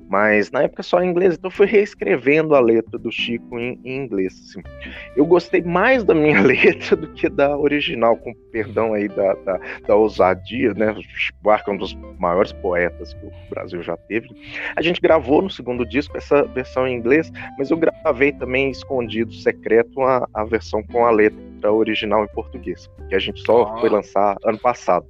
Mas 0.09 0.51
na 0.51 0.63
época 0.63 0.83
só 0.83 1.03
em 1.03 1.11
inglês, 1.11 1.35
então 1.35 1.49
eu 1.49 1.55
fui 1.55 1.67
reescrevendo 1.67 2.55
a 2.55 2.61
letra 2.61 2.99
do 2.99 3.11
Chico 3.11 3.59
em, 3.59 3.79
em 3.85 3.97
inglês. 3.97 4.35
Assim. 4.49 4.63
Eu 5.17 5.27
gostei 5.27 5.63
mais 5.63 6.05
da 6.05 6.15
minha 6.15 6.41
letra 6.43 6.97
do 6.97 7.09
que 7.09 7.29
da 7.29 7.57
original, 7.57 8.17
com 8.17 8.33
perdão 8.51 8.95
aí 8.95 9.09
da, 9.09 9.35
da, 9.35 9.61
da 9.87 9.97
ousadia, 9.97 10.73
né? 10.75 10.93
O 10.93 11.03
Chico 11.03 11.51
é 11.51 11.71
um 11.71 11.77
dos 11.77 11.95
maiores 12.19 12.53
poetas 12.53 13.15
que 13.15 13.27
o 13.27 13.33
Brasil 13.51 13.83
já 13.83 13.97
teve. 13.97 14.29
A 14.77 14.83
gente 14.83 15.01
gravou 15.01 15.43
no 15.43 15.51
segundo 15.51 15.85
disco 15.85 16.17
essa 16.17 16.43
versão 16.45 16.87
em 16.87 16.95
inglês, 16.95 17.31
mas 17.59 17.71
eu 17.71 17.77
gravei 17.77 18.33
também 18.33 18.71
escondido, 18.71 19.33
secreto, 19.35 20.03
a, 20.03 20.29
a 20.33 20.45
versão 20.45 20.83
com 20.83 21.05
a 21.05 21.11
letra 21.11 21.52
original 21.71 22.25
em 22.25 22.29
português, 22.29 22.91
que 23.09 23.15
a 23.15 23.19
gente 23.19 23.41
só 23.43 23.79
foi 23.79 23.89
lançar 23.89 24.37
ano 24.45 24.59
passado. 24.59 25.07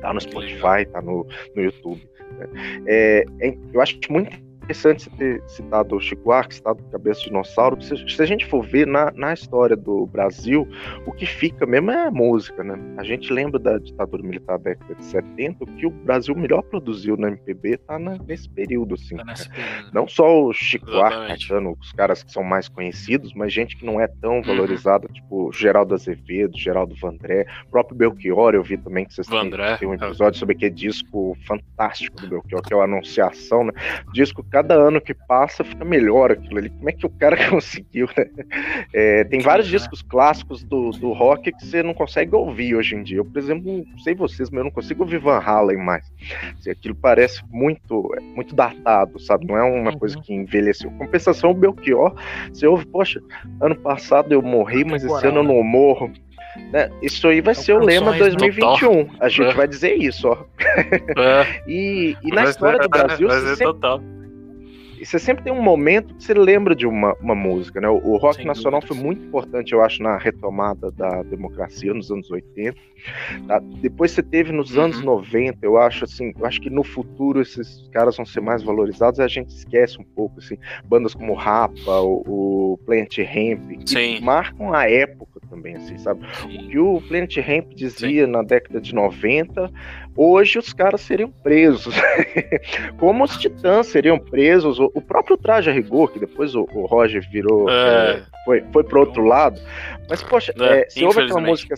Tá 0.00 0.12
no 0.12 0.20
Spotify, 0.20 0.84
tá 0.92 1.00
no, 1.00 1.26
no 1.54 1.62
YouTube. 1.62 2.02
Né? 2.38 2.46
É, 2.86 3.24
é, 3.40 3.56
eu 3.72 3.80
acho 3.80 3.98
muito 4.10 4.36
interessante 4.62 5.04
você 5.04 5.10
ter 5.10 5.42
citado 5.48 5.96
o 5.96 6.00
Chico 6.00 6.22
Buarque, 6.24 6.54
citado 6.54 6.82
Cabeça 6.90 7.20
de 7.20 7.26
Dinossauro, 7.26 7.80
se, 7.82 7.96
se, 8.08 8.22
a 8.22 8.26
gente 8.26 8.46
for 8.46 8.62
ver 8.62 8.86
na, 8.86 9.10
na 9.12 9.34
história 9.34 9.76
do 9.76 10.06
Brasil, 10.06 10.66
o 11.06 11.12
que 11.12 11.26
fica 11.26 11.66
mesmo 11.66 11.90
é 11.90 12.06
a 12.06 12.10
música, 12.10 12.62
né? 12.62 12.78
A 12.96 13.04
gente 13.04 13.32
lembra 13.32 13.58
da 13.58 13.78
ditadura 13.78 14.22
militar 14.22 14.58
da 14.58 14.70
década 14.70 14.94
de 14.94 15.04
70, 15.04 15.64
o 15.64 15.66
que 15.66 15.86
o 15.86 15.90
Brasil 15.90 16.34
melhor 16.34 16.62
produziu 16.62 17.16
na 17.16 17.28
MPB 17.28 17.78
tá 17.78 17.98
na, 17.98 18.18
nesse 18.18 18.48
período, 18.48 18.94
assim. 18.94 19.16
Tá 19.16 19.24
nesse 19.24 19.48
período. 19.48 19.90
Não 19.92 20.06
só 20.06 20.44
o 20.44 20.52
Chico 20.52 20.86
Buarque, 20.86 21.28
Caetano, 21.28 21.76
os 21.80 21.92
caras 21.92 22.22
que 22.22 22.32
são 22.32 22.42
mais 22.42 22.68
conhecidos, 22.68 23.32
mas 23.34 23.52
gente 23.52 23.76
que 23.76 23.84
não 23.84 24.00
é 24.00 24.06
tão 24.06 24.36
uhum. 24.36 24.42
valorizada, 24.42 25.08
tipo 25.08 25.50
Geraldo 25.52 25.94
Azevedo, 25.94 26.56
Geraldo 26.58 26.94
Vandré, 26.96 27.46
próprio 27.70 27.96
Belchior, 27.96 28.54
eu 28.54 28.62
vi 28.62 28.76
também 28.76 29.04
que 29.04 29.14
vocês 29.14 29.26
têm, 29.26 29.50
têm 29.78 29.88
um 29.88 29.94
episódio 29.94 30.38
sobre 30.38 30.54
aquele 30.54 30.74
disco 30.74 31.36
fantástico 31.46 32.16
do 32.20 32.28
Belchior, 32.28 32.62
que 32.62 32.72
é 32.72 32.76
o 32.76 32.82
Anunciação, 32.82 33.64
né? 33.64 33.72
Disco 34.12 34.42
cada 34.52 34.74
ano 34.74 35.00
que 35.00 35.14
passa 35.14 35.64
fica 35.64 35.82
melhor 35.82 36.30
aquilo 36.30 36.58
ali. 36.58 36.68
Como 36.68 36.90
é 36.90 36.92
que 36.92 37.06
o 37.06 37.10
cara 37.10 37.36
conseguiu, 37.48 38.06
né? 38.16 38.26
É, 38.92 39.24
tem 39.24 39.40
vários 39.40 39.66
né? 39.72 39.78
discos 39.78 40.02
clássicos 40.02 40.62
do, 40.62 40.90
do 40.90 41.12
rock 41.12 41.50
que 41.50 41.66
você 41.66 41.82
não 41.82 41.94
consegue 41.94 42.34
ouvir 42.34 42.76
hoje 42.76 42.94
em 42.94 43.02
dia. 43.02 43.16
Eu, 43.16 43.24
por 43.24 43.38
exemplo, 43.38 43.84
não 43.90 43.98
sei 43.98 44.14
vocês, 44.14 44.50
mas 44.50 44.58
eu 44.58 44.64
não 44.64 44.70
consigo 44.70 45.02
ouvir 45.02 45.18
Van 45.18 45.38
Halen 45.38 45.78
mais. 45.78 46.12
Assim, 46.58 46.70
aquilo 46.70 46.94
parece 46.94 47.42
muito, 47.50 48.14
muito 48.34 48.54
datado, 48.54 49.18
sabe? 49.18 49.46
Não 49.46 49.56
é 49.56 49.62
uma 49.62 49.90
uhum. 49.90 49.98
coisa 49.98 50.20
que 50.20 50.34
envelheceu. 50.34 50.90
Compensação, 50.92 51.52
o 51.52 51.54
Belchior, 51.54 52.14
você 52.52 52.66
ouve, 52.66 52.84
poxa, 52.84 53.20
ano 53.58 53.74
passado 53.74 54.32
eu 54.32 54.42
morri, 54.42 54.84
mas 54.84 55.02
esse 55.02 55.26
ano 55.26 55.38
eu 55.38 55.44
não 55.44 55.62
morro. 55.62 56.12
Né? 56.70 56.90
Isso 57.00 57.26
aí 57.26 57.40
vai 57.40 57.52
é 57.52 57.54
ser 57.54 57.72
o 57.72 57.78
lema 57.78 58.12
2021. 58.12 58.76
Total. 58.76 59.16
A 59.18 59.28
gente 59.30 59.48
é. 59.48 59.54
vai 59.54 59.66
dizer 59.66 59.94
isso, 59.94 60.28
ó. 60.28 60.44
É. 61.16 61.62
e, 61.66 62.14
e 62.22 62.30
na 62.30 62.44
história 62.44 62.78
do 62.78 62.90
Brasil. 62.90 63.26
Vai 63.26 63.40
ser 63.56 63.64
total 63.64 64.02
e 65.02 65.04
você 65.04 65.18
sempre 65.18 65.42
tem 65.42 65.52
um 65.52 65.60
momento 65.60 66.14
que 66.14 66.22
você 66.22 66.32
lembra 66.32 66.76
de 66.76 66.86
uma, 66.86 67.12
uma 67.14 67.34
música, 67.34 67.80
né? 67.80 67.88
O, 67.88 67.96
o 67.96 68.16
rock 68.18 68.36
Sem 68.36 68.46
nacional 68.46 68.78
dúvida. 68.78 68.94
foi 68.94 69.04
muito 69.04 69.26
importante, 69.26 69.72
eu 69.72 69.82
acho, 69.82 70.00
na 70.00 70.16
retomada 70.16 70.92
da 70.92 71.24
democracia 71.24 71.92
nos 71.92 72.08
anos 72.12 72.30
80. 72.30 72.78
Tá? 73.48 73.58
Depois 73.80 74.12
você 74.12 74.22
teve 74.22 74.52
nos 74.52 74.76
uhum. 74.76 74.84
anos 74.84 75.02
90, 75.02 75.58
eu 75.60 75.76
acho 75.76 76.04
assim, 76.04 76.32
eu 76.38 76.46
acho 76.46 76.60
que 76.60 76.70
no 76.70 76.84
futuro 76.84 77.40
esses 77.40 77.88
caras 77.88 78.16
vão 78.16 78.24
ser 78.24 78.40
mais 78.40 78.62
valorizados, 78.62 79.18
a 79.18 79.26
gente 79.26 79.48
esquece 79.48 80.00
um 80.00 80.04
pouco, 80.04 80.38
assim, 80.38 80.56
bandas 80.84 81.14
como 81.14 81.34
Rapa, 81.34 82.00
o, 82.00 82.74
o 82.74 82.78
Plant 82.86 83.18
Ramp, 83.18 83.80
que 83.80 83.90
Sim. 83.90 84.20
marcam 84.20 84.72
a 84.72 84.88
época 84.88 85.40
também, 85.50 85.74
assim, 85.74 85.98
sabe? 85.98 86.24
O 86.44 86.48
que 86.48 86.78
o 86.78 87.00
Planet 87.08 87.36
Ramp 87.38 87.74
dizia 87.74 88.24
Sim. 88.24 88.30
na 88.30 88.42
década 88.42 88.80
de 88.80 88.94
90, 88.94 89.68
hoje 90.16 90.58
os 90.58 90.72
caras 90.72 91.00
seriam 91.00 91.30
presos. 91.30 91.94
Como 92.98 93.24
os 93.24 93.36
titãs 93.36 93.86
seriam 93.86 94.18
presos, 94.18 94.78
o 94.78 95.00
próprio 95.00 95.36
Traje 95.36 95.70
a 95.70 95.72
Rigor, 95.72 96.08
que 96.08 96.18
depois 96.18 96.54
o, 96.54 96.68
o 96.72 96.86
Roger 96.86 97.26
virou, 97.30 97.68
é... 97.68 98.12
É, 98.12 98.22
foi, 98.44 98.64
foi 98.72 98.84
pro 98.84 99.00
outro 99.00 99.24
lado. 99.24 99.60
Mas, 100.08 100.22
poxa, 100.22 100.52
é, 100.58 100.80
é 100.80 100.90
se 100.90 101.04
ouve 101.04 101.22
aquela 101.22 101.40
música. 101.40 101.74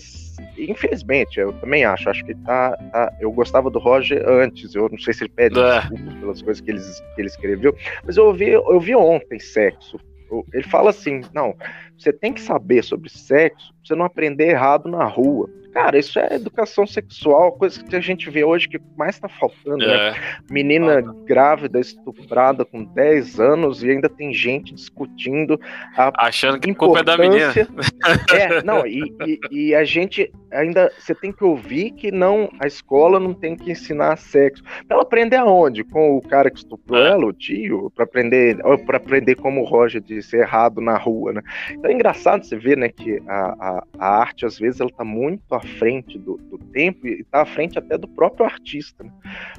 Infelizmente, 0.58 1.38
eu 1.38 1.52
também 1.54 1.84
acho. 1.84 2.08
Acho 2.08 2.24
que 2.24 2.34
tá, 2.36 2.76
tá, 2.92 3.12
Eu 3.20 3.30
gostava 3.32 3.70
do 3.70 3.78
Roger 3.78 4.26
antes. 4.28 4.74
Eu 4.74 4.88
não 4.88 4.98
sei 4.98 5.14
se 5.14 5.24
ele 5.24 5.32
pede 5.34 5.58
é. 5.58 5.80
desculpas 5.80 6.14
pelas 6.14 6.42
coisas 6.42 6.60
que 6.60 6.70
ele, 6.70 6.80
que 6.80 7.20
ele 7.20 7.28
escreveu. 7.28 7.76
Mas 8.04 8.16
eu 8.16 8.26
ouvi, 8.26 8.50
eu 8.50 8.80
vi 8.80 8.94
ontem 8.94 9.38
sexo. 9.38 9.98
Ele 10.52 10.64
fala 10.64 10.90
assim: 10.90 11.20
não, 11.32 11.54
você 11.98 12.12
tem 12.12 12.32
que 12.32 12.40
saber 12.40 12.82
sobre 12.82 13.08
sexo 13.08 13.72
pra 13.72 13.78
você 13.84 13.94
não 13.94 14.04
aprender 14.04 14.48
errado 14.48 14.88
na 14.88 15.04
rua. 15.04 15.48
Cara, 15.74 15.98
isso 15.98 16.20
é 16.20 16.36
educação 16.36 16.86
sexual, 16.86 17.50
coisa 17.50 17.82
que 17.82 17.96
a 17.96 18.00
gente 18.00 18.30
vê 18.30 18.44
hoje 18.44 18.68
que 18.68 18.80
mais 18.96 19.18
tá 19.18 19.28
faltando, 19.28 19.78
né? 19.78 19.92
é. 19.92 20.10
né? 20.12 20.16
Menina 20.48 21.02
grávida, 21.24 21.80
estuprada 21.80 22.64
com 22.64 22.84
10 22.84 23.40
anos 23.40 23.82
e 23.82 23.90
ainda 23.90 24.08
tem 24.08 24.32
gente 24.32 24.72
discutindo 24.72 25.60
a 25.96 26.12
Achando 26.26 26.60
que 26.60 26.70
a 26.70 26.74
culpa 26.76 27.00
é 27.00 27.02
da 27.02 27.18
menina. 27.18 27.52
É, 28.32 28.62
não, 28.62 28.86
e, 28.86 29.02
e, 29.26 29.40
e, 29.50 29.74
a 29.74 29.84
gente 29.84 30.30
ainda, 30.52 30.92
você 30.96 31.14
tem 31.14 31.32
que 31.32 31.42
ouvir 31.42 31.90
que 31.90 32.12
não, 32.12 32.48
a 32.60 32.66
escola 32.66 33.18
não 33.18 33.34
tem 33.34 33.56
que 33.56 33.72
ensinar 33.72 34.16
sexo. 34.16 34.62
Pra 34.86 34.96
ela 34.96 35.02
aprender 35.02 35.36
aonde? 35.36 35.82
Com 35.82 36.16
o 36.16 36.22
cara 36.22 36.50
que 36.50 36.58
estuprou 36.58 37.00
é. 37.00 37.10
ela, 37.10 37.26
o 37.26 37.32
tio? 37.32 37.90
Pra 37.94 38.04
aprender, 38.04 38.58
para 38.86 38.98
aprender 38.98 39.34
como 39.34 39.62
o 39.62 39.64
Roger 39.64 40.00
disse, 40.00 40.36
errado 40.36 40.80
na 40.80 40.96
rua, 40.96 41.32
né? 41.32 41.42
Então 41.84 41.92
é 41.92 41.96
engraçado 41.96 42.42
você 42.42 42.56
ver, 42.56 42.78
né, 42.78 42.88
que 42.88 43.22
a, 43.28 43.44
a, 43.60 43.84
a 43.98 44.08
arte, 44.20 44.46
às 44.46 44.58
vezes, 44.58 44.80
ela 44.80 44.88
tá 44.88 45.04
muito 45.04 45.42
frente 45.78 46.18
do, 46.18 46.38
do 46.38 46.56
tempo 46.72 47.06
e 47.06 47.20
está 47.20 47.42
à 47.42 47.44
frente 47.44 47.78
até 47.78 47.98
do 47.98 48.08
próprio 48.08 48.46
artista. 48.46 49.04
Né? 49.04 49.10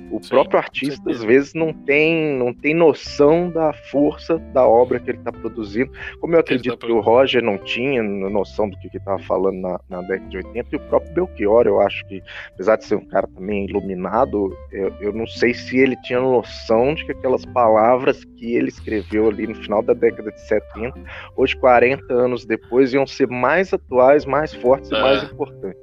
O 0.09 0.19
Sim, 0.21 0.29
próprio 0.29 0.57
artista, 0.57 1.11
às 1.11 1.23
vezes, 1.23 1.53
não 1.53 1.71
tem, 1.71 2.35
não 2.35 2.51
tem 2.51 2.73
noção 2.73 3.51
da 3.51 3.71
força 3.73 4.39
da 4.39 4.67
obra 4.67 4.99
que 4.99 5.11
ele 5.11 5.19
está 5.19 5.31
produzindo, 5.31 5.91
como 6.19 6.33
eu 6.33 6.39
acredito 6.39 6.75
que, 6.79 6.88
que 6.88 6.91
o 6.91 6.99
Roger 6.99 7.43
não 7.43 7.59
tinha 7.59 8.01
noção 8.01 8.67
do 8.69 8.77
que 8.79 8.88
ele 8.88 8.97
estava 8.97 9.19
falando 9.19 9.61
na, 9.61 9.79
na, 9.88 10.01
década 10.01 10.27
de 10.27 10.38
80, 10.38 10.69
e 10.71 10.75
o 10.77 10.79
próprio 10.79 11.13
Belchior, 11.13 11.67
eu 11.67 11.79
acho 11.79 12.03
que, 12.07 12.23
apesar 12.55 12.77
de 12.77 12.85
ser 12.85 12.95
um 12.95 13.05
cara 13.05 13.27
também 13.27 13.65
iluminado, 13.65 14.57
eu, 14.71 14.91
eu 14.99 15.13
não 15.13 15.27
sei 15.27 15.53
se 15.53 15.77
ele 15.77 15.95
tinha 16.01 16.19
noção 16.19 16.95
de 16.95 17.05
que 17.05 17.11
aquelas 17.11 17.45
palavras 17.45 18.25
que 18.25 18.55
ele 18.55 18.69
escreveu 18.69 19.29
ali 19.29 19.45
no 19.45 19.55
final 19.55 19.83
da 19.83 19.93
década 19.93 20.31
de 20.31 20.41
70, 20.41 20.99
hoje, 21.38 21.55
40 21.57 22.14
anos 22.15 22.45
depois, 22.45 22.93
iam 22.93 23.06
ser 23.06 23.28
mais 23.28 23.73
atuais, 23.73 24.25
mais 24.25 24.54
fortes 24.54 24.91
é. 24.91 24.95
e 24.95 25.01
mais 25.01 25.23
importantes. 25.23 25.82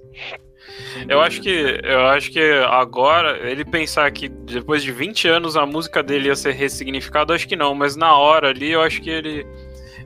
Eu 1.08 1.20
acho 1.20 1.40
que 1.40 1.80
eu 1.82 2.06
acho 2.06 2.30
que 2.30 2.40
agora 2.68 3.38
ele 3.50 3.64
pensar 3.64 4.10
que 4.10 4.28
depois 4.28 4.82
de 4.82 4.92
20 4.92 5.28
anos 5.28 5.56
a 5.56 5.66
música 5.66 6.02
dele 6.02 6.28
ia 6.28 6.36
ser 6.36 6.52
ressignificada, 6.52 7.34
acho 7.34 7.48
que 7.48 7.56
não, 7.56 7.74
mas 7.74 7.96
na 7.96 8.16
hora 8.16 8.48
ali 8.48 8.70
eu 8.70 8.80
acho 8.80 9.00
que 9.00 9.10
ele 9.10 9.46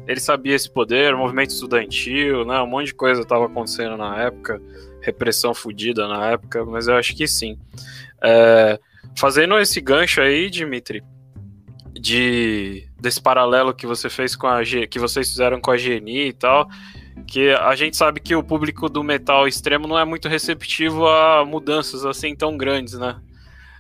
ele 0.09 0.21
sabia 0.21 0.55
esse 0.55 0.71
poder, 0.71 1.17
movimento 1.17 1.51
estudantil, 1.51 2.45
né, 2.45 2.61
um 2.61 2.67
monte 2.67 2.87
de 2.87 2.95
coisa 2.95 3.23
estava 3.23 3.47
acontecendo 3.47 3.97
na 3.97 4.23
época, 4.23 4.63
repressão 5.03 5.53
fodida 5.53 6.07
na 6.07 6.31
época, 6.31 6.65
mas 6.65 6.87
eu 6.87 6.95
acho 6.95 7.15
que 7.15 7.27
sim. 7.27 7.59
É, 8.23 8.79
fazendo 9.17 9.59
esse 9.59 9.81
gancho 9.81 10.21
aí, 10.21 10.49
Dimitri, 10.49 11.03
de 11.99 12.87
desse 13.01 13.21
paralelo 13.21 13.75
que 13.75 13.87
você 13.87 14.09
fez 14.09 14.35
com 14.37 14.47
a 14.47 14.63
que 14.89 14.99
vocês 14.99 15.29
fizeram 15.29 15.61
com 15.61 15.71
a 15.71 15.77
GNI 15.77 16.29
e 16.29 16.33
tal, 16.33 16.69
que 17.27 17.51
a 17.51 17.75
gente 17.75 17.97
sabe 17.97 18.21
que 18.21 18.35
o 18.35 18.43
público 18.43 18.89
do 18.89 19.03
metal 19.03 19.47
extremo 19.47 19.87
não 19.87 19.99
é 19.99 20.05
muito 20.05 20.29
receptivo 20.29 21.07
a 21.07 21.45
mudanças 21.45 22.05
assim 22.05 22.35
tão 22.35 22.57
grandes, 22.57 22.95
né? 22.95 23.17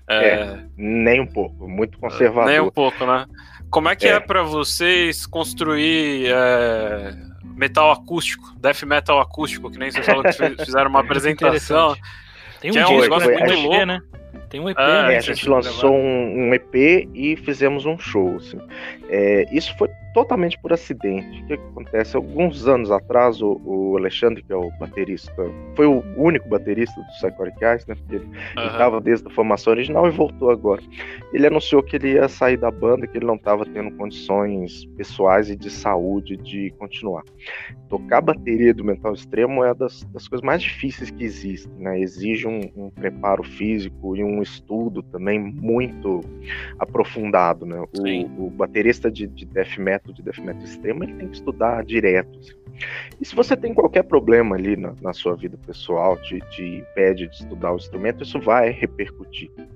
É, 0.09 0.29
é 0.29 0.65
nem 0.77 1.21
um 1.21 1.27
pouco, 1.27 1.69
muito 1.69 1.99
conservador. 1.99 2.51
Nem 2.51 2.61
um 2.61 2.71
pouco, 2.71 3.05
né? 3.05 3.27
Como 3.71 3.89
é 3.89 3.97
que 3.97 4.07
é, 4.07 4.13
é 4.13 4.21
para 4.21 4.43
vocês 4.43 5.27
construir 5.27 6.27
é, 6.29 7.15
metal 7.43 7.91
acústico, 7.91 8.55
death 8.59 8.83
metal 8.85 9.21
acústico, 9.21 9.71
que 9.71 9.79
nem 9.79 9.91
você 9.91 10.03
falou 10.03 10.23
que 10.23 10.33
fizeram 10.65 10.89
uma 10.89 11.01
apresentação. 11.01 11.97
Tem 12.61 12.71
um 12.71 12.75
que 12.75 12.79
é 12.79 12.87
um 12.87 13.01
negócio 13.01 13.31
muito 13.31 13.55
louco, 13.55 13.87
né? 13.87 14.01
Tem 14.49 14.61
um 14.61 14.69
EP, 14.69 14.79
ah, 14.79 15.09
né? 15.09 15.15
É, 15.15 15.17
a 15.19 15.21
gente 15.21 15.49
lançou 15.49 15.93
um, 15.93 16.49
um, 16.49 16.55
EP 16.55 17.09
e 17.15 17.37
fizemos 17.37 17.85
um 17.85 17.99
show. 17.99 18.37
Assim. 18.37 18.59
É, 19.09 19.45
isso 19.53 19.77
foi 19.77 19.89
totalmente 20.15 20.59
por 20.59 20.73
acidente. 20.73 21.43
O 21.43 21.47
que 21.47 21.53
acontece? 21.55 22.17
Alguns 22.17 22.67
anos 22.67 22.91
atrás, 22.91 23.43
o, 23.43 23.61
o 23.65 23.97
Alexandre, 23.99 24.43
que 24.43 24.53
é 24.53 24.57
o 24.57 24.71
baterista, 24.79 25.35
foi 25.75 25.87
o 25.87 26.03
único 26.17 26.49
baterista 26.49 26.99
do 26.99 27.07
Psychotic 27.09 27.63
Eyes, 27.63 27.87
né? 27.87 27.95
Porque 27.95 28.17
ele 28.17 28.67
estava 28.67 28.99
desde 29.01 29.27
a 29.29 29.31
formação 29.31 29.73
original 29.73 30.07
e 30.07 30.11
voltou 30.11 30.51
agora. 30.51 30.81
Ele 31.35 31.47
anunciou 31.47 31.83
que 31.83 31.97
ele 31.97 32.15
ia 32.15 32.29
sair 32.29 32.57
da 32.57 32.71
banda, 32.71 33.07
que 33.07 33.19
ele 33.19 33.27
não 33.27 33.35
estava 33.35 33.67
tendo 33.67 33.91
condições 33.97 34.87
pessoais 34.97 35.51
e 35.51 35.57
de 35.57 35.71
saúde 35.71 36.37
de 36.39 36.71
continuar. 36.79 37.23
Tocar 37.89 38.23
bateria 38.23 38.73
do 38.73 38.85
metal 38.85 39.13
extremo 39.13 39.65
é 39.65 39.75
das, 39.75 40.03
das 40.05 40.27
coisas 40.27 40.45
mais 40.45 40.63
difíceis 40.63 41.11
que 41.11 41.25
existem, 41.25 41.73
né? 41.79 42.01
Exige 42.01 42.47
um, 42.47 42.61
um 42.75 42.91
preparo 42.91 43.43
físico 43.43 44.17
e 44.17 44.25
um 44.25 44.26
estudo 44.43 45.03
também 45.03 45.39
muito 45.39 46.21
aprofundado, 46.79 47.65
né? 47.67 47.77
O, 47.79 48.47
o, 48.47 48.51
baterista 48.51 49.11
de, 49.11 49.27
de 49.27 49.45
death 49.45 49.79
metal, 49.79 50.13
de 50.13 50.23
death 50.23 50.39
metal 50.39 50.63
extremo, 50.63 51.05
ele 51.05 51.15
tem 51.15 51.29
que 51.29 51.37
estudar 51.37 51.85
direto. 51.85 52.39
Assim. 52.39 52.53
E 53.21 53.25
se 53.25 53.35
você 53.35 53.57
tem 53.57 53.73
qualquer 53.73 54.03
problema 54.03 54.57
ali 54.57 54.77
na, 54.77 54.95
na 55.01 55.13
sua 55.13 55.35
vida 55.35 55.59
pessoal, 55.67 56.17
te, 56.19 56.41
te, 56.51 56.63
impede 56.63 57.29
de 57.29 57.35
estudar 57.35 57.73
o 57.73 57.77
instrumento, 57.77 58.23
isso 58.23 58.41
vai 58.41 58.71
repercutir. 58.71 59.51
Né? 59.57 59.67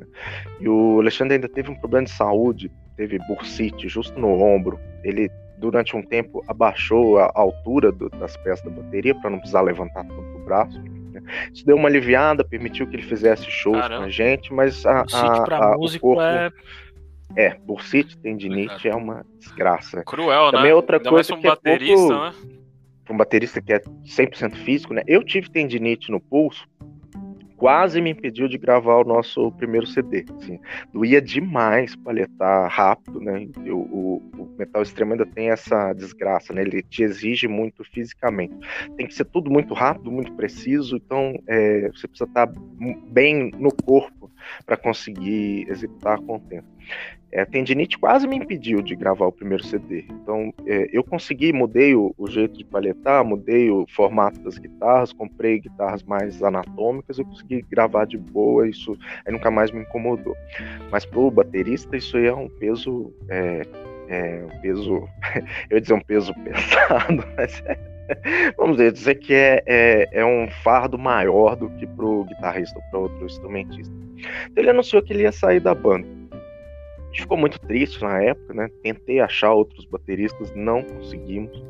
E 0.60 0.68
o 0.68 1.00
Alexandre 1.00 1.34
ainda 1.34 1.48
teve 1.48 1.70
um 1.70 1.76
problema 1.76 2.04
de 2.04 2.12
saúde, 2.12 2.70
teve 2.96 3.18
bursite 3.26 3.88
justo 3.88 4.18
no 4.20 4.42
ombro. 4.42 4.78
Ele 5.02 5.30
durante 5.58 5.94
um 5.94 6.02
tempo 6.02 6.42
abaixou 6.48 7.18
a 7.18 7.30
altura 7.34 7.92
do, 7.92 8.08
das 8.08 8.36
peças 8.38 8.64
da 8.64 8.70
bateria 8.70 9.14
para 9.14 9.30
não 9.30 9.38
precisar 9.38 9.60
levantar 9.60 10.04
tanto 10.04 10.36
o 10.36 10.44
braço. 10.44 10.82
Né? 11.30 11.50
Isso 11.52 11.64
deu 11.64 11.76
uma 11.76 11.88
aliviada, 11.88 12.44
permitiu 12.44 12.86
que 12.86 12.96
ele 12.96 13.02
fizesse 13.02 13.50
shows 13.50 13.76
Caramba. 13.76 14.02
com 14.02 14.06
a 14.06 14.10
gente, 14.10 14.52
mas 14.52 14.84
a, 14.84 15.04
a, 15.12 15.72
a, 15.72 15.76
músico 15.76 16.12
o 16.12 16.14
corpo, 16.14 16.22
é 16.22 16.50
é, 17.36 17.54
bursite, 17.64 18.18
tendinite 18.18 18.88
é 18.88 18.94
uma 18.94 19.24
desgraça. 19.38 20.02
Cruel, 20.04 20.50
Também 20.50 20.70
né? 20.70 20.74
outra 20.74 20.96
Ainda 20.96 21.10
coisa 21.10 21.34
um 21.34 21.40
que 21.40 21.46
é 21.46 21.50
baterista, 21.50 21.94
pouco... 21.94 22.14
né? 22.14 22.34
um 23.10 23.16
baterista 23.16 23.60
que 23.60 23.72
é 23.72 23.80
100% 23.80 24.54
físico, 24.56 24.94
né? 24.94 25.02
Eu 25.06 25.24
tive 25.24 25.50
tendinite 25.50 26.10
no 26.10 26.20
pulso 26.20 26.68
quase 27.60 28.00
me 28.00 28.10
impediu 28.10 28.48
de 28.48 28.56
gravar 28.56 28.96
o 28.96 29.04
nosso 29.04 29.52
primeiro 29.52 29.86
CD. 29.86 30.24
Assim. 30.34 30.58
Doía 30.94 31.20
demais 31.20 31.94
paletar 31.94 32.70
rápido, 32.70 33.20
né? 33.20 33.46
O, 33.66 33.76
o, 33.76 34.16
o, 34.38 34.54
metal 34.58 34.82
extremo 34.82 35.12
ainda 35.12 35.26
tem 35.26 35.50
essa 35.50 35.92
desgraça, 35.92 36.54
né? 36.54 36.62
Ele 36.62 36.82
te 36.82 37.02
exige 37.02 37.46
muito 37.46 37.84
fisicamente. 37.84 38.56
Tem 38.96 39.06
que 39.06 39.14
ser 39.14 39.26
tudo 39.26 39.50
muito 39.50 39.74
rápido, 39.74 40.10
muito 40.10 40.32
preciso, 40.32 40.96
então 40.96 41.34
é, 41.46 41.90
você 41.90 42.08
precisa 42.08 42.28
estar 42.30 42.50
bem 43.10 43.50
no 43.58 43.70
corpo 43.70 44.30
para 44.64 44.78
conseguir 44.78 45.68
executar 45.68 46.18
com 46.18 46.36
o 46.36 46.40
tempo. 46.40 46.66
É, 47.32 47.42
a 47.42 47.46
tendinite 47.46 47.96
quase 47.96 48.26
me 48.26 48.36
impediu 48.36 48.82
de 48.82 48.96
gravar 48.96 49.26
o 49.26 49.32
primeiro 49.32 49.62
CD. 49.62 50.04
Então, 50.10 50.52
é, 50.66 50.88
eu 50.92 51.04
consegui, 51.04 51.52
mudei 51.52 51.94
o, 51.94 52.12
o, 52.18 52.28
jeito 52.28 52.58
de 52.58 52.64
paletar, 52.64 53.24
mudei 53.24 53.70
o 53.70 53.86
formato 53.88 54.40
das 54.40 54.58
guitarras, 54.58 55.12
comprei 55.12 55.60
guitarras 55.60 56.02
mais 56.02 56.42
anatômicas, 56.42 57.18
eu 57.18 57.24
consegui 57.24 57.62
gravar 57.62 58.04
de 58.04 58.18
boa, 58.18 58.68
isso 58.68 58.98
aí 59.24 59.32
nunca 59.32 59.50
mais 59.50 59.70
me 59.70 59.80
incomodou. 59.80 60.36
Mas 60.90 61.04
para 61.04 61.20
o 61.20 61.30
baterista, 61.30 61.96
isso 61.96 62.16
aí 62.16 62.26
é 62.26 62.34
um 62.34 62.48
peso. 62.48 63.12
É, 63.28 63.62
é 64.08 64.44
um 64.44 64.60
peso. 64.60 65.08
eu 65.70 65.76
ia 65.76 65.80
dizer 65.80 65.94
um 65.94 66.00
peso 66.00 66.34
pesado, 66.42 67.24
mas 67.38 67.62
é, 67.64 68.52
vamos 68.56 68.76
dizer 68.76 69.14
que 69.16 69.34
é, 69.34 69.62
é, 69.66 70.08
é, 70.10 70.24
um 70.24 70.50
fardo 70.64 70.98
maior 70.98 71.54
do 71.54 71.70
que 71.70 71.86
para 71.86 72.04
o 72.04 72.24
guitarrista 72.24 72.76
ou 72.76 72.84
para 72.90 72.98
outro 72.98 73.24
instrumentista. 73.24 73.94
Então, 74.50 74.62
ele 74.62 74.70
anunciou 74.70 75.00
que 75.00 75.12
ele 75.12 75.22
ia 75.22 75.32
sair 75.32 75.60
da 75.60 75.74
banda. 75.74 76.19
A 77.10 77.12
gente 77.12 77.22
ficou 77.22 77.36
muito 77.36 77.58
triste 77.60 78.00
na 78.02 78.22
época, 78.22 78.54
né? 78.54 78.68
Tentei 78.84 79.18
achar 79.18 79.52
outros 79.52 79.84
bateristas, 79.86 80.52
não 80.54 80.80
conseguimos. 80.82 81.60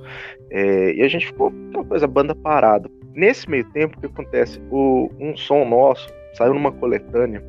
É, 0.51 0.93
e 0.93 1.03
a 1.03 1.09
gente 1.09 1.29
ficou 1.29 1.49
uma 1.49 1.83
coisa, 1.83 2.07
banda 2.07 2.35
parada. 2.35 2.91
Nesse 3.15 3.49
meio 3.49 3.65
tempo, 3.71 3.97
o 3.97 4.01
que 4.01 4.07
acontece? 4.07 4.61
O, 4.71 5.11
um 5.19 5.35
som 5.35 5.65
nosso 5.65 6.09
saiu 6.35 6.53
numa 6.53 6.71
coletânea. 6.71 7.43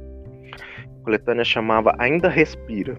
A 1.02 1.04
coletânea 1.04 1.44
chamava 1.44 1.94
Ainda 2.00 2.30
Respira, 2.30 2.98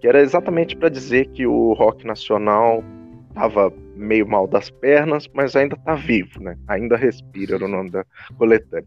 que 0.00 0.08
era 0.08 0.22
exatamente 0.22 0.74
para 0.74 0.88
dizer 0.88 1.26
que 1.28 1.46
o 1.46 1.74
rock 1.74 2.06
nacional 2.06 2.82
estava 3.28 3.70
meio 3.94 4.26
mal 4.26 4.46
das 4.46 4.70
pernas, 4.70 5.28
mas 5.34 5.54
ainda 5.54 5.76
está 5.76 5.94
vivo, 5.94 6.40
né? 6.42 6.56
Ainda 6.66 6.96
respira, 6.96 7.56
era 7.56 7.64
o 7.64 7.68
nome 7.68 7.90
da 7.90 8.06
coletânea. 8.38 8.86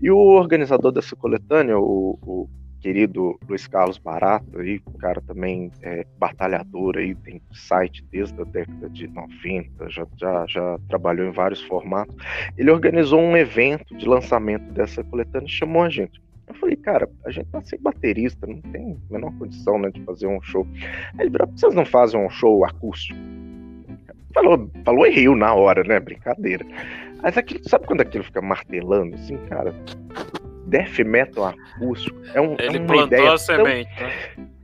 E 0.00 0.10
o 0.10 0.16
organizador 0.16 0.92
dessa 0.92 1.14
coletânea, 1.14 1.78
o, 1.78 2.18
o 2.22 2.48
querido 2.80 3.38
Luiz 3.48 3.66
Carlos 3.66 3.98
Barato, 3.98 4.58
aí, 4.58 4.80
cara 4.98 5.20
também 5.20 5.70
é, 5.82 6.06
batalhador, 6.18 6.96
aí, 6.96 7.14
tem 7.14 7.40
site 7.52 8.04
desde 8.10 8.40
a 8.40 8.44
década 8.44 8.88
de 8.88 9.08
90, 9.08 9.90
já, 9.90 10.06
já, 10.16 10.46
já 10.46 10.78
trabalhou 10.88 11.28
em 11.28 11.32
vários 11.32 11.62
formatos. 11.62 12.14
Ele 12.56 12.70
organizou 12.70 13.20
um 13.20 13.36
evento 13.36 13.96
de 13.96 14.06
lançamento 14.06 14.72
dessa 14.72 15.02
coletânea 15.04 15.46
e 15.46 15.50
chamou 15.50 15.82
a 15.82 15.90
gente. 15.90 16.20
Eu 16.46 16.54
falei, 16.54 16.76
cara, 16.76 17.08
a 17.26 17.30
gente 17.30 17.46
tá 17.50 17.60
sem 17.60 17.78
baterista, 17.80 18.46
não 18.46 18.60
tem 18.60 18.98
a 19.10 19.12
menor 19.12 19.32
condição 19.38 19.78
né, 19.78 19.90
de 19.90 20.02
fazer 20.02 20.26
um 20.26 20.40
show. 20.40 20.66
Aí 21.14 21.20
ele 21.20 21.30
virou, 21.30 21.46
vocês 21.48 21.74
não 21.74 21.84
fazem 21.84 22.18
um 22.18 22.30
show 22.30 22.64
acústico? 22.64 23.18
Falou, 24.32 24.70
falou 24.84 25.06
e 25.06 25.10
riu 25.10 25.34
na 25.34 25.52
hora, 25.54 25.82
né? 25.84 25.98
Brincadeira. 26.00 26.64
Mas 27.22 27.36
aquilo, 27.36 27.60
sabe 27.68 27.86
quando 27.86 28.02
aquilo 28.02 28.24
fica 28.24 28.40
martelando, 28.40 29.14
assim, 29.16 29.36
cara? 29.48 29.74
Death 30.68 30.98
metal 31.00 31.46
acústico 31.46 32.20
é, 32.34 32.40
um, 32.40 32.54
Ele 32.58 32.76
é 32.76 32.80
uma 32.80 32.86
plantou 32.86 33.06
ideia 33.06 33.32
a 33.32 33.38
semente, 33.38 33.90
tão, 33.96 34.06
né? 34.06 34.12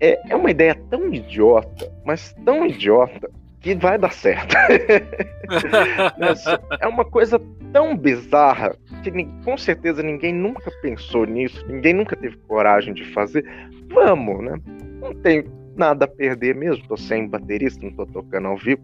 é, 0.01 0.33
é 0.33 0.37
uma 0.37 0.51
ideia 0.51 0.75
tão 0.91 1.13
idiota, 1.13 1.93
mas 2.05 2.35
tão 2.45 2.67
idiota 2.67 3.31
que 3.61 3.75
vai 3.75 3.99
dar 3.99 4.13
certo. 4.13 4.55
é 6.81 6.87
uma 6.87 7.05
coisa 7.05 7.41
tão 7.73 7.97
bizarra 7.97 8.77
que 9.03 9.11
com 9.43 9.57
certeza 9.57 10.03
ninguém 10.03 10.35
nunca 10.35 10.71
pensou 10.83 11.25
nisso, 11.25 11.67
ninguém 11.67 11.95
nunca 11.95 12.15
teve 12.15 12.37
coragem 12.47 12.93
de 12.93 13.05
fazer. 13.13 13.45
Vamos, 13.89 14.45
né? 14.45 14.61
Não 15.01 15.15
tenho 15.15 15.51
nada 15.77 16.05
a 16.05 16.09
perder 16.09 16.55
mesmo, 16.55 16.87
tô 16.87 16.97
sem 16.97 17.27
baterista, 17.27 17.85
não 17.85 17.93
tô 17.93 18.05
tocando 18.05 18.49
ao 18.49 18.57
vivo. 18.57 18.83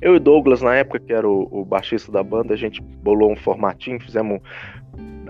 Eu 0.00 0.14
e 0.16 0.18
Douglas, 0.18 0.62
na 0.62 0.76
época 0.76 1.00
que 1.00 1.12
era 1.12 1.28
o, 1.28 1.48
o 1.50 1.64
baixista 1.64 2.10
da 2.12 2.22
banda, 2.22 2.54
a 2.54 2.56
gente 2.56 2.80
bolou 2.80 3.32
um 3.32 3.36
formatinho, 3.36 4.00
fizemos 4.00 4.40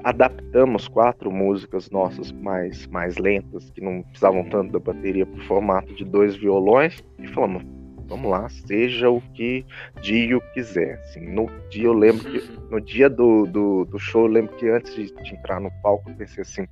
adaptamos 0.05 0.87
quatro 0.87 1.33
músicas 1.33 1.91
nossas 1.91 2.31
mais, 2.31 2.87
mais 2.89 3.17
lentas, 3.17 3.71
que 3.71 3.81
não 3.81 4.03
precisavam 4.03 4.45
tanto 4.45 4.73
da 4.73 4.79
bateria, 4.79 5.25
para 5.25 5.41
o 5.41 5.45
formato 5.47 5.93
de 5.95 6.05
dois 6.05 6.37
violões, 6.37 7.03
e 7.19 7.27
falamos, 7.29 7.65
vamos 8.07 8.31
lá, 8.31 8.47
seja 8.51 9.09
o 9.09 9.23
que 9.33 9.65
Dio 10.03 10.43
quiser. 10.53 11.01
Assim, 11.01 11.21
no 11.21 11.49
dia 11.71 11.87
eu 11.87 11.95
lembro 11.95 12.23
que, 12.31 12.43
no 12.71 12.81
dia 12.83 13.09
do, 13.09 13.47
do, 13.47 13.87
do, 13.87 13.99
show, 13.99 14.27
eu 14.27 14.33
lembro 14.33 14.55
que 14.57 14.69
antes 14.69 14.95
de, 14.95 15.11
de, 15.23 15.35
entrar 15.35 15.59
no 15.59 15.71
palco, 15.83 16.11
eu 16.11 16.15
pensei 16.17 16.43
assim, 16.43 16.67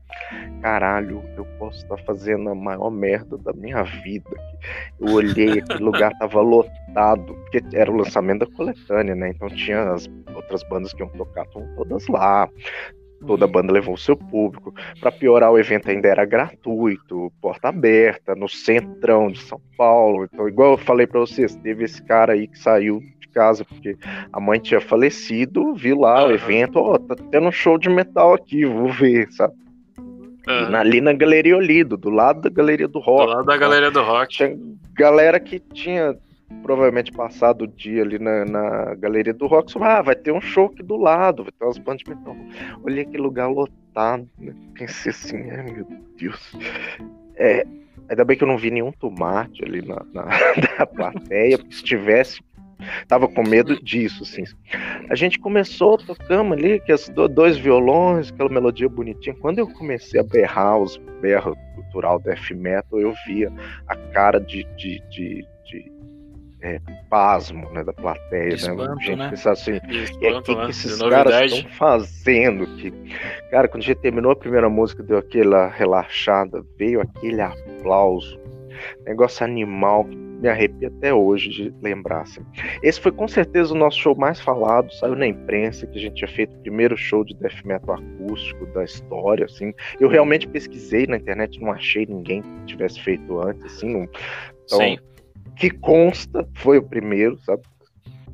caralho, 0.61 1.25
eu 1.35 1.47
posso 1.59 1.79
estar 1.79 1.97
fazendo 2.05 2.51
a 2.51 2.55
maior 2.55 2.91
merda 2.91 3.39
da 3.39 3.55
minha 3.55 3.83
vida. 3.83 4.31
Eu 5.01 5.15
olhei, 5.15 5.59
aquele 5.61 5.83
lugar 5.83 6.13
tava 6.19 6.43
lotado, 6.43 7.35
porque 7.35 7.63
era 7.73 7.91
o 7.91 7.97
lançamento 7.97 8.41
da 8.41 8.57
coletânea, 8.57 9.15
né? 9.15 9.31
Então 9.31 9.49
tinha 9.49 9.91
as 9.91 10.07
outras 10.35 10.63
bandas 10.65 10.93
que 10.93 11.03
iam 11.03 11.09
tocar, 11.09 11.47
todas 11.47 12.07
lá. 12.09 12.47
Toda 13.27 13.45
a 13.45 13.49
banda 13.49 13.73
levou 13.73 13.95
o 13.95 13.99
seu 13.99 14.17
público. 14.17 14.75
Para 15.01 15.13
piorar, 15.13 15.51
o 15.51 15.59
evento 15.59 15.91
ainda 15.91 16.09
era 16.09 16.25
gratuito, 16.25 17.33
porta 17.41 17.69
aberta, 17.69 18.35
no 18.35 18.49
centrão 18.49 19.31
de 19.31 19.41
São 19.41 19.61
Paulo. 19.77 20.25
Então, 20.25 20.49
igual 20.49 20.73
eu 20.73 20.79
falei 20.79 21.07
para 21.07 21.21
vocês, 21.21 21.55
teve 21.57 21.85
esse 21.85 22.03
cara 22.03 22.33
aí 22.33 22.47
que 22.47 22.59
saiu 22.59 23.01
de 23.21 23.29
casa 23.29 23.65
porque 23.65 23.97
a 24.33 24.41
mãe 24.41 24.59
tinha 24.59 24.81
falecido, 24.81 25.75
vi 25.75 25.95
lá 25.95 26.25
uhum. 26.25 26.31
o 26.31 26.33
evento, 26.33 26.79
ó, 26.79 26.95
oh, 26.95 26.99
tá 26.99 27.15
tendo 27.31 27.49
um 27.49 27.53
show 27.53 27.79
de 27.79 27.89
metal 27.89 28.35
aqui, 28.35 28.65
vou 28.65 28.91
ver, 28.91 29.31
sabe? 29.33 29.55
Uhum. 30.49 30.75
Ali 30.75 31.01
na 31.01 31.13
Galeria 31.13 31.57
Olido, 31.57 31.97
do 31.97 32.11
lado 32.11 32.41
da 32.43 32.51
Galeria 32.51 32.89
do 32.89 32.99
Rock. 32.99 33.27
Do 33.27 33.33
lado 33.33 33.47
da 33.47 33.57
Galeria 33.57 33.91
do 33.91 34.03
Rock. 34.03 34.37
Tinha 34.37 34.59
galera 34.95 35.39
que 35.39 35.61
tinha 35.61 36.17
provavelmente 36.63 37.13
passado 37.13 37.63
o 37.63 37.69
dia 37.69 38.03
ali 38.03 38.19
na, 38.19 38.45
na 38.45 38.95
galeria 38.95 39.35
do 39.35 39.47
rock, 39.47 39.73
ah, 39.81 40.03
vai 40.03 40.15
ter 40.15 40.33
um 40.33 40.41
show 40.41 40.67
aqui 40.67 40.83
do 40.83 40.97
lado, 40.97 41.45
vai 41.45 41.53
ter 41.53 41.65
umas 41.65 41.79
bandas 41.79 42.03
de 42.03 42.11
metal. 42.11 42.37
Olhei 42.83 43.03
aquele 43.03 43.23
lugar 43.23 43.49
lotado, 43.49 44.29
né? 44.39 44.55
pensei 44.75 45.11
assim, 45.11 45.51
ai 45.51 45.71
meu 45.71 45.87
Deus. 46.17 46.57
É, 47.37 47.65
ainda 48.09 48.25
bem 48.25 48.37
que 48.37 48.45
eu 48.45 48.49
não 48.49 48.59
vi 48.59 48.71
nenhum 48.71 48.93
tomate 48.93 49.65
ali 49.65 49.83
na, 49.87 50.05
na, 50.13 50.25
na 50.79 50.87
plateia, 50.87 51.59
porque 51.59 51.75
se 51.75 51.83
tivesse, 51.83 52.41
tava 53.09 53.29
com 53.29 53.43
medo 53.43 53.83
disso, 53.83 54.23
assim. 54.23 54.45
A 55.09 55.15
gente 55.15 55.39
começou, 55.39 55.99
tocando 55.99 56.53
ali, 56.53 56.81
que 56.81 56.93
as 56.93 57.09
dois 57.09 57.57
violões, 57.57 58.31
aquela 58.31 58.49
melodia 58.49 58.89
bonitinha. 58.89 59.35
Quando 59.37 59.59
eu 59.59 59.69
comecei 59.69 60.21
a 60.21 60.25
berrar 60.25 60.79
os 60.79 60.97
berros 61.21 61.57
cultural 61.75 62.19
death 62.19 62.51
metal, 62.51 63.01
eu 63.01 63.13
via 63.27 63.53
a 63.87 63.97
cara 63.97 64.41
de, 64.41 64.65
de, 64.77 65.01
de, 65.11 65.47
de 65.65 65.93
é, 66.63 66.81
pasmo 67.11 67.69
né, 67.73 67.83
da 67.83 67.93
plateia, 67.93 68.51
né? 68.51 68.55
Espanto, 68.55 68.95
né? 68.95 69.05
Gente 69.05 69.19
né? 69.19 69.31
pensar 69.31 69.53
assim, 69.53 69.81
Espanto, 69.89 70.39
o 70.39 70.43
que, 70.43 70.55
né? 70.55 70.65
que 70.65 70.71
esses 70.71 70.99
caras 70.99 71.53
estão 71.53 71.71
fazendo? 71.73 72.67
Que... 72.77 72.93
Cara, 73.51 73.69
quando 73.69 73.83
a 73.83 73.87
gente 73.87 74.01
terminou 74.01 74.33
a 74.33 74.37
primeira 74.37 74.71
música, 74.71 75.03
deu 75.03 75.19
aquela 75.19 75.69
relaxada, 75.69 76.65
veio 76.79 77.01
aquele 77.01 77.41
aplauso, 77.41 78.41
negócio 79.05 79.45
animal 79.45 80.05
que 80.05 80.17
me 80.17 80.49
arrepia 80.49 80.89
até 80.89 81.13
hoje 81.13 81.49
de 81.51 81.75
lembrar. 81.83 82.23
Assim. 82.23 82.45
Esse 82.83 83.01
foi 83.01 83.13
com 83.13 83.29
certeza 83.29 83.73
o 83.73 83.77
nosso 83.77 83.99
show 83.99 84.17
mais 84.17 84.41
falado, 84.41 84.93
saiu 84.95 85.15
na 85.15 85.27
imprensa 85.27 85.87
que 85.87 85.99
a 85.99 86.01
gente 86.01 86.15
tinha 86.15 86.29
feito 86.29 86.55
o 86.55 86.61
primeiro 86.63 86.97
show 86.97 87.25
de 87.25 87.35
death 87.35 87.65
metal 87.65 87.97
acústico 87.97 88.67
da 88.67 88.85
história, 88.85 89.47
assim. 89.47 89.73
Eu 90.01 90.09
realmente 90.09 90.49
pesquisei 90.49 91.07
na 91.07 91.17
internet, 91.17 91.61
não 91.61 91.73
achei 91.73 92.07
ninguém 92.07 92.43
que 92.43 92.67
tivesse 92.67 93.01
feito 93.01 93.41
antes, 93.41 93.65
assim. 93.65 93.93
Não... 93.93 94.09
Então, 94.65 94.79
Sim 94.79 94.99
que 95.57 95.71
consta 95.71 96.49
foi 96.55 96.79
o 96.79 96.83
primeiro, 96.83 97.39
sabe? 97.41 97.63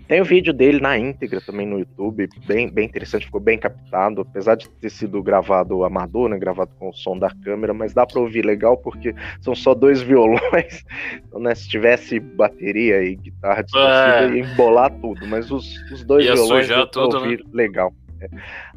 Tem 0.09 0.22
o 0.22 0.24
vídeo 0.24 0.54
dele 0.54 0.81
na 0.81 0.96
íntegra 0.96 1.38
também 1.38 1.66
no 1.66 1.78
YouTube, 1.78 2.31
bem, 2.46 2.70
bem 2.70 2.87
interessante, 2.87 3.26
ficou 3.26 3.42
bem 3.42 3.59
captado, 3.59 4.22
apesar 4.22 4.54
de 4.54 4.66
ter 4.66 4.88
sido 4.88 5.22
gravado 5.22 5.85
amador, 5.85 6.31
né, 6.31 6.38
gravado 6.38 6.70
com 6.78 6.88
o 6.88 6.94
som 6.94 7.18
da 7.18 7.28
câmera, 7.44 7.74
mas 7.74 7.92
dá 7.92 8.07
para 8.07 8.18
ouvir 8.18 8.42
legal 8.42 8.78
porque 8.78 9.14
são 9.42 9.54
só 9.54 9.74
dois 9.74 10.00
violões. 10.02 10.83
Então, 11.26 11.38
né, 11.38 11.54
se 11.54 11.68
tivesse 11.68 12.18
bateria 12.18 13.02
e 13.02 13.16
guitarra 13.16 13.62
distorcida, 13.62 14.24
é. 14.24 14.31
ia 14.31 14.44
embolar 14.44 14.90
tudo, 14.98 15.26
mas 15.26 15.50
os, 15.50 15.76
os 15.92 16.02
dois 16.02 16.24
ia 16.24 16.33
violões 16.33 16.68
dá 16.68 16.87
pra 16.87 17.02
né? 17.02 17.14
ouvir 17.14 17.38
né? 17.44 17.50
legal. 17.52 17.92
É. 18.22 18.28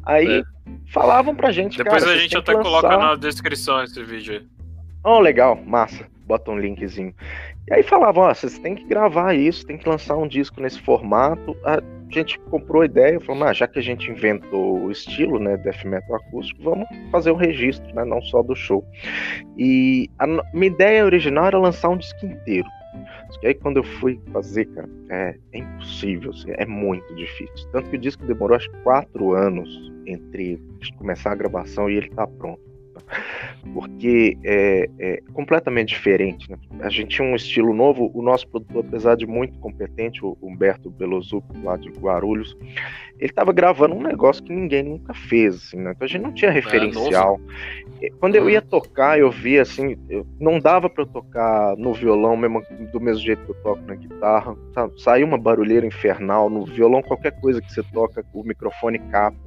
Aí 0.04 0.40
é. 0.40 0.42
falavam 0.92 1.34
pra 1.34 1.50
gente. 1.50 1.78
Depois 1.78 2.04
cara, 2.04 2.14
a 2.14 2.18
gente 2.18 2.36
até 2.36 2.52
lançar... 2.52 2.62
coloca 2.62 2.96
na 2.98 3.14
descrição 3.16 3.82
esse 3.82 4.04
vídeo 4.04 4.34
aí. 4.34 4.46
Oh, 5.02 5.18
legal, 5.18 5.56
massa. 5.64 6.11
Bota 6.32 6.50
um 6.50 6.58
linkzinho. 6.58 7.14
E 7.68 7.74
aí 7.74 7.82
falavam, 7.82 8.22
ó, 8.22 8.32
vocês 8.32 8.58
têm 8.58 8.74
que 8.74 8.86
gravar 8.86 9.34
isso, 9.34 9.66
tem 9.66 9.76
que 9.76 9.86
lançar 9.86 10.16
um 10.16 10.26
disco 10.26 10.62
nesse 10.62 10.80
formato. 10.80 11.54
A 11.62 11.78
gente 12.08 12.38
comprou 12.50 12.80
a 12.80 12.86
ideia, 12.86 13.20
falou, 13.20 13.44
ah, 13.44 13.52
já 13.52 13.68
que 13.68 13.78
a 13.78 13.82
gente 13.82 14.10
inventou 14.10 14.78
o 14.78 14.90
estilo, 14.90 15.38
né, 15.38 15.58
death 15.58 15.84
metal 15.84 16.16
acústico, 16.16 16.62
vamos 16.62 16.88
fazer 17.10 17.30
o 17.32 17.34
um 17.34 17.36
registro, 17.36 17.94
né, 17.94 18.02
não 18.02 18.22
só 18.22 18.42
do 18.42 18.56
show. 18.56 18.82
E 19.58 20.08
a 20.18 20.26
minha 20.26 20.68
ideia 20.68 21.04
original 21.04 21.44
era 21.44 21.58
lançar 21.58 21.90
um 21.90 21.98
disco 21.98 22.24
inteiro. 22.24 22.66
E 23.42 23.48
aí 23.48 23.54
quando 23.54 23.76
eu 23.76 23.84
fui 23.84 24.18
fazer, 24.32 24.64
cara, 24.74 24.88
é, 25.10 25.36
é 25.52 25.58
impossível, 25.58 26.30
assim, 26.30 26.50
é 26.56 26.64
muito 26.64 27.14
difícil. 27.14 27.68
Tanto 27.72 27.90
que 27.90 27.96
o 27.96 28.00
disco 28.00 28.24
demorou 28.24 28.56
acho 28.56 28.70
que 28.70 28.78
quatro 28.78 29.34
anos 29.34 29.92
entre 30.06 30.58
começar 30.96 31.32
a 31.32 31.34
gravação 31.34 31.90
e 31.90 31.96
ele 31.96 32.08
tá 32.08 32.26
pronto 32.26 32.71
porque 33.72 34.36
é, 34.44 34.88
é, 34.98 35.22
completamente 35.32 35.88
diferente. 35.88 36.50
Né? 36.50 36.58
A 36.80 36.88
gente 36.88 37.16
tinha 37.16 37.26
um 37.26 37.34
estilo 37.34 37.74
novo, 37.74 38.10
o 38.14 38.22
nosso 38.22 38.46
produtor, 38.48 38.84
apesar 38.86 39.16
de 39.16 39.26
muito 39.26 39.58
competente, 39.58 40.24
o 40.24 40.36
Humberto 40.42 40.90
Belozuc, 40.90 41.44
lá 41.62 41.76
de 41.76 41.88
Guarulhos, 41.90 42.56
ele 43.22 43.30
estava 43.30 43.52
gravando 43.52 43.94
um 43.94 44.02
negócio 44.02 44.42
que 44.42 44.52
ninguém 44.52 44.82
nunca 44.82 45.14
fez, 45.14 45.54
assim, 45.54 45.76
né? 45.76 45.92
Então 45.94 46.04
a 46.04 46.08
gente 46.08 46.22
não 46.22 46.32
tinha 46.32 46.50
é, 46.50 46.54
referencial. 46.54 47.40
É, 48.00 48.10
Quando 48.18 48.34
eu 48.34 48.50
ia 48.50 48.60
tocar, 48.60 49.16
eu 49.16 49.30
via 49.30 49.62
assim, 49.62 49.96
eu, 50.08 50.26
não 50.40 50.58
dava 50.58 50.90
para 50.90 51.04
eu 51.04 51.06
tocar 51.06 51.76
no 51.76 51.94
violão 51.94 52.36
mesmo, 52.36 52.62
do 52.92 53.00
mesmo 53.00 53.22
jeito 53.22 53.44
que 53.44 53.50
eu 53.52 53.62
toco 53.62 53.82
na 53.86 53.94
guitarra. 53.94 54.56
Sabe? 54.74 55.00
Saiu 55.00 55.26
uma 55.26 55.38
barulheira 55.38 55.86
infernal 55.86 56.50
no 56.50 56.64
violão, 56.64 57.00
qualquer 57.00 57.38
coisa 57.40 57.62
que 57.62 57.72
você 57.72 57.82
toca, 57.92 58.24
o 58.32 58.42
microfone 58.42 58.98
capta. 58.98 59.40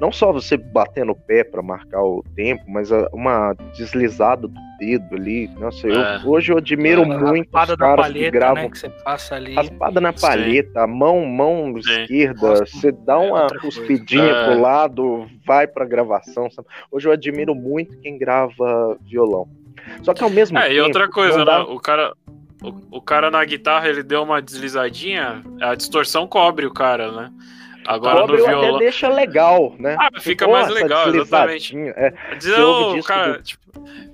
Não 0.00 0.10
só 0.10 0.32
você 0.32 0.56
bater 0.56 1.04
no 1.04 1.14
pé 1.14 1.44
para 1.44 1.60
marcar 1.62 2.02
o 2.02 2.24
tempo, 2.34 2.64
mas 2.68 2.90
uma 3.12 3.54
deslizada 3.74 4.48
do 4.48 4.60
dedo 4.80 5.14
ali. 5.14 5.48
Nossa, 5.58 5.86
eu, 5.86 6.00
é. 6.00 6.20
hoje 6.24 6.52
eu 6.52 6.58
admiro 6.58 7.02
é, 7.02 7.18
muito 7.18 7.48
os 7.48 7.76
caras 7.76 8.06
palheta, 8.06 8.24
que 8.24 8.30
gravam. 8.30 8.62
Né, 8.64 8.70
que 8.70 8.78
você 8.78 8.88
passa 8.88 9.34
ali. 9.34 9.54
Raspada 9.54 10.00
na 10.00 10.12
palheta, 10.12 10.86
mão, 10.86 11.24
mão 11.26 11.80
Sim. 11.80 12.02
esquerda, 12.02 12.48
Nossa, 12.48 12.66
você 12.66 12.90
dá 12.90 13.18
uma 13.18 13.46
é 13.46 13.58
cuspidinha 13.58 14.24
é. 14.24 14.44
pro 14.44 14.60
lado, 14.60 15.26
vai 15.46 15.66
pra 15.66 15.84
gravação. 15.84 16.50
Sabe? 16.50 16.66
Hoje 16.90 17.06
eu 17.06 17.12
admiro 17.12 17.54
muito 17.54 17.98
quem 18.00 18.18
grava 18.18 18.98
violão. 19.02 19.46
Só 20.02 20.14
que 20.14 20.24
ao 20.24 20.30
mesmo 20.30 20.58
é, 20.58 20.62
tempo. 20.62 20.74
E 20.74 20.80
outra 20.80 21.08
coisa, 21.08 21.44
dá... 21.44 21.58
né? 21.58 21.64
O 21.68 21.78
cara. 21.78 22.14
O, 22.62 22.98
o 22.98 23.00
cara 23.00 23.30
na 23.30 23.42
guitarra 23.42 23.88
ele 23.88 24.02
deu 24.02 24.22
uma 24.22 24.42
deslizadinha, 24.42 25.42
a 25.62 25.74
distorção 25.74 26.26
cobre 26.26 26.66
o 26.66 26.70
cara, 26.70 27.10
né? 27.10 27.30
Agora 27.90 28.20
Cobre 28.20 28.36
no 28.36 28.46
violão. 28.46 28.76
até 28.76 28.78
deixa 28.84 29.08
legal, 29.08 29.74
né? 29.76 29.96
Ah, 29.98 30.10
fica 30.20 30.46
mais 30.46 30.68
legal, 30.68 31.12
exatamente. 31.12 31.76
É, 31.76 32.12
Dizer, 32.36 32.60
o 32.60 33.02
cara, 33.02 33.32
do... 33.32 33.42
tipo, 33.42 33.60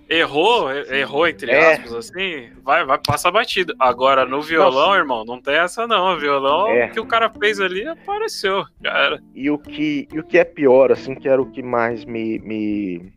errou, 0.09 0.73
errou 0.73 1.29
entre 1.29 1.51
é. 1.51 1.75
aspas, 1.75 1.93
assim, 1.93 2.49
vai, 2.65 2.87
vai, 2.87 2.99
passa 3.07 3.31
batido. 3.31 3.75
Agora 3.79 4.25
no 4.25 4.41
violão, 4.41 4.87
Nossa. 4.87 4.99
irmão, 4.99 5.25
não 5.27 5.43
tem 5.43 5.57
essa 5.57 5.87
não. 5.87 6.15
O 6.15 6.19
violão 6.19 6.69
é. 6.71 6.89
que 6.89 6.99
o 6.99 7.05
cara 7.05 7.29
fez 7.29 7.61
ali 7.61 7.87
apareceu, 7.87 8.65
era. 8.83 9.21
E 9.35 9.51
o 9.51 9.59
que, 9.59 10.09
e 10.11 10.19
o 10.19 10.25
que 10.25 10.39
é 10.39 10.45
pior, 10.45 10.91
assim, 10.91 11.15
que 11.15 11.29
era 11.29 11.43
o 11.43 11.51
que 11.51 11.62
mais 11.62 12.03
me, 12.07 12.39
me, 12.39 13.12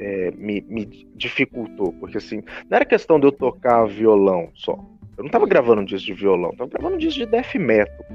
é, 0.00 0.32
me, 0.32 0.60
me 0.62 1.08
dificultou, 1.14 1.92
porque 2.00 2.18
assim, 2.18 2.42
não 2.68 2.76
era 2.76 2.84
questão 2.84 3.20
de 3.20 3.28
eu 3.28 3.32
tocar 3.32 3.86
violão 3.86 4.50
só. 4.56 4.76
Eu 5.16 5.24
não 5.24 5.30
tava 5.30 5.46
gravando 5.46 5.82
um 5.82 5.84
disco 5.84 6.06
de 6.06 6.14
violão, 6.14 6.50
eu 6.50 6.56
tava 6.56 6.70
gravando 6.70 6.96
um 6.96 6.98
disco 6.98 7.20
de 7.20 7.26
death 7.26 7.54
metal. 7.54 8.06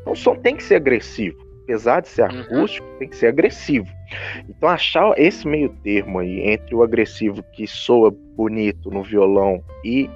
Então 0.00 0.12
o 0.12 0.16
som 0.16 0.34
tem 0.34 0.56
que 0.56 0.62
ser 0.62 0.76
agressivo. 0.76 1.46
Apesar 1.64 2.00
de 2.00 2.08
ser 2.08 2.22
uhum. 2.22 2.40
acústico, 2.40 2.86
uhum. 2.86 2.98
tem 2.98 3.08
que 3.08 3.16
ser 3.16 3.26
agressivo. 3.26 3.86
Então 4.48 4.68
achar 4.68 5.12
esse 5.18 5.46
meio 5.46 5.68
termo 5.84 6.18
aí 6.18 6.40
entre 6.40 6.74
o 6.74 6.82
agressivo 6.82 7.42
que 7.52 7.66
soa 7.66 8.10
bonito 8.10 8.90
no 8.90 9.02
violão 9.02 9.62
e 9.84 10.08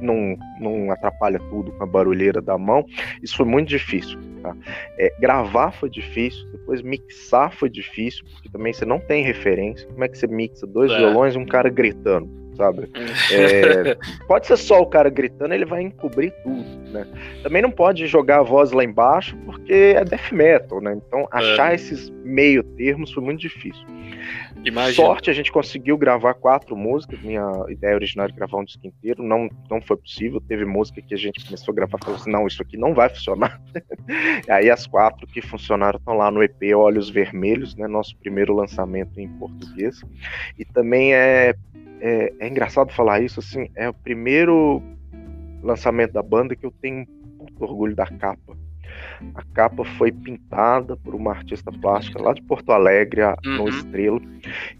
não, 0.00 0.36
não 0.60 0.90
atrapalha 0.90 1.38
tudo 1.50 1.72
com 1.72 1.82
a 1.82 1.86
barulheira 1.86 2.40
da 2.40 2.56
mão, 2.56 2.84
isso 3.22 3.36
foi 3.36 3.46
muito 3.46 3.68
difícil. 3.68 4.18
Tá? 4.42 4.54
É, 4.98 5.12
gravar 5.18 5.72
foi 5.72 5.90
difícil, 5.90 6.46
depois 6.52 6.82
mixar 6.82 7.52
foi 7.52 7.68
difícil, 7.68 8.24
porque 8.32 8.48
também 8.48 8.72
você 8.72 8.84
não 8.84 9.00
tem 9.00 9.24
referência. 9.24 9.86
Como 9.88 10.04
é 10.04 10.08
que 10.08 10.18
você 10.18 10.26
mixa 10.26 10.66
dois 10.66 10.90
é. 10.92 10.98
violões 10.98 11.34
e 11.34 11.38
um 11.38 11.46
cara 11.46 11.68
gritando? 11.68 12.28
Sabe? 12.58 12.90
É, 13.30 13.96
pode 14.26 14.46
ser 14.46 14.56
só 14.56 14.80
o 14.80 14.86
cara 14.86 15.10
gritando, 15.10 15.52
ele 15.52 15.64
vai 15.64 15.82
encobrir 15.82 16.32
tudo, 16.42 16.64
né? 16.90 17.06
Também 17.42 17.62
não 17.62 17.70
pode 17.70 18.06
jogar 18.06 18.40
a 18.40 18.42
voz 18.42 18.72
lá 18.72 18.82
embaixo, 18.82 19.36
porque 19.44 19.94
é 19.96 20.04
death 20.04 20.32
metal, 20.32 20.80
né? 20.80 20.94
Então, 20.94 21.28
achar 21.30 21.72
é. 21.72 21.74
esses 21.74 22.10
meio 22.24 22.62
termos 22.62 23.12
foi 23.12 23.22
muito 23.22 23.40
difícil. 23.40 23.86
Imagina. 24.64 25.06
Sorte, 25.06 25.30
a 25.30 25.32
gente 25.32 25.52
conseguiu 25.52 25.96
gravar 25.96 26.34
quatro 26.34 26.76
músicas. 26.76 27.20
Minha 27.20 27.64
ideia 27.68 27.94
original 27.94 28.26
era 28.26 28.34
gravar 28.34 28.58
um 28.58 28.64
disco 28.64 28.86
inteiro. 28.86 29.22
Não, 29.22 29.48
não 29.70 29.80
foi 29.80 29.96
possível. 29.96 30.40
Teve 30.40 30.64
música 30.64 31.00
que 31.00 31.14
a 31.14 31.18
gente 31.18 31.44
começou 31.44 31.72
a 31.72 31.74
gravar 31.74 31.98
e 32.00 32.04
falou 32.04 32.20
assim: 32.20 32.30
não, 32.30 32.46
isso 32.46 32.62
aqui 32.62 32.76
não 32.76 32.94
vai 32.94 33.08
funcionar. 33.08 33.60
aí 34.48 34.70
as 34.70 34.86
quatro 34.86 35.26
que 35.26 35.40
funcionaram 35.40 35.98
estão 35.98 36.14
lá 36.14 36.30
no 36.30 36.42
EP 36.42 36.74
Olhos 36.76 37.08
Vermelhos, 37.08 37.74
né? 37.76 37.86
Nosso 37.86 38.16
primeiro 38.16 38.54
lançamento 38.54 39.18
em 39.18 39.28
português. 39.28 40.02
E 40.58 40.64
também 40.64 41.14
é 41.14 41.54
é, 42.00 42.32
é 42.38 42.48
engraçado 42.48 42.92
falar 42.92 43.20
isso, 43.20 43.40
assim, 43.40 43.68
é 43.74 43.88
o 43.88 43.94
primeiro 43.94 44.82
lançamento 45.62 46.12
da 46.12 46.22
banda 46.22 46.54
que 46.54 46.64
eu 46.64 46.72
tenho 46.80 47.06
muito 47.38 47.62
orgulho 47.62 47.94
da 47.94 48.06
capa. 48.06 48.56
A 49.34 49.42
capa 49.54 49.84
foi 49.84 50.12
pintada 50.12 50.96
por 50.96 51.14
uma 51.14 51.32
artista 51.32 51.70
plástica 51.72 52.20
lá 52.20 52.32
de 52.32 52.42
Porto 52.42 52.72
Alegre, 52.72 53.22
uhum. 53.22 53.56
no 53.56 53.68
Estrela. 53.68 54.20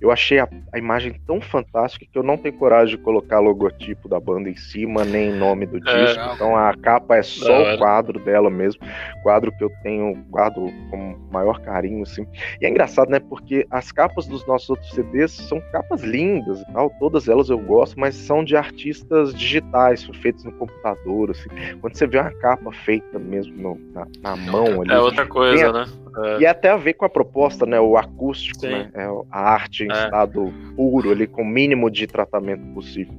Eu 0.00 0.10
achei 0.10 0.38
a, 0.38 0.48
a, 0.72 0.78
imagem 0.78 1.20
tão 1.26 1.40
fantástica 1.40 2.06
que 2.10 2.18
eu 2.18 2.22
não 2.22 2.36
tenho 2.36 2.56
coragem 2.56 2.96
de 2.96 3.02
colocar 3.02 3.40
logotipo 3.40 4.08
da 4.08 4.20
banda 4.20 4.48
em 4.48 4.56
cima, 4.56 5.04
nem 5.04 5.32
nome 5.32 5.66
do 5.66 5.76
é. 5.76 5.80
disco. 5.80 6.20
É, 6.20 6.34
então 6.34 6.56
a 6.56 6.74
capa 6.76 7.16
é 7.16 7.22
só 7.22 7.74
o 7.74 7.78
quadro 7.78 8.18
dela 8.20 8.50
mesmo. 8.50 8.80
Quadro 9.22 9.52
que 9.52 9.64
eu 9.64 9.70
tenho, 9.82 10.14
guardo 10.30 10.72
com 10.90 11.16
maior 11.30 11.60
carinho, 11.60 12.02
assim. 12.02 12.26
E 12.60 12.66
é 12.66 12.68
engraçado, 12.68 13.10
né? 13.10 13.18
Porque 13.18 13.66
as 13.70 13.92
capas 13.92 14.26
dos 14.26 14.46
nossos 14.46 14.70
outros 14.70 14.90
CDs 14.92 15.32
são 15.32 15.60
capas 15.72 16.02
lindas 16.02 16.60
e 16.60 16.72
tal. 16.72 16.90
Todas 16.98 17.28
elas 17.28 17.50
eu 17.50 17.58
gosto, 17.58 17.98
mas 17.98 18.14
são 18.14 18.44
de 18.44 18.56
artistas 18.56 19.34
digitais, 19.34 20.08
feitos 20.22 20.44
no 20.44 20.52
computador, 20.52 21.30
assim. 21.30 21.48
Quando 21.80 21.96
você 21.96 22.06
vê 22.06 22.18
uma 22.18 22.30
capa 22.30 22.72
feita 22.72 23.18
mesmo 23.18 23.56
no, 23.56 23.80
na, 23.92 24.06
na 24.22 24.36
mão 24.36 24.82
ali. 24.82 24.92
É 24.92 24.98
outra 24.98 25.26
coisa, 25.26 25.72
né? 25.72 25.86
É. 26.24 26.40
E 26.40 26.46
até 26.46 26.70
a 26.70 26.76
ver 26.76 26.94
com 26.94 27.04
a 27.04 27.08
proposta, 27.08 27.64
né? 27.64 27.78
O 27.78 27.96
acústico, 27.96 28.60
Sim. 28.60 28.68
né? 28.68 28.90
É 28.94 29.06
a 29.30 29.40
arte 29.40 29.84
em 29.84 29.92
é. 29.92 30.04
estado 30.04 30.52
puro 30.74 31.10
ali, 31.10 31.26
com 31.26 31.42
o 31.42 31.46
mínimo 31.46 31.90
de 31.90 32.06
tratamento 32.06 32.64
possível. 32.74 33.14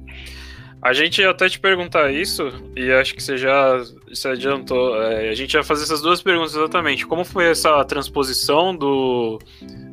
A 0.82 0.94
gente 0.94 1.20
ia 1.20 1.28
até 1.28 1.46
te 1.46 1.60
perguntar 1.60 2.10
isso, 2.10 2.50
e 2.74 2.90
acho 2.90 3.14
que 3.14 3.22
você 3.22 3.36
já 3.36 3.82
se 4.14 4.26
adiantou. 4.26 5.00
É, 5.02 5.28
a 5.28 5.34
gente 5.34 5.52
ia 5.52 5.62
fazer 5.62 5.82
essas 5.82 6.00
duas 6.00 6.22
perguntas 6.22 6.54
exatamente. 6.54 7.06
Como 7.06 7.22
foi 7.22 7.50
essa 7.50 7.84
transposição 7.84 8.74
do. 8.74 9.38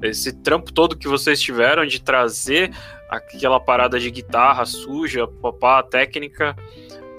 esse 0.02 0.32
trampo 0.32 0.72
todo 0.72 0.98
que 0.98 1.08
vocês 1.08 1.42
tiveram 1.42 1.86
de 1.86 2.02
trazer 2.02 2.72
aquela 3.10 3.60
parada 3.60 4.00
de 4.00 4.10
guitarra 4.10 4.66
suja, 4.66 5.28
papá, 5.28 5.84
técnica, 5.84 6.56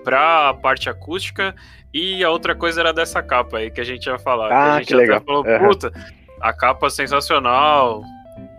para 0.02 0.48
a 0.48 0.54
parte 0.54 0.88
acústica 0.88 1.54
e 1.92 2.22
a 2.22 2.30
outra 2.30 2.54
coisa 2.54 2.80
era 2.80 2.92
dessa 2.92 3.22
capa 3.22 3.58
aí 3.58 3.70
que 3.70 3.80
a 3.80 3.84
gente 3.84 4.06
ia 4.06 4.18
falar. 4.18 4.46
Ah, 4.46 4.50
que 4.50 4.70
a 4.70 4.78
gente 4.78 4.88
que 4.88 4.94
legal. 4.94 5.20
falou, 5.20 5.44
puta, 5.44 5.92
a 6.40 6.52
capa 6.52 6.90
sensacional, 6.90 8.02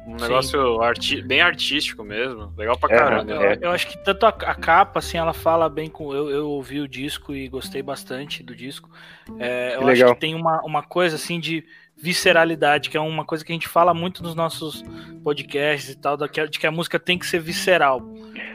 um 0.08 0.18
Sim. 0.18 0.24
negócio 0.24 0.82
arti 0.82 1.22
bem 1.22 1.42
artístico 1.42 2.04
mesmo, 2.04 2.52
legal 2.58 2.78
pra 2.78 2.90
caramba. 2.90 3.32
É, 3.32 3.54
eu, 3.56 3.62
eu, 3.62 3.72
acho 3.72 3.88
que 3.88 3.98
tanto 4.04 4.26
a, 4.26 4.30
a, 4.30 4.56
capa, 4.56 5.00
assim, 5.00 5.18
ela 5.18 5.34
fala 5.34 5.70
bem 5.70 5.88
com. 5.88 6.14
Eu, 6.14 6.30
eu 6.30 6.50
ouvi 6.50 6.80
o 6.80 6.88
disco 6.88 7.34
e 7.34 7.48
gostei 7.48 7.84
bastante 7.84 8.42
do 8.42 8.56
disco. 8.56 8.90
É, 9.38 9.76
eu 9.76 9.88
acho 9.88 10.06
que 10.06 10.20
tem 10.20 10.34
uma, 10.34 10.62
uma 10.64 10.82
coisa 10.82 11.16
assim 11.16 11.40
de 11.40 11.64
visceralidade, 12.02 12.90
que 12.90 12.98
é 12.98 13.00
uma 13.00 13.26
coisa 13.26 13.44
que 13.44 13.52
a 13.52 13.56
gente 13.56 13.68
fala 13.68 13.94
muito 13.94 14.24
nos 14.24 14.34
nossos 14.34 14.84
podcasts 15.24 15.90
e 15.90 15.96
tal, 15.96 16.16
de 16.18 16.60
que 16.60 16.68
a 16.68 16.72
música 16.72 16.98
tem 16.98 17.20
que 17.20 17.28
ser 17.28 17.40
visceral. 17.40 18.02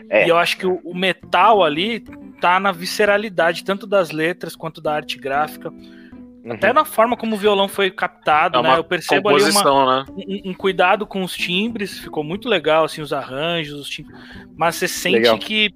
É. 0.08 0.26
E 0.26 0.28
eu 0.28 0.38
acho 0.38 0.56
que 0.56 0.66
o, 0.66 0.80
o, 0.84 0.94
metal 0.94 1.62
ali 1.62 2.00
tá 2.40 2.58
na 2.58 2.72
visceralidade, 2.72 3.64
tanto 3.64 3.86
das 3.86 4.10
letras 4.10 4.56
quanto 4.56 4.80
da 4.80 4.94
arte 4.94 5.18
gráfica. 5.18 5.70
Uhum. 5.70 6.52
Até 6.52 6.72
na 6.72 6.84
forma 6.84 7.16
como 7.16 7.36
o 7.36 7.38
violão 7.38 7.68
foi 7.68 7.90
captado, 7.90 8.58
é 8.58 8.62
né? 8.62 8.78
Eu 8.78 8.84
percebo 8.84 9.28
ali 9.28 9.42
uma, 9.44 9.96
né? 9.98 10.04
um, 10.16 10.50
um, 10.50 10.54
cuidado 10.54 11.06
com 11.06 11.22
os 11.22 11.34
timbres, 11.34 11.98
ficou 11.98 12.24
muito 12.24 12.48
legal, 12.48 12.84
assim, 12.84 13.00
os 13.00 13.12
arranjos, 13.12 13.80
os 13.80 13.88
timbres, 13.88 14.18
mas 14.56 14.76
você 14.76 14.88
sente 14.88 15.16
legal. 15.16 15.38
que 15.38 15.70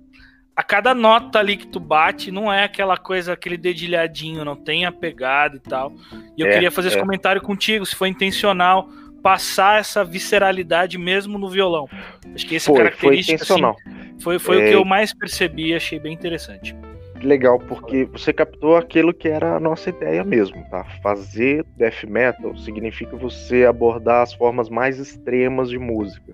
a 0.59 0.63
cada 0.65 0.93
nota 0.93 1.39
ali 1.39 1.57
que 1.57 1.69
tu 1.69 1.79
bate, 1.79 2.33
não 2.33 2.53
é 2.53 2.65
aquela 2.65 2.97
coisa, 2.97 3.33
aquele 3.33 3.57
dedilhadinho, 3.57 4.45
não 4.45 4.57
tem 4.57 4.85
a 4.85 4.91
pegada 4.91 5.55
e 5.55 5.61
tal. 5.61 5.93
E 6.37 6.41
eu 6.41 6.49
é, 6.49 6.53
queria 6.53 6.69
fazer 6.69 6.89
é. 6.89 6.91
esse 6.91 7.01
comentário 7.01 7.41
contigo, 7.41 7.87
se 7.87 7.95
foi 7.95 8.09
intencional 8.09 8.89
passar 9.23 9.79
essa 9.79 10.05
visceralidade 10.05 10.99
mesmo 10.99 11.39
no 11.39 11.49
violão. 11.49 11.89
Acho 12.35 12.45
que 12.45 12.57
essa 12.57 12.67
foi, 12.67 12.77
característica 12.77 13.39
foi, 13.39 13.57
intencional. 13.57 13.77
Assim, 13.87 14.21
foi, 14.21 14.39
foi 14.41 14.61
é... 14.61 14.65
o 14.65 14.69
que 14.69 14.75
eu 14.75 14.85
mais 14.85 15.15
percebi, 15.15 15.73
achei 15.77 16.01
bem 16.01 16.13
interessante 16.13 16.75
legal, 17.21 17.59
porque 17.59 18.05
você 18.05 18.33
captou 18.33 18.77
aquilo 18.77 19.13
que 19.13 19.27
era 19.27 19.57
a 19.57 19.61
nossa 19.61 19.91
ideia 19.91 20.23
mesmo, 20.23 20.65
tá? 20.71 20.85
Fazer 21.03 21.65
death 21.77 22.05
metal 22.05 22.57
significa 22.57 23.17
você 23.17 23.65
abordar 23.65 24.23
as 24.23 24.33
formas 24.33 24.69
mais 24.69 25.01
extremas 25.01 25.69
de 25.69 25.79
música. 25.81 26.33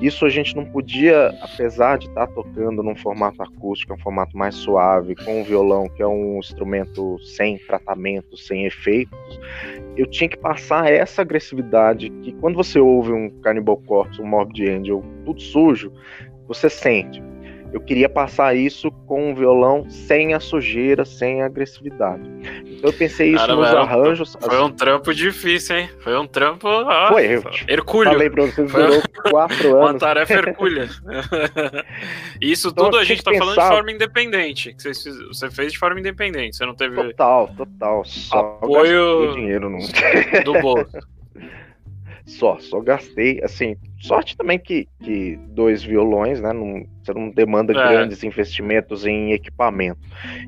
Isso 0.00 0.24
a 0.24 0.30
gente 0.30 0.56
não 0.56 0.64
podia, 0.64 1.28
apesar 1.40 1.98
de 1.98 2.08
estar 2.08 2.26
tá 2.26 2.32
tocando 2.32 2.82
num 2.82 2.96
formato 2.96 3.42
acústico, 3.42 3.94
um 3.94 3.98
formato 3.98 4.36
mais 4.36 4.54
suave, 4.54 5.14
com 5.14 5.40
o 5.40 5.44
violão, 5.44 5.88
que 5.88 6.02
é 6.02 6.06
um 6.06 6.38
instrumento 6.38 7.18
sem 7.20 7.58
tratamento, 7.58 8.36
sem 8.36 8.64
efeitos, 8.64 9.40
eu 9.96 10.06
tinha 10.06 10.28
que 10.28 10.36
passar 10.36 10.90
essa 10.90 11.22
agressividade 11.22 12.10
que 12.22 12.32
quando 12.32 12.56
você 12.56 12.80
ouve 12.80 13.12
um 13.12 13.30
Cannibal 13.40 13.76
Corpse, 13.86 14.20
um 14.20 14.26
Morbid 14.26 14.68
Angel, 14.68 15.04
tudo 15.24 15.40
sujo, 15.40 15.92
você 16.48 16.68
sente 16.68 17.22
eu 17.72 17.80
queria 17.80 18.08
passar 18.08 18.54
isso 18.54 18.90
com 19.06 19.30
um 19.30 19.34
violão 19.34 19.88
sem 19.88 20.34
a 20.34 20.40
sujeira, 20.40 21.04
sem 21.04 21.42
a 21.42 21.46
agressividade. 21.46 22.22
Então 22.66 22.90
eu 22.90 22.92
pensei 22.92 23.30
isso 23.30 23.38
Cara, 23.38 23.54
nos 23.54 23.66
arranjos. 23.66 24.36
Foi 24.40 24.62
um 24.62 24.70
trampo 24.70 25.14
difícil, 25.14 25.76
hein? 25.76 25.90
Foi 26.00 26.18
um 26.18 26.26
trampo. 26.26 26.68
Foi, 27.08 27.36
eu 27.36 27.42
hercúleo. 27.68 28.12
Falei 28.12 28.28
pra 28.28 28.46
vocês, 28.46 28.70
durou 28.70 29.02
quatro 29.30 29.68
anos. 29.76 29.90
Uma 29.90 29.98
tarefa 29.98 30.34
hercúlea. 30.34 30.88
isso 32.40 32.68
então, 32.68 32.84
tudo 32.84 32.98
a 32.98 33.04
gente 33.04 33.22
tá 33.22 33.30
pensar... 33.30 33.44
falando 33.44 33.60
de 33.60 33.74
forma 33.74 33.92
independente. 33.92 34.74
Que 34.74 34.92
você, 34.92 35.10
você 35.28 35.50
fez 35.50 35.72
de 35.72 35.78
forma 35.78 35.98
independente. 35.98 36.56
Você 36.56 36.66
não 36.66 36.74
teve. 36.74 36.94
Total, 36.94 37.48
total. 37.56 38.04
Só 38.04 38.38
apoio 38.38 39.32
dinheiro 39.34 39.70
no... 39.70 39.78
do 40.44 40.60
bolso. 40.60 40.98
Só, 42.24 42.58
só 42.58 42.80
gastei, 42.80 43.40
assim, 43.42 43.76
sorte 43.98 44.36
também 44.36 44.58
que, 44.58 44.88
que 45.02 45.36
dois 45.48 45.82
violões, 45.82 46.40
né, 46.40 46.52
não, 46.52 46.86
você 47.02 47.12
não 47.12 47.30
demanda 47.30 47.72
é. 47.72 47.88
grandes 47.88 48.22
investimentos 48.22 49.04
em 49.04 49.32
equipamento. 49.32 50.00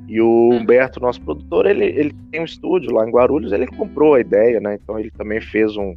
E 0.09 0.21
o 0.21 0.27
uhum. 0.27 0.59
Humberto, 0.59 1.01
nosso 1.01 1.21
produtor, 1.21 1.67
ele, 1.67 1.85
ele 1.85 2.15
tem 2.31 2.41
um 2.41 2.45
estúdio 2.45 2.93
lá 2.93 3.07
em 3.07 3.11
Guarulhos, 3.11 3.53
ele 3.53 3.67
comprou 3.67 4.15
a 4.15 4.21
ideia, 4.21 4.61
né, 4.61 4.79
então 4.81 4.99
ele 4.99 5.11
também 5.11 5.41
fez 5.41 5.77
um, 5.77 5.97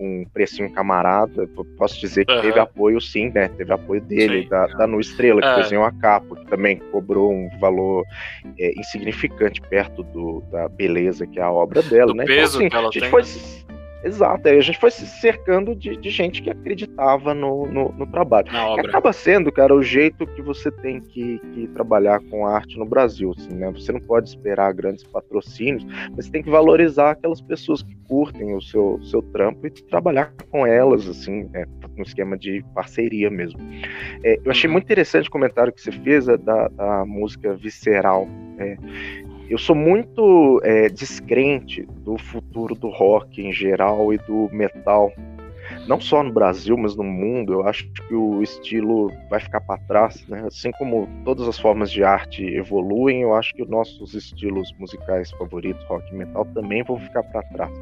um 0.00 0.24
precinho 0.32 0.72
camarada, 0.72 1.46
posso 1.76 2.00
dizer 2.00 2.24
que 2.24 2.32
uhum. 2.32 2.40
teve 2.40 2.58
apoio 2.58 3.00
sim, 3.00 3.30
né? 3.34 3.48
Teve 3.48 3.70
apoio 3.70 4.00
dele, 4.00 4.48
da, 4.48 4.66
da 4.68 4.86
Nu 4.86 4.98
Estrela, 4.98 5.42
que 5.42 5.46
é. 5.46 5.56
desenhou 5.56 5.84
a 5.84 5.92
capa, 5.92 6.36
que 6.36 6.46
também 6.46 6.78
cobrou 6.90 7.30
um 7.30 7.50
valor 7.60 8.04
é, 8.58 8.72
insignificante 8.80 9.60
perto 9.60 10.02
do, 10.02 10.42
da 10.50 10.68
beleza 10.70 11.26
que 11.26 11.38
é 11.38 11.42
a 11.42 11.50
obra 11.50 11.82
dela, 11.82 12.06
do 12.06 12.14
né? 12.14 12.24
Peso 12.24 12.62
então, 12.62 12.88
assim, 12.88 12.88
a 12.88 12.90
gente 12.90 13.00
tem, 13.00 13.10
foi. 13.10 13.22
Exato, 14.02 14.48
aí 14.48 14.58
a 14.58 14.62
gente 14.62 14.78
foi 14.78 14.90
se 14.90 15.06
cercando 15.06 15.74
de, 15.74 15.96
de 15.96 16.10
gente 16.10 16.42
que 16.42 16.50
acreditava 16.50 17.34
no, 17.34 17.66
no, 17.66 17.92
no 17.92 18.06
trabalho. 18.06 18.48
E 18.50 18.80
acaba 18.80 19.12
sendo, 19.12 19.52
cara, 19.52 19.74
o 19.74 19.82
jeito 19.82 20.26
que 20.26 20.40
você 20.40 20.70
tem 20.70 21.00
que, 21.00 21.38
que, 21.52 21.68
trabalhar 21.68 22.20
com 22.30 22.46
arte 22.46 22.78
no 22.78 22.86
Brasil, 22.86 23.34
assim, 23.36 23.54
né? 23.54 23.70
Você 23.72 23.92
não 23.92 24.00
pode 24.00 24.28
esperar 24.28 24.72
grandes 24.72 25.04
patrocínios, 25.04 25.84
mas 26.16 26.24
você 26.24 26.30
tem 26.30 26.42
que 26.42 26.50
valorizar 26.50 27.10
aquelas 27.12 27.40
pessoas 27.40 27.82
que 27.82 27.94
curtem 28.08 28.54
o 28.54 28.60
seu, 28.60 28.98
seu 29.02 29.20
trampo 29.22 29.66
e 29.66 29.70
trabalhar 29.70 30.32
com 30.50 30.66
elas, 30.66 31.06
assim, 31.06 31.48
né? 31.52 31.66
no 32.00 32.02
esquema 32.02 32.36
de 32.36 32.64
parceria 32.74 33.30
mesmo. 33.30 33.60
É, 34.24 34.40
eu 34.44 34.50
achei 34.50 34.68
uhum. 34.68 34.72
muito 34.72 34.84
interessante 34.84 35.28
o 35.28 35.30
comentário 35.32 35.72
que 35.72 35.80
você 35.80 35.92
fez 35.92 36.26
da, 36.26 36.68
da 36.68 37.04
música 37.04 37.54
visceral. 37.54 38.26
É, 38.58 38.76
eu 39.50 39.58
sou 39.58 39.74
muito 39.74 40.60
é, 40.62 40.88
descrente 40.88 41.82
do 42.04 42.16
futuro 42.16 42.72
do 42.76 42.88
rock 42.88 43.42
em 43.44 43.52
geral 43.52 44.14
e 44.14 44.18
do 44.18 44.48
metal. 44.52 45.12
Não 45.88 46.00
só 46.00 46.22
no 46.22 46.32
Brasil, 46.32 46.76
mas 46.76 46.94
no 46.94 47.02
mundo, 47.02 47.54
eu 47.54 47.66
acho 47.66 47.88
que 47.90 48.14
o 48.14 48.42
estilo 48.42 49.10
vai 49.28 49.40
ficar 49.40 49.60
para 49.60 49.80
trás, 49.82 50.24
né? 50.28 50.44
Assim 50.46 50.70
como 50.72 51.08
todas 51.24 51.48
as 51.48 51.58
formas 51.58 51.90
de 51.90 52.04
arte 52.04 52.44
evoluem, 52.44 53.22
eu 53.22 53.34
acho 53.34 53.52
que 53.54 53.62
os 53.62 53.68
nossos 53.68 54.14
estilos 54.14 54.72
musicais 54.78 55.32
favoritos, 55.32 55.84
rock 55.86 56.04
e 56.12 56.16
metal, 56.16 56.44
também 56.54 56.84
vão 56.84 56.98
ficar 56.98 57.24
para 57.24 57.42
trás. 57.42 57.72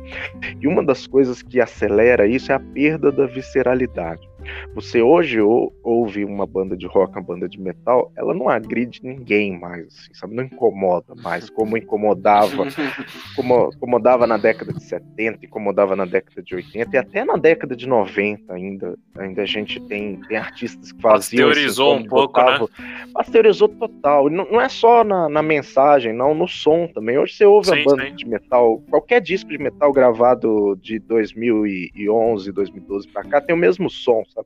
E 0.61 0.67
uma 0.67 0.83
das 0.83 1.07
coisas 1.07 1.43
que 1.43 1.61
acelera 1.61 2.27
isso 2.27 2.51
é 2.51 2.55
a 2.55 2.61
perda 2.61 3.13
da 3.13 3.27
visceralidade. 3.27 4.27
Você 4.75 5.03
hoje 5.03 5.41
ou, 5.41 5.73
ouve 5.83 6.25
uma 6.25 6.47
banda 6.47 6.77
de 6.77 6.87
rock, 6.87 7.17
uma 7.17 7.23
banda 7.23 7.49
de 7.49 7.61
metal, 7.61 8.13
ela 8.17 8.35
não 8.35 8.49
agride 8.49 9.01
ninguém 9.03 9.59
mais, 9.59 9.87
assim, 9.87 10.15
sabe? 10.15 10.35
Não 10.35 10.45
incomoda 10.45 11.15
mais, 11.17 11.51
como 11.51 11.77
incomodava, 11.77 12.67
como 13.35 13.71
incomodava 13.75 14.27
na 14.27 14.37
década 14.37 14.73
de 14.73 14.83
70, 14.83 15.45
incomodava 15.45 15.97
na 15.97 16.05
década 16.05 16.43
de 16.43 16.55
80 16.55 16.97
e 16.97 16.99
até 16.99 17.25
na 17.25 17.37
década 17.37 17.75
de 17.75 17.89
90 17.89 18.53
ainda. 18.53 18.99
Ainda 19.19 19.43
a 19.43 19.47
gente 19.47 19.81
tem, 19.81 20.21
tem 20.29 20.37
artistas 20.37 20.93
que 20.93 21.03
faziam. 21.03 21.49
Pasteurizou 21.49 21.95
assim, 21.95 22.05
um 22.05 22.09
pouco, 22.09 22.41
né? 22.41 22.69
Pasteurizou 23.13 23.69
total. 23.69 24.31
Não, 24.31 24.45
não 24.45 24.61
é 24.61 24.69
só 24.69 25.03
na, 25.03 25.29
na, 25.29 25.43
mensagem, 25.43 26.13
não, 26.13 26.35
no 26.35 26.47
som 26.47 26.87
também. 26.87 27.19
Hoje 27.19 27.35
você 27.35 27.45
ouve 27.45 27.69
sim, 27.69 27.81
a 27.81 27.85
banda 27.85 28.07
sim. 28.07 28.15
de 28.15 28.29
metal, 28.29 28.81
qualquer 28.89 29.21
disco 29.21 29.51
de 29.51 29.59
metal 29.59 29.93
gravado 29.93 30.79
de 30.81 31.01
2011, 31.01 32.53
2012 32.53 33.09
pra 33.09 33.25
cá 33.25 33.41
tem 33.41 33.55
o 33.55 33.59
mesmo 33.59 33.91
som, 33.91 34.23
sabe? 34.33 34.38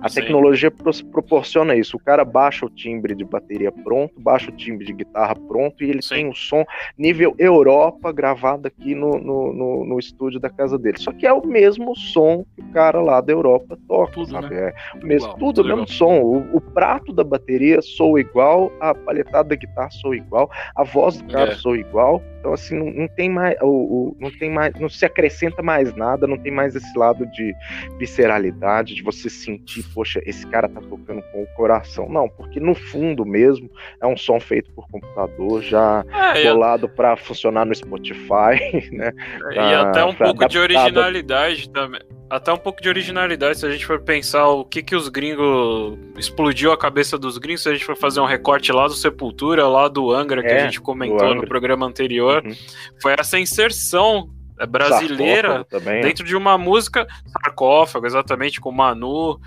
A 0.00 0.08
Sim. 0.08 0.20
tecnologia 0.20 0.70
proporciona 0.70 1.74
isso. 1.74 1.96
O 1.96 2.00
cara 2.00 2.24
baixa 2.24 2.66
o 2.66 2.70
timbre 2.70 3.14
de 3.14 3.24
bateria 3.24 3.70
pronto, 3.70 4.20
baixa 4.20 4.50
o 4.50 4.56
timbre 4.56 4.86
de 4.86 4.92
guitarra 4.92 5.34
pronto 5.34 5.82
e 5.82 5.90
ele 5.90 6.02
Sim. 6.02 6.14
tem 6.14 6.28
um 6.28 6.34
som 6.34 6.64
nível 6.98 7.34
Europa 7.38 8.12
gravado 8.12 8.68
aqui 8.68 8.94
no, 8.94 9.18
no, 9.18 9.52
no, 9.52 9.84
no, 9.84 9.98
estúdio 9.98 10.40
da 10.40 10.50
casa 10.50 10.78
dele. 10.78 10.98
Só 10.98 11.12
que 11.12 11.26
é 11.26 11.32
o 11.32 11.46
mesmo 11.46 11.96
som 11.96 12.44
que 12.54 12.62
o 12.62 12.72
cara 12.72 13.00
lá 13.00 13.20
da 13.20 13.32
Europa 13.32 13.78
toca, 13.88 14.12
tudo, 14.12 14.30
sabe? 14.30 14.54
Né? 14.54 14.72
É 14.94 14.98
o 14.98 15.06
mesmo, 15.06 15.28
igual, 15.28 15.38
tudo, 15.38 15.62
o 15.62 15.64
mesmo 15.64 15.82
igual. 15.82 15.88
som. 15.88 16.20
O, 16.20 16.56
o, 16.56 16.60
prato 16.60 17.12
da 17.12 17.24
bateria 17.24 17.80
soa 17.80 18.20
igual, 18.20 18.72
a 18.80 18.94
palhetada 18.94 19.50
da 19.50 19.56
guitarra 19.56 19.90
soa 19.90 20.16
igual, 20.16 20.50
a 20.74 20.82
voz 20.82 21.20
do 21.20 21.32
cara 21.32 21.52
é. 21.52 21.54
soa 21.54 21.78
igual. 21.78 22.22
Então, 22.44 22.52
assim, 22.52 22.78
não, 22.78 22.90
não 22.90 23.08
tem 23.08 23.30
mais. 23.30 23.56
O, 23.62 23.66
o, 23.66 24.16
não 24.20 24.30
tem 24.30 24.50
mais. 24.50 24.78
Não 24.78 24.86
se 24.86 25.06
acrescenta 25.06 25.62
mais 25.62 25.96
nada, 25.96 26.26
não 26.26 26.36
tem 26.36 26.52
mais 26.52 26.76
esse 26.76 26.98
lado 26.98 27.24
de 27.28 27.54
visceralidade, 27.96 28.94
de 28.94 29.02
você 29.02 29.30
sentir, 29.30 29.82
poxa, 29.94 30.20
esse 30.26 30.46
cara 30.48 30.68
tá 30.68 30.82
tocando 30.82 31.22
com 31.32 31.42
o 31.42 31.46
coração. 31.54 32.06
Não, 32.06 32.28
porque 32.28 32.60
no 32.60 32.74
fundo 32.74 33.24
mesmo 33.24 33.70
é 33.98 34.06
um 34.06 34.14
som 34.14 34.38
feito 34.38 34.70
por 34.72 34.86
computador, 34.90 35.62
já 35.62 36.04
é, 36.34 36.42
bolado 36.42 36.86
para 36.86 37.16
funcionar 37.16 37.64
no 37.64 37.74
Spotify, 37.74 38.60
né? 38.92 39.10
e 39.50 39.58
até 39.58 40.04
um 40.04 40.14
pouco 40.14 40.46
de 40.46 40.58
originalidade 40.58 41.70
também. 41.70 42.02
Até 42.34 42.52
um 42.52 42.58
pouco 42.58 42.82
de 42.82 42.88
originalidade, 42.88 43.60
se 43.60 43.64
a 43.64 43.70
gente 43.70 43.86
for 43.86 44.00
pensar 44.00 44.48
o 44.48 44.64
que 44.64 44.82
que 44.82 44.96
os 44.96 45.08
gringos 45.08 45.96
explodiu 46.18 46.72
a 46.72 46.76
cabeça 46.76 47.16
dos 47.16 47.38
gringos, 47.38 47.62
se 47.62 47.68
a 47.68 47.72
gente 47.72 47.84
for 47.84 47.96
fazer 47.96 48.18
um 48.18 48.24
recorte 48.24 48.72
lá 48.72 48.88
do 48.88 48.94
Sepultura, 48.94 49.68
lá 49.68 49.86
do 49.86 50.10
Angra, 50.10 50.42
que 50.42 50.48
a 50.48 50.56
é, 50.56 50.64
gente 50.64 50.80
comentou 50.80 51.32
no 51.32 51.46
programa 51.46 51.86
anterior, 51.86 52.42
uhum. 52.44 52.52
foi 53.00 53.14
essa 53.16 53.38
inserção 53.38 54.28
é 54.58 54.66
brasileira 54.66 55.64
também, 55.64 56.02
dentro 56.02 56.24
de 56.24 56.34
uma 56.34 56.58
música 56.58 57.06
sarcófago, 57.24 58.04
exatamente 58.04 58.60
com 58.60 58.72
Manu. 58.72 59.38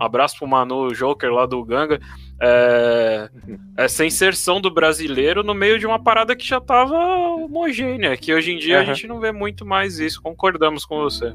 Um 0.00 0.04
abraço 0.04 0.38
pro 0.38 0.46
Manu 0.46 0.94
Joker 0.94 1.32
lá 1.32 1.44
do 1.44 1.64
Ganga. 1.64 1.98
É, 2.40 3.28
uhum. 3.48 3.58
essa 3.76 4.06
inserção 4.06 4.60
do 4.60 4.70
brasileiro 4.70 5.42
no 5.42 5.54
meio 5.54 5.76
de 5.76 5.88
uma 5.88 6.00
parada 6.00 6.36
que 6.36 6.46
já 6.46 6.60
tava 6.60 6.94
homogênea, 6.94 8.16
que 8.16 8.32
hoje 8.32 8.52
em 8.52 8.58
dia 8.58 8.76
uhum. 8.76 8.82
a 8.82 8.84
gente 8.84 9.08
não 9.08 9.18
vê 9.18 9.32
muito 9.32 9.66
mais 9.66 9.98
isso. 9.98 10.22
Concordamos 10.22 10.84
com 10.84 11.00
você. 11.00 11.34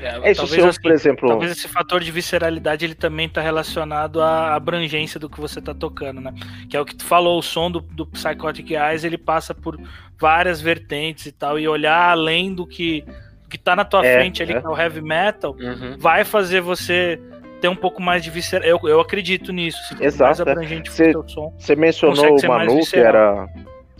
É, 0.00 0.28
é 0.28 0.32
isso, 0.32 0.40
talvez, 0.42 0.64
assim, 0.64 0.80
por 0.80 0.92
exemplo. 0.92 1.28
Talvez 1.28 1.52
esse 1.52 1.68
fator 1.68 2.00
de 2.00 2.10
visceralidade 2.10 2.84
ele 2.84 2.94
também 2.94 3.26
está 3.26 3.40
relacionado 3.40 4.20
à 4.20 4.54
abrangência 4.54 5.18
do 5.18 5.28
que 5.28 5.40
você 5.40 5.58
está 5.58 5.74
tocando, 5.74 6.20
né? 6.20 6.32
Que 6.68 6.76
é 6.76 6.80
o 6.80 6.84
que 6.84 6.94
tu 6.94 7.04
falou, 7.04 7.38
o 7.38 7.42
som 7.42 7.70
do, 7.70 7.80
do 7.80 8.06
Psychotic 8.06 8.70
Eyes 8.70 9.04
ele 9.04 9.18
passa 9.18 9.54
por 9.54 9.78
várias 10.18 10.60
vertentes 10.60 11.26
e 11.26 11.32
tal, 11.32 11.58
e 11.58 11.68
olhar 11.68 12.10
além 12.10 12.54
do 12.54 12.66
que, 12.66 13.04
que 13.48 13.58
tá 13.58 13.76
na 13.76 13.84
tua 13.84 14.04
é, 14.04 14.14
frente 14.14 14.42
ali, 14.42 14.52
é. 14.52 14.60
que 14.60 14.66
é 14.66 14.68
o 14.68 14.76
heavy 14.78 15.00
metal, 15.00 15.56
uhum. 15.58 15.96
vai 15.98 16.24
fazer 16.24 16.60
você 16.60 17.20
ter 17.60 17.68
um 17.68 17.76
pouco 17.76 18.00
mais 18.00 18.22
de 18.22 18.30
visceral. 18.30 18.66
Eu, 18.66 18.80
eu 18.84 19.00
acredito 19.00 19.52
nisso. 19.52 19.78
Se 19.88 20.02
Exato. 20.02 20.24
mais 20.24 20.40
abrangente 20.40 20.92
cê, 20.92 21.16
o 21.16 21.26
som. 21.28 21.54
Você 21.58 21.74
mencionou 21.74 22.36
o 22.36 22.48
Manu, 22.48 22.80
que 22.80 22.96
era 22.96 23.48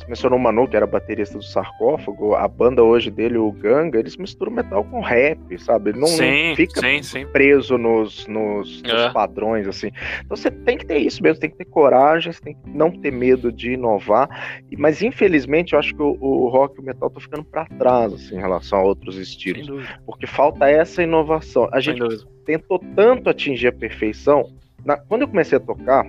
mencionou 0.06 0.38
o 0.38 0.42
Manu, 0.42 0.68
que 0.68 0.76
era 0.76 0.86
baterista 0.86 1.38
do 1.38 1.44
sarcófago, 1.44 2.34
a 2.34 2.46
banda 2.46 2.82
hoje 2.82 3.10
dele, 3.10 3.38
o 3.38 3.50
Ganga, 3.50 3.98
eles 3.98 4.16
misturam 4.16 4.52
metal 4.52 4.84
com 4.84 5.00
rap, 5.00 5.58
sabe? 5.58 5.90
Ele 5.90 6.00
não, 6.00 6.06
sim, 6.06 6.54
fica 6.56 6.80
sim, 6.80 7.02
sim. 7.02 7.26
preso 7.26 7.78
nos, 7.78 8.26
nos, 8.26 8.82
é. 8.84 8.92
nos, 8.92 9.12
padrões, 9.12 9.66
assim. 9.66 9.90
Então 10.24 10.36
você 10.36 10.50
tem 10.50 10.76
que 10.76 10.86
ter 10.86 10.98
isso 10.98 11.22
mesmo, 11.22 11.40
tem 11.40 11.50
que 11.50 11.56
ter 11.56 11.64
coragem, 11.64 12.32
você 12.32 12.40
tem 12.40 12.54
que 12.54 12.70
não 12.70 12.90
ter 12.90 13.10
medo 13.10 13.50
de 13.50 13.72
inovar. 13.72 14.28
Mas 14.76 15.02
infelizmente 15.02 15.72
eu 15.72 15.78
acho 15.78 15.94
que 15.94 16.02
o, 16.02 16.16
o 16.20 16.48
rock 16.48 16.76
e 16.78 16.80
o 16.80 16.84
metal 16.84 17.08
estão 17.08 17.20
ficando 17.20 17.44
para 17.44 17.66
trás, 17.66 18.12
assim, 18.12 18.36
em 18.36 18.40
relação 18.40 18.78
a 18.78 18.82
outros 18.82 19.16
estilos. 19.16 19.68
Porque 20.04 20.26
falta 20.26 20.68
essa 20.68 21.02
inovação. 21.02 21.68
A 21.72 21.80
gente 21.80 22.00
tentou 22.44 22.78
tanto 22.94 23.28
atingir 23.28 23.68
a 23.68 23.72
perfeição. 23.72 24.50
Na, 24.84 24.96
quando 24.96 25.22
eu 25.22 25.28
comecei 25.28 25.58
a 25.58 25.60
tocar, 25.60 26.06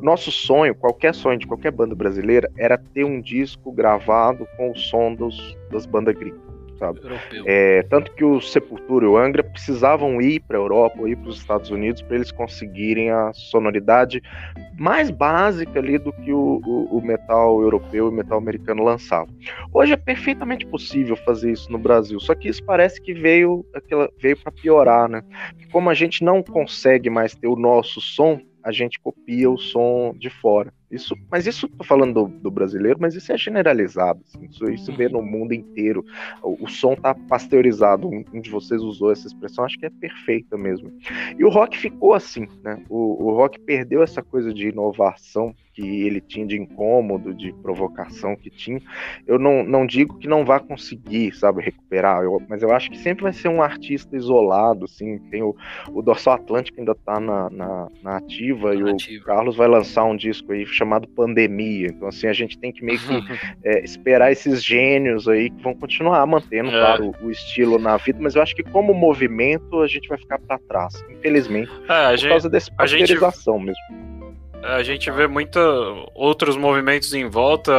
nosso 0.00 0.30
sonho, 0.30 0.74
qualquer 0.74 1.14
sonho 1.14 1.38
de 1.38 1.46
qualquer 1.46 1.70
banda 1.70 1.94
brasileira, 1.94 2.50
era 2.56 2.78
ter 2.78 3.04
um 3.04 3.20
disco 3.20 3.72
gravado 3.72 4.46
com 4.56 4.70
o 4.70 4.76
som 4.76 5.14
dos, 5.14 5.56
das 5.70 5.86
bandas 5.86 6.14
gringas 6.14 6.52
sabe? 6.82 7.00
É, 7.46 7.84
tanto 7.84 8.12
que 8.12 8.24
o 8.24 8.40
Sepultura 8.40 9.04
e 9.04 9.08
o 9.08 9.16
Angra 9.16 9.44
precisavam 9.44 10.20
ir 10.20 10.40
para 10.40 10.58
a 10.58 10.60
Europa 10.60 10.96
ou 10.98 11.08
ir 11.08 11.16
para 11.16 11.28
os 11.28 11.38
Estados 11.38 11.70
Unidos 11.70 12.02
para 12.02 12.16
eles 12.16 12.32
conseguirem 12.32 13.10
a 13.10 13.32
sonoridade 13.32 14.20
mais 14.76 15.10
básica 15.10 15.78
ali 15.78 15.96
do 15.96 16.12
que 16.12 16.32
o, 16.32 16.60
o, 16.64 16.98
o, 16.98 17.00
metal 17.00 17.60
europeu 17.60 18.06
e 18.06 18.08
o 18.08 18.12
metal 18.12 18.38
americano 18.38 18.82
lançavam. 18.82 19.32
Hoje 19.72 19.92
é 19.92 19.96
perfeitamente 19.96 20.66
possível 20.66 21.14
fazer 21.14 21.52
isso 21.52 21.70
no 21.70 21.78
Brasil, 21.78 22.18
só 22.18 22.34
que 22.34 22.48
isso 22.48 22.64
parece 22.64 23.00
que 23.00 23.14
veio, 23.14 23.64
veio 24.18 24.36
para 24.36 24.50
piorar, 24.50 25.08
né? 25.08 25.22
Como 25.70 25.88
a 25.88 25.94
gente 25.94 26.24
não 26.24 26.42
consegue 26.42 27.08
mais 27.08 27.34
ter 27.34 27.46
o 27.46 27.56
nosso 27.56 28.00
som, 28.00 28.40
a 28.62 28.72
gente 28.72 29.00
copia 29.00 29.50
o 29.50 29.58
som 29.58 30.14
de 30.16 30.30
fora. 30.30 30.72
Isso, 30.90 31.16
mas 31.30 31.46
isso 31.46 31.66
tô 31.68 31.82
falando 31.82 32.12
do, 32.12 32.28
do 32.28 32.50
brasileiro, 32.50 32.98
mas 33.00 33.14
isso 33.14 33.32
é 33.32 33.38
generalizado. 33.38 34.20
Assim, 34.26 34.44
isso, 34.44 34.70
isso 34.70 34.92
vê 34.92 35.08
no 35.08 35.20
uhum. 35.20 35.24
mundo 35.24 35.54
inteiro. 35.54 36.04
O, 36.42 36.64
o, 36.64 36.68
som 36.68 36.94
tá 36.94 37.14
pasteurizado. 37.14 38.06
Um, 38.08 38.22
um, 38.32 38.40
de 38.42 38.50
vocês 38.50 38.82
usou 38.82 39.10
essa 39.10 39.26
expressão, 39.26 39.64
acho 39.64 39.78
que 39.78 39.86
é 39.86 39.90
perfeita 39.90 40.56
mesmo. 40.58 40.92
E 41.38 41.44
o 41.44 41.48
rock 41.48 41.78
ficou 41.78 42.12
assim, 42.12 42.46
né? 42.62 42.84
O, 42.90 43.24
o 43.24 43.34
rock 43.34 43.58
perdeu 43.60 44.02
essa 44.02 44.22
coisa 44.22 44.52
de 44.52 44.68
inovação 44.68 45.54
que 45.72 46.06
ele 46.06 46.20
tinha 46.20 46.46
de 46.46 46.56
incômodo, 46.56 47.34
de 47.34 47.52
provocação 47.54 48.36
que 48.36 48.50
tinha. 48.50 48.80
Eu 49.26 49.38
não, 49.38 49.64
não 49.64 49.86
digo 49.86 50.18
que 50.18 50.28
não 50.28 50.44
vá 50.44 50.60
conseguir, 50.60 51.32
sabe, 51.34 51.62
recuperar, 51.62 52.22
eu, 52.22 52.40
mas 52.48 52.62
eu 52.62 52.70
acho 52.72 52.90
que 52.90 52.98
sempre 52.98 53.22
vai 53.22 53.32
ser 53.32 53.48
um 53.48 53.62
artista 53.62 54.16
isolado, 54.16 54.84
assim. 54.84 55.18
Tem 55.30 55.42
o, 55.42 55.56
o 55.90 56.02
Dorsal 56.02 56.34
Atlântico 56.34 56.78
ainda 56.78 56.94
tá 56.94 57.18
na, 57.18 57.48
na, 57.50 57.88
na 58.02 58.16
ativa, 58.18 58.74
e 58.74 58.82
o 58.82 58.96
Carlos 59.24 59.56
vai 59.56 59.68
lançar 59.68 60.04
um 60.04 60.16
disco 60.16 60.52
aí 60.52 60.66
chamado 60.66 61.08
Pandemia. 61.08 61.88
Então, 61.88 62.08
assim, 62.08 62.26
a 62.26 62.32
gente 62.32 62.58
tem 62.58 62.72
que 62.72 62.84
meio 62.84 62.98
que 62.98 63.14
é, 63.64 63.82
esperar 63.82 64.30
esses 64.30 64.62
gênios 64.62 65.26
aí 65.26 65.50
que 65.50 65.62
vão 65.62 65.74
continuar 65.74 66.26
mantendo, 66.26 66.68
é. 66.68 66.72
claro, 66.72 67.14
o, 67.22 67.26
o, 67.26 67.30
estilo 67.30 67.78
na 67.78 67.96
vida, 67.96 68.18
mas 68.20 68.34
eu 68.34 68.42
acho 68.42 68.54
que 68.54 68.62
como 68.62 68.92
movimento 68.92 69.80
a 69.80 69.86
gente 69.86 70.08
vai 70.08 70.18
ficar 70.18 70.38
para 70.38 70.58
trás, 70.58 71.02
infelizmente, 71.10 71.70
é, 71.88 72.10
por 72.10 72.16
gente, 72.18 72.28
causa 72.28 72.50
dessa 72.50 72.70
pasteurização 72.72 73.58
gente... 73.58 73.66
mesmo. 73.66 74.11
A 74.62 74.82
gente 74.82 75.10
vê 75.10 75.26
muitos 75.26 75.62
outros 76.14 76.56
movimentos 76.56 77.12
em 77.12 77.28
volta 77.28 77.72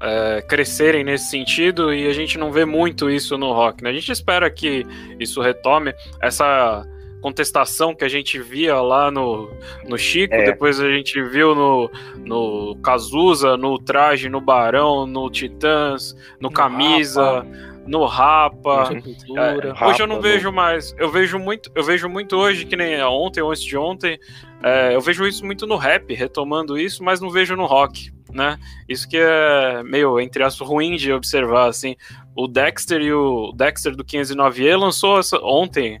é, 0.00 0.42
crescerem 0.42 1.04
nesse 1.04 1.30
sentido 1.30 1.92
e 1.92 2.06
a 2.06 2.12
gente 2.12 2.38
não 2.38 2.50
vê 2.50 2.64
muito 2.64 3.10
isso 3.10 3.36
no 3.36 3.52
rock. 3.52 3.82
Né? 3.82 3.90
A 3.90 3.92
gente 3.92 4.10
espera 4.10 4.50
que 4.50 4.86
isso 5.20 5.40
retome. 5.40 5.92
Essa 6.20 6.86
contestação 7.20 7.94
que 7.94 8.04
a 8.04 8.08
gente 8.08 8.38
via 8.38 8.80
lá 8.80 9.10
no, 9.10 9.50
no 9.88 9.98
Chico, 9.98 10.34
é. 10.34 10.44
depois 10.44 10.80
a 10.80 10.88
gente 10.88 11.20
viu 11.22 11.54
no, 11.54 11.90
no 12.24 12.76
Cazuza, 12.82 13.56
no 13.56 13.78
Traje, 13.78 14.28
no 14.28 14.40
Barão, 14.40 15.06
no 15.06 15.28
Titãs, 15.28 16.14
no, 16.40 16.50
Camisa. 16.50 17.40
Rapa. 17.40 17.75
No 17.86 18.04
Rapa. 18.04 18.90
É, 19.36 19.68
Rapa. 19.68 19.88
Hoje 19.88 20.02
eu 20.02 20.06
não 20.06 20.20
vejo 20.20 20.50
mais. 20.52 20.94
Eu 20.98 21.10
vejo 21.10 21.38
muito, 21.38 21.70
eu 21.74 21.84
vejo 21.84 22.08
muito 22.08 22.36
hoje, 22.36 22.64
que 22.64 22.76
nem 22.76 23.02
ontem 23.02 23.40
ou 23.40 23.50
antes 23.50 23.62
de 23.62 23.76
ontem. 23.76 24.18
É, 24.62 24.94
eu 24.94 25.00
vejo 25.00 25.26
isso 25.26 25.44
muito 25.44 25.66
no 25.66 25.76
rap, 25.76 26.12
retomando 26.14 26.78
isso, 26.78 27.04
mas 27.04 27.20
não 27.20 27.30
vejo 27.30 27.54
no 27.54 27.66
rock, 27.66 28.10
né? 28.32 28.58
Isso 28.88 29.08
que 29.08 29.18
é 29.18 29.82
meio, 29.82 30.18
entre 30.18 30.42
aspas, 30.42 30.66
ruim 30.66 30.96
de 30.96 31.12
observar, 31.12 31.68
assim. 31.68 31.94
O 32.34 32.48
Dexter 32.48 33.00
e 33.00 33.12
o 33.12 33.52
Dexter 33.52 33.94
do 33.94 34.04
509E 34.04 34.76
lançou 34.76 35.18
essa, 35.18 35.38
ontem 35.42 36.00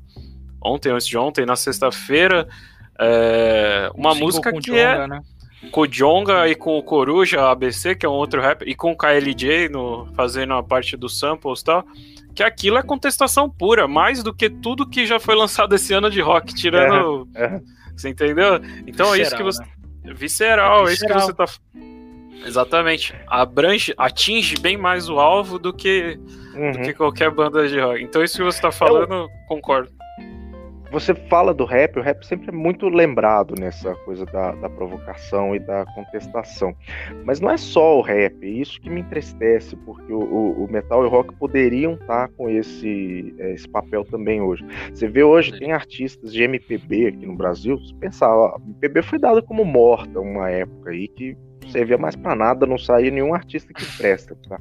ontem, 0.66 0.90
antes 0.90 1.06
de 1.06 1.16
ontem, 1.16 1.46
na 1.46 1.56
sexta-feira, 1.56 2.48
é, 2.98 3.90
uma 3.94 4.14
música 4.14 4.52
que 4.52 4.72
é 4.72 5.06
né? 5.06 5.20
Com 5.70 5.82
o 5.82 5.86
Jonga 5.86 6.48
e 6.48 6.54
com 6.54 6.78
o 6.78 6.82
Coruja 6.82 7.50
ABC, 7.50 7.94
que 7.94 8.06
é 8.06 8.08
um 8.08 8.12
outro 8.12 8.40
rapper, 8.40 8.68
e 8.68 8.74
com 8.74 8.92
o 8.92 8.96
KLJ 8.96 9.68
no, 9.68 10.06
fazendo 10.14 10.54
a 10.54 10.62
parte 10.62 10.96
dos 10.96 11.18
samples 11.18 11.60
e 11.60 11.64
tal, 11.64 11.84
que 12.34 12.42
aquilo 12.42 12.78
é 12.78 12.82
contestação 12.82 13.48
pura, 13.48 13.88
mais 13.88 14.22
do 14.22 14.34
que 14.34 14.50
tudo 14.50 14.88
que 14.88 15.06
já 15.06 15.18
foi 15.18 15.34
lançado 15.34 15.74
esse 15.74 15.92
ano 15.92 16.10
de 16.10 16.20
rock, 16.20 16.54
tirando. 16.54 17.28
É, 17.34 17.44
é. 17.44 17.60
Você 17.96 18.10
entendeu? 18.10 18.56
Então 18.86 19.12
visceral, 19.12 19.14
é 19.14 19.22
isso 19.22 19.36
que 19.36 19.42
você. 19.42 19.62
Né? 19.62 20.14
Visceral, 20.14 20.86
é, 20.86 20.90
visceral, 20.90 20.90
é 20.90 20.92
isso 20.92 21.06
que 21.06 21.12
você 21.12 21.32
tá. 21.32 21.46
Exatamente. 22.46 23.14
Abrange, 23.26 23.94
atinge 23.96 24.56
bem 24.60 24.76
mais 24.76 25.08
o 25.08 25.18
alvo 25.18 25.58
do 25.58 25.72
que, 25.72 26.18
uhum. 26.54 26.72
do 26.72 26.78
que 26.82 26.92
qualquer 26.92 27.30
banda 27.30 27.66
de 27.66 27.80
rock. 27.80 28.02
Então, 28.02 28.22
isso 28.22 28.36
que 28.36 28.44
você 28.44 28.60
tá 28.60 28.70
falando, 28.70 29.14
eu... 29.14 29.28
concordo 29.48 29.95
você 30.90 31.14
fala 31.14 31.52
do 31.52 31.64
rap, 31.64 31.98
o 31.98 32.02
rap 32.02 32.24
sempre 32.24 32.48
é 32.48 32.52
muito 32.52 32.88
lembrado 32.88 33.54
nessa 33.58 33.94
coisa 33.96 34.24
da, 34.26 34.52
da, 34.52 34.70
provocação 34.70 35.54
e 35.54 35.58
da 35.58 35.84
contestação. 35.94 36.74
Mas 37.24 37.40
não 37.40 37.50
é 37.50 37.56
só 37.56 37.98
o 37.98 38.02
rap, 38.02 38.34
é 38.42 38.48
isso 38.48 38.80
que 38.80 38.88
me 38.88 39.00
entristece, 39.00 39.76
porque 39.76 40.12
o, 40.12 40.20
o, 40.20 40.64
o 40.64 40.72
metal 40.72 41.02
e 41.02 41.06
o 41.06 41.10
rock 41.10 41.34
poderiam 41.34 41.94
estar 41.94 42.28
com 42.28 42.48
esse, 42.48 43.34
é, 43.38 43.52
esse 43.52 43.68
papel 43.68 44.04
também 44.04 44.40
hoje. 44.40 44.64
Você 44.92 45.08
vê 45.08 45.22
hoje, 45.22 45.58
tem 45.58 45.72
artistas 45.72 46.32
de 46.32 46.42
MPB 46.42 47.08
aqui 47.08 47.26
no 47.26 47.34
Brasil, 47.34 47.78
se 47.78 47.94
pensar, 47.94 48.34
ó, 48.34 48.58
MPB 48.64 49.02
foi 49.02 49.18
dada 49.18 49.42
como 49.42 49.64
morta 49.64 50.20
uma 50.20 50.50
época 50.50 50.90
aí 50.90 51.08
que 51.08 51.36
servia 51.70 51.98
mais 51.98 52.14
para 52.14 52.34
nada, 52.36 52.66
não 52.66 52.78
saía 52.78 53.10
nenhum 53.10 53.34
artista 53.34 53.72
que 53.72 53.84
presta. 53.96 54.36
Tá? 54.48 54.58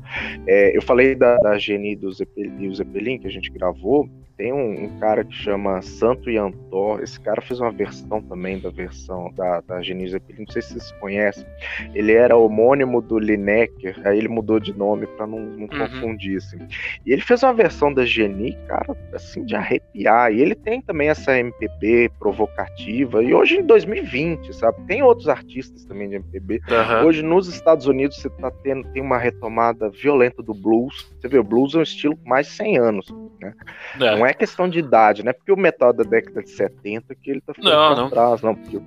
É, 0.47 0.75
eu 0.75 0.81
falei 0.81 1.15
da, 1.15 1.37
da 1.37 1.57
Geni 1.57 1.95
do 1.95 2.11
Zeppelin, 2.11 3.19
que 3.19 3.27
a 3.27 3.31
gente 3.31 3.51
gravou, 3.51 4.09
tem 4.37 4.51
um, 4.51 4.85
um, 4.85 4.99
cara 4.99 5.23
que 5.23 5.33
chama 5.33 5.81
Santo 5.81 6.29
Yantor. 6.29 7.01
Esse 7.01 7.19
cara 7.19 7.41
fez 7.41 7.59
uma 7.59 7.71
versão 7.71 8.21
também 8.21 8.59
da 8.59 8.69
versão 8.69 9.31
da, 9.35 9.61
da 9.61 9.81
Genise 9.81 10.11
Zeppelin. 10.11 10.45
Não 10.45 10.51
sei 10.51 10.61
se 10.61 10.73
vocês 10.73 10.91
conhecem. 10.99 11.45
Ele 11.93 12.11
era 12.11 12.35
homônimo 12.35 13.01
do 13.01 13.17
Lineker, 13.17 13.99
aí 14.05 14.17
ele 14.17 14.27
mudou 14.27 14.59
de 14.59 14.77
nome 14.77 15.07
para 15.07 15.25
não, 15.25 15.39
não 15.39 15.61
uhum. 15.61 15.67
confundir. 15.67 16.37
Assim. 16.37 16.57
E 17.05 17.13
ele 17.13 17.21
fez 17.21 17.43
uma 17.43 17.53
versão 17.53 17.93
da 17.93 18.05
Geni, 18.05 18.57
cara, 18.67 18.95
assim, 19.13 19.45
de 19.45 19.55
arrepiar. 19.55 20.31
E 20.33 20.41
ele 20.41 20.55
tem 20.55 20.81
também 20.81 21.09
essa 21.09 21.37
MPB 21.37 22.11
provocativa. 22.19 23.23
E 23.23 23.33
hoje 23.33 23.57
em 23.57 23.63
2020, 23.63 24.53
sabe? 24.53 24.81
Tem 24.85 25.01
outros 25.01 25.29
artistas 25.29 25.85
também 25.85 26.09
de 26.09 26.15
MPB. 26.15 26.61
Uhum. 26.69 27.07
Hoje 27.07 27.23
nos 27.23 27.47
Estados 27.47 27.87
Unidos 27.87 28.17
você 28.17 28.29
tá 28.29 28.51
tendo 28.63 28.85
tem 28.89 29.01
uma 29.01 29.17
retomada 29.17 29.89
violenta 29.89 30.43
do 30.43 30.53
blues. 30.53 31.09
Você 31.19 31.27
vê, 31.27 31.39
o 31.39 31.43
blues 31.43 31.73
é 31.75 31.79
um 31.79 31.83
estilo 31.83 32.17
com 32.17 32.29
mais 32.29 32.47
de 32.47 32.53
100 32.53 32.77
anos. 32.77 33.15
Né? 33.41 33.53
É. 33.99 34.17
Não 34.17 34.24
não 34.25 34.29
é 34.29 34.33
questão 34.33 34.67
de 34.67 34.79
idade, 34.79 35.23
não 35.23 35.29
é 35.29 35.33
porque 35.33 35.51
o 35.51 35.57
metal 35.57 35.93
da 35.93 36.03
década 36.03 36.41
de 36.41 36.49
70 36.49 37.13
que 37.13 37.29
ele 37.29 37.41
tá 37.41 37.53
ficando 37.53 37.69
não, 37.69 37.95
não. 37.95 38.07
atrás, 38.07 38.41
não. 38.41 38.55
Porque 38.55 38.81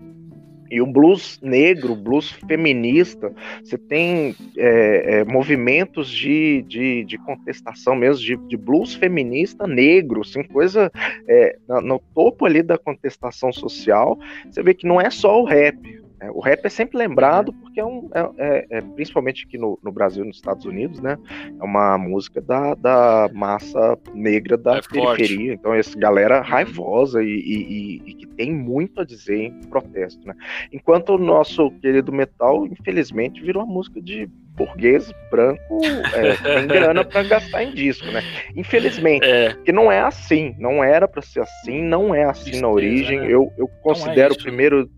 e 0.70 0.82
o 0.82 0.86
blues 0.86 1.40
negro, 1.40 1.94
o 1.94 1.96
blues 1.96 2.30
feminista, 2.30 3.32
você 3.64 3.78
tem 3.78 4.36
é, 4.56 5.20
é, 5.20 5.24
movimentos 5.24 6.10
de, 6.10 6.62
de, 6.68 7.04
de, 7.04 7.16
contestação 7.16 7.96
mesmo, 7.96 8.22
de, 8.22 8.36
de, 8.36 8.56
blues 8.56 8.94
feminista 8.94 9.66
negro, 9.66 10.20
assim, 10.20 10.42
coisa 10.42 10.92
é, 11.26 11.56
no 11.82 11.98
topo 12.14 12.44
ali 12.44 12.62
da 12.62 12.76
contestação 12.76 13.50
social. 13.50 14.18
Você 14.50 14.62
vê 14.62 14.74
que 14.74 14.86
não 14.86 15.00
é 15.00 15.08
só 15.08 15.40
o 15.40 15.46
rap, 15.46 16.02
é, 16.20 16.30
o 16.30 16.40
rap 16.40 16.64
é 16.64 16.68
sempre 16.68 16.98
lembrado 16.98 17.50
uhum. 17.50 17.60
porque 17.60 17.80
é 17.80 17.84
um, 17.84 18.08
é, 18.12 18.30
é, 18.38 18.66
é, 18.78 18.80
principalmente 18.80 19.44
aqui 19.46 19.56
no, 19.56 19.78
no 19.82 19.92
Brasil, 19.92 20.24
nos 20.24 20.36
Estados 20.36 20.64
Unidos, 20.64 21.00
né? 21.00 21.16
É 21.60 21.64
uma 21.64 21.96
música 21.96 22.40
da, 22.40 22.74
da 22.74 23.30
massa 23.32 23.98
negra 24.14 24.56
da 24.56 24.78
é 24.78 24.80
periferia. 24.82 25.52
Então, 25.52 25.72
essa 25.72 25.96
galera 25.98 26.40
raivosa 26.40 27.22
e, 27.22 27.28
e, 27.28 28.02
e, 28.04 28.14
que 28.14 28.26
tem 28.26 28.52
muito 28.52 29.00
a 29.00 29.04
dizer 29.04 29.36
em 29.36 29.60
protesto, 29.68 30.26
né? 30.26 30.34
Enquanto 30.72 31.10
o 31.10 31.18
nosso 31.18 31.70
querido 31.80 32.12
metal, 32.12 32.66
infelizmente, 32.66 33.40
virou 33.40 33.62
uma 33.62 33.72
música 33.72 34.00
de 34.00 34.28
burguês 34.58 35.12
branco 35.30 35.78
é, 36.14 36.34
tem 36.58 36.66
grana 36.66 37.04
para 37.04 37.22
gastar 37.22 37.62
em 37.62 37.72
disco, 37.72 38.06
né? 38.06 38.22
Infelizmente, 38.56 39.24
é. 39.24 39.54
que 39.64 39.70
não 39.70 39.90
é 39.90 40.00
assim, 40.00 40.56
não 40.58 40.82
era 40.82 41.06
para 41.06 41.22
ser 41.22 41.40
assim, 41.40 41.80
não 41.80 42.12
é 42.12 42.24
assim 42.24 42.60
na 42.60 42.68
origem. 42.68 43.20
Né? 43.20 43.26
Eu, 43.30 43.52
eu 43.56 43.68
considero 43.82 44.34
o 44.34 44.38
primeiro 44.38 44.90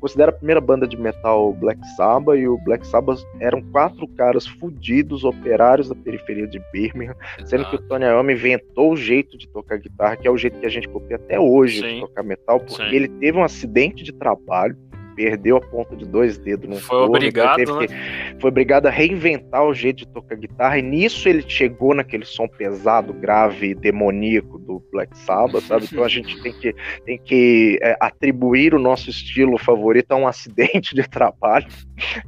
Considera 0.00 0.30
a 0.30 0.34
primeira 0.34 0.60
banda 0.60 0.86
de 0.86 0.96
metal 0.96 1.52
Black 1.54 1.80
Sabbath 1.96 2.38
e 2.38 2.48
o 2.48 2.58
Black 2.58 2.86
Sabbath 2.86 3.20
eram 3.40 3.62
quatro 3.72 4.06
caras 4.08 4.46
fudidos, 4.46 5.24
operários 5.24 5.88
da 5.88 5.94
periferia 5.94 6.46
de 6.46 6.60
Birmingham, 6.72 7.14
sendo 7.44 7.68
que 7.68 7.76
o 7.76 7.82
Tony 7.82 8.04
Iommi 8.04 8.32
inventou 8.32 8.92
o 8.92 8.96
jeito 8.96 9.36
de 9.36 9.48
tocar 9.48 9.78
guitarra, 9.78 10.16
que 10.16 10.26
é 10.26 10.30
o 10.30 10.36
jeito 10.36 10.58
que 10.58 10.66
a 10.66 10.70
gente 10.70 10.88
copia 10.88 11.16
até 11.16 11.38
hoje 11.38 11.80
Sim. 11.80 11.94
de 11.94 12.00
tocar 12.00 12.22
metal, 12.22 12.60
porque 12.60 12.76
Sim. 12.76 12.94
ele 12.94 13.08
teve 13.08 13.38
um 13.38 13.44
acidente 13.44 14.02
de 14.02 14.12
trabalho 14.12 14.76
perdeu 15.16 15.56
a 15.56 15.60
ponta 15.60 15.96
de 15.96 16.04
dois 16.04 16.36
dedos 16.36 16.68
no 16.68 16.76
Foi 16.76 16.98
obrigado, 16.98 17.58
né? 17.80 17.86
que, 17.86 18.40
Foi 18.40 18.50
obrigado 18.50 18.86
a 18.86 18.90
reinventar 18.90 19.64
o 19.64 19.74
jeito 19.74 19.98
de 19.98 20.08
tocar 20.08 20.36
guitarra, 20.36 20.78
e 20.78 20.82
nisso 20.82 21.28
ele 21.28 21.42
chegou 21.48 21.94
naquele 21.94 22.24
som 22.24 22.46
pesado, 22.46 23.14
grave, 23.14 23.74
demoníaco 23.74 24.58
do 24.58 24.82
Black 24.92 25.16
Sabbath, 25.18 25.64
sabe? 25.64 25.86
Então 25.90 26.04
a 26.04 26.08
gente 26.08 26.40
tem 26.42 26.52
que, 26.52 26.74
tem 27.04 27.18
que 27.18 27.78
é, 27.82 27.96
atribuir 27.98 28.74
o 28.74 28.78
nosso 28.78 29.08
estilo 29.08 29.56
favorito 29.58 30.12
a 30.12 30.16
um 30.16 30.28
acidente 30.28 30.94
de 30.94 31.08
trabalho. 31.08 31.66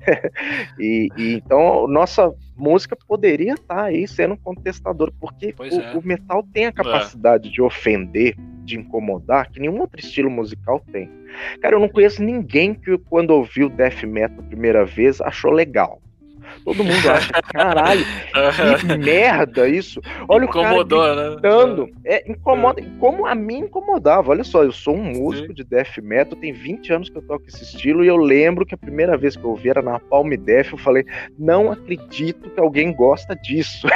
e, 0.80 1.08
e, 1.16 1.34
então, 1.34 1.86
nossa 1.86 2.32
música 2.58 2.96
poderia 3.06 3.54
estar 3.54 3.76
tá 3.76 3.84
aí 3.84 4.06
sendo 4.06 4.36
contestador, 4.36 5.12
porque 5.20 5.54
o, 5.58 5.64
é. 5.64 5.96
o, 5.96 6.06
metal 6.06 6.42
tem 6.52 6.66
a 6.66 6.72
capacidade 6.72 7.48
é. 7.48 7.52
de 7.52 7.62
ofender, 7.62 8.34
de 8.64 8.76
incomodar, 8.76 9.50
que 9.50 9.60
nenhum 9.60 9.80
outro 9.80 10.00
estilo 10.00 10.30
musical 10.30 10.82
tem. 10.92 11.10
Cara, 11.60 11.76
eu 11.76 11.80
não 11.80 11.88
conheço 11.88 12.22
ninguém 12.22 12.74
que 12.74 12.98
quando 12.98 13.30
ouviu 13.30 13.68
death 13.68 14.02
metal 14.02 14.40
a 14.40 14.48
primeira 14.48 14.84
vez 14.84 15.20
achou 15.20 15.52
legal. 15.52 16.02
Todo 16.68 16.84
mundo 16.84 17.10
acha, 17.10 17.32
caralho, 17.50 18.04
que 18.78 18.98
merda 19.02 19.66
isso. 19.66 20.02
Olha 20.28 20.44
Incomodou, 20.44 20.98
o 20.98 21.02
cara 21.02 21.14
né? 21.14 21.30
gritando. 21.30 21.86
Né? 21.86 21.92
É, 22.04 22.30
incomoda, 22.30 22.82
como 23.00 23.26
a 23.26 23.34
mim 23.34 23.60
incomodava. 23.60 24.32
Olha 24.32 24.44
só, 24.44 24.62
eu 24.62 24.70
sou 24.70 24.94
um 24.94 25.02
músico 25.02 25.48
Sim. 25.48 25.54
de 25.54 25.64
death 25.64 25.96
metal, 26.02 26.38
tem 26.38 26.52
20 26.52 26.92
anos 26.92 27.08
que 27.08 27.16
eu 27.16 27.22
toco 27.22 27.46
esse 27.48 27.64
estilo 27.64 28.04
e 28.04 28.08
eu 28.08 28.18
lembro 28.18 28.66
que 28.66 28.74
a 28.74 28.78
primeira 28.78 29.16
vez 29.16 29.34
que 29.34 29.42
eu 29.42 29.48
ouvi 29.48 29.70
era 29.70 29.80
na 29.80 29.98
Palm 29.98 30.28
Death, 30.28 30.72
eu 30.72 30.76
falei, 30.76 31.06
não 31.38 31.72
acredito 31.72 32.50
que 32.50 32.60
alguém 32.60 32.92
gosta 32.92 33.34
disso. 33.34 33.88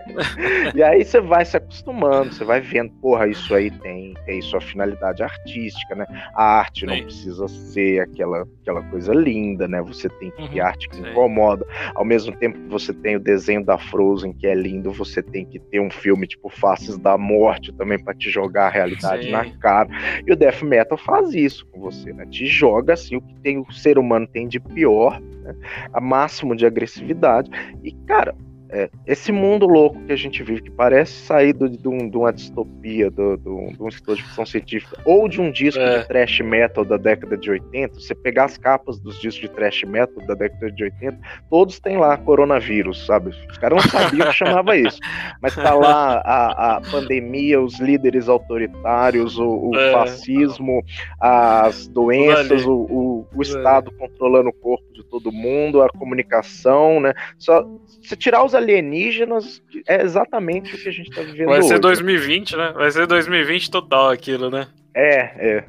e 0.74 0.82
aí 0.82 1.04
você 1.04 1.20
vai 1.20 1.44
se 1.44 1.58
acostumando, 1.58 2.32
você 2.32 2.44
vai 2.44 2.62
vendo, 2.62 2.92
porra, 2.92 3.28
isso 3.28 3.54
aí 3.54 3.70
tem, 3.70 4.14
tem 4.24 4.40
sua 4.40 4.62
finalidade 4.62 5.22
artística, 5.22 5.94
né? 5.94 6.06
A 6.34 6.60
arte 6.60 6.80
Sim. 6.80 6.86
não 6.86 7.02
precisa 7.02 7.46
ser 7.46 8.00
aquela, 8.00 8.48
aquela 8.62 8.82
coisa 8.84 9.12
linda, 9.12 9.68
né? 9.68 9.82
Você 9.82 10.08
tem 10.08 10.30
que 10.30 10.48
ter 10.48 10.60
uhum. 10.60 10.66
arte 10.66 10.88
que 10.88 10.96
Sim. 10.96 11.10
incomoda. 11.10 11.66
Ao 11.94 12.05
mesmo 12.06 12.34
tempo 12.36 12.58
que 12.58 12.68
você 12.68 12.92
tem 12.92 13.16
o 13.16 13.20
desenho 13.20 13.64
da 13.64 13.76
Frozen, 13.76 14.32
que 14.32 14.46
é 14.46 14.54
lindo, 14.54 14.92
você 14.92 15.22
tem 15.22 15.44
que 15.44 15.58
ter 15.58 15.80
um 15.80 15.90
filme 15.90 16.26
tipo 16.26 16.48
Faces 16.48 16.96
da 16.98 17.18
Morte 17.18 17.72
também 17.72 17.98
para 17.98 18.14
te 18.14 18.30
jogar 18.30 18.66
a 18.66 18.70
realidade 18.70 19.24
Sim. 19.24 19.32
na 19.32 19.44
cara. 19.58 19.88
E 20.26 20.32
o 20.32 20.36
Death 20.36 20.62
Metal 20.62 20.96
faz 20.96 21.34
isso 21.34 21.66
com 21.66 21.80
você, 21.80 22.12
né? 22.12 22.24
Te 22.26 22.46
joga 22.46 22.94
assim 22.94 23.16
o 23.16 23.20
que 23.20 23.34
tem 23.36 23.58
o 23.58 23.72
ser 23.72 23.98
humano 23.98 24.26
tem 24.26 24.48
de 24.48 24.60
pior, 24.60 25.20
né? 25.20 25.54
a 25.92 26.00
máximo 26.00 26.54
de 26.54 26.64
agressividade. 26.64 27.50
E 27.82 27.92
cara, 28.06 28.34
é, 28.70 28.90
esse 29.06 29.30
mundo 29.30 29.66
louco 29.66 30.00
que 30.04 30.12
a 30.12 30.16
gente 30.16 30.42
vive, 30.42 30.62
que 30.62 30.70
parece 30.70 31.12
saído 31.12 31.68
de, 31.68 31.88
um, 31.88 32.08
de 32.08 32.16
uma 32.16 32.32
distopia, 32.32 33.10
do, 33.10 33.36
do, 33.36 33.72
de 33.72 33.82
um 33.82 33.88
estudo 33.88 34.16
de 34.16 34.22
ficção 34.22 34.46
científica, 34.46 35.00
ou 35.04 35.28
de 35.28 35.40
um 35.40 35.50
disco 35.50 35.80
é. 35.80 35.98
de 35.98 36.08
thrash 36.08 36.40
metal 36.40 36.84
da 36.84 36.96
década 36.96 37.36
de 37.36 37.50
80, 37.50 37.94
você 37.94 38.14
pegar 38.14 38.44
as 38.44 38.58
capas 38.58 38.98
dos 38.98 39.20
discos 39.20 39.42
de 39.42 39.48
thrash 39.48 39.84
metal 39.84 40.24
da 40.26 40.34
década 40.34 40.70
de 40.70 40.84
80, 40.84 41.18
todos 41.48 41.78
têm 41.78 41.96
lá 41.96 42.16
coronavírus, 42.16 43.06
sabe? 43.06 43.30
Os 43.30 43.58
caras 43.58 43.84
não 43.84 43.90
sabiam 43.90 44.26
que 44.28 44.32
chamava 44.34 44.76
isso. 44.76 44.98
Mas 45.40 45.54
tá 45.54 45.74
lá 45.74 46.22
a, 46.24 46.76
a 46.76 46.80
pandemia, 46.80 47.60
os 47.60 47.78
líderes 47.78 48.28
autoritários, 48.28 49.38
o, 49.38 49.70
o 49.70 49.76
é. 49.76 49.92
fascismo, 49.92 50.82
as 51.20 51.86
doenças, 51.88 52.64
o, 52.64 52.72
o, 52.72 53.05
o 53.36 53.42
Estado 53.42 53.90
controlando 53.92 54.48
o 54.48 54.52
corpo 54.52 54.92
de 54.92 55.04
todo 55.04 55.30
mundo, 55.30 55.82
a 55.82 55.88
comunicação, 55.88 57.00
né? 57.00 57.14
Só 57.38 57.66
se 58.02 58.16
tirar 58.16 58.44
os 58.44 58.54
alienígenas, 58.54 59.62
é 59.86 60.02
exatamente 60.02 60.74
o 60.74 60.78
que 60.78 60.88
a 60.88 60.92
gente 60.92 61.10
tá 61.10 61.22
vivendo 61.22 61.48
Vai 61.48 61.62
ser 61.62 61.74
hoje. 61.74 61.80
2020, 61.80 62.56
né? 62.56 62.72
Vai 62.74 62.90
ser 62.90 63.06
2020 63.06 63.70
total 63.70 64.10
aquilo, 64.10 64.50
né? 64.50 64.68
É, 64.94 65.58
é. 65.58 65.64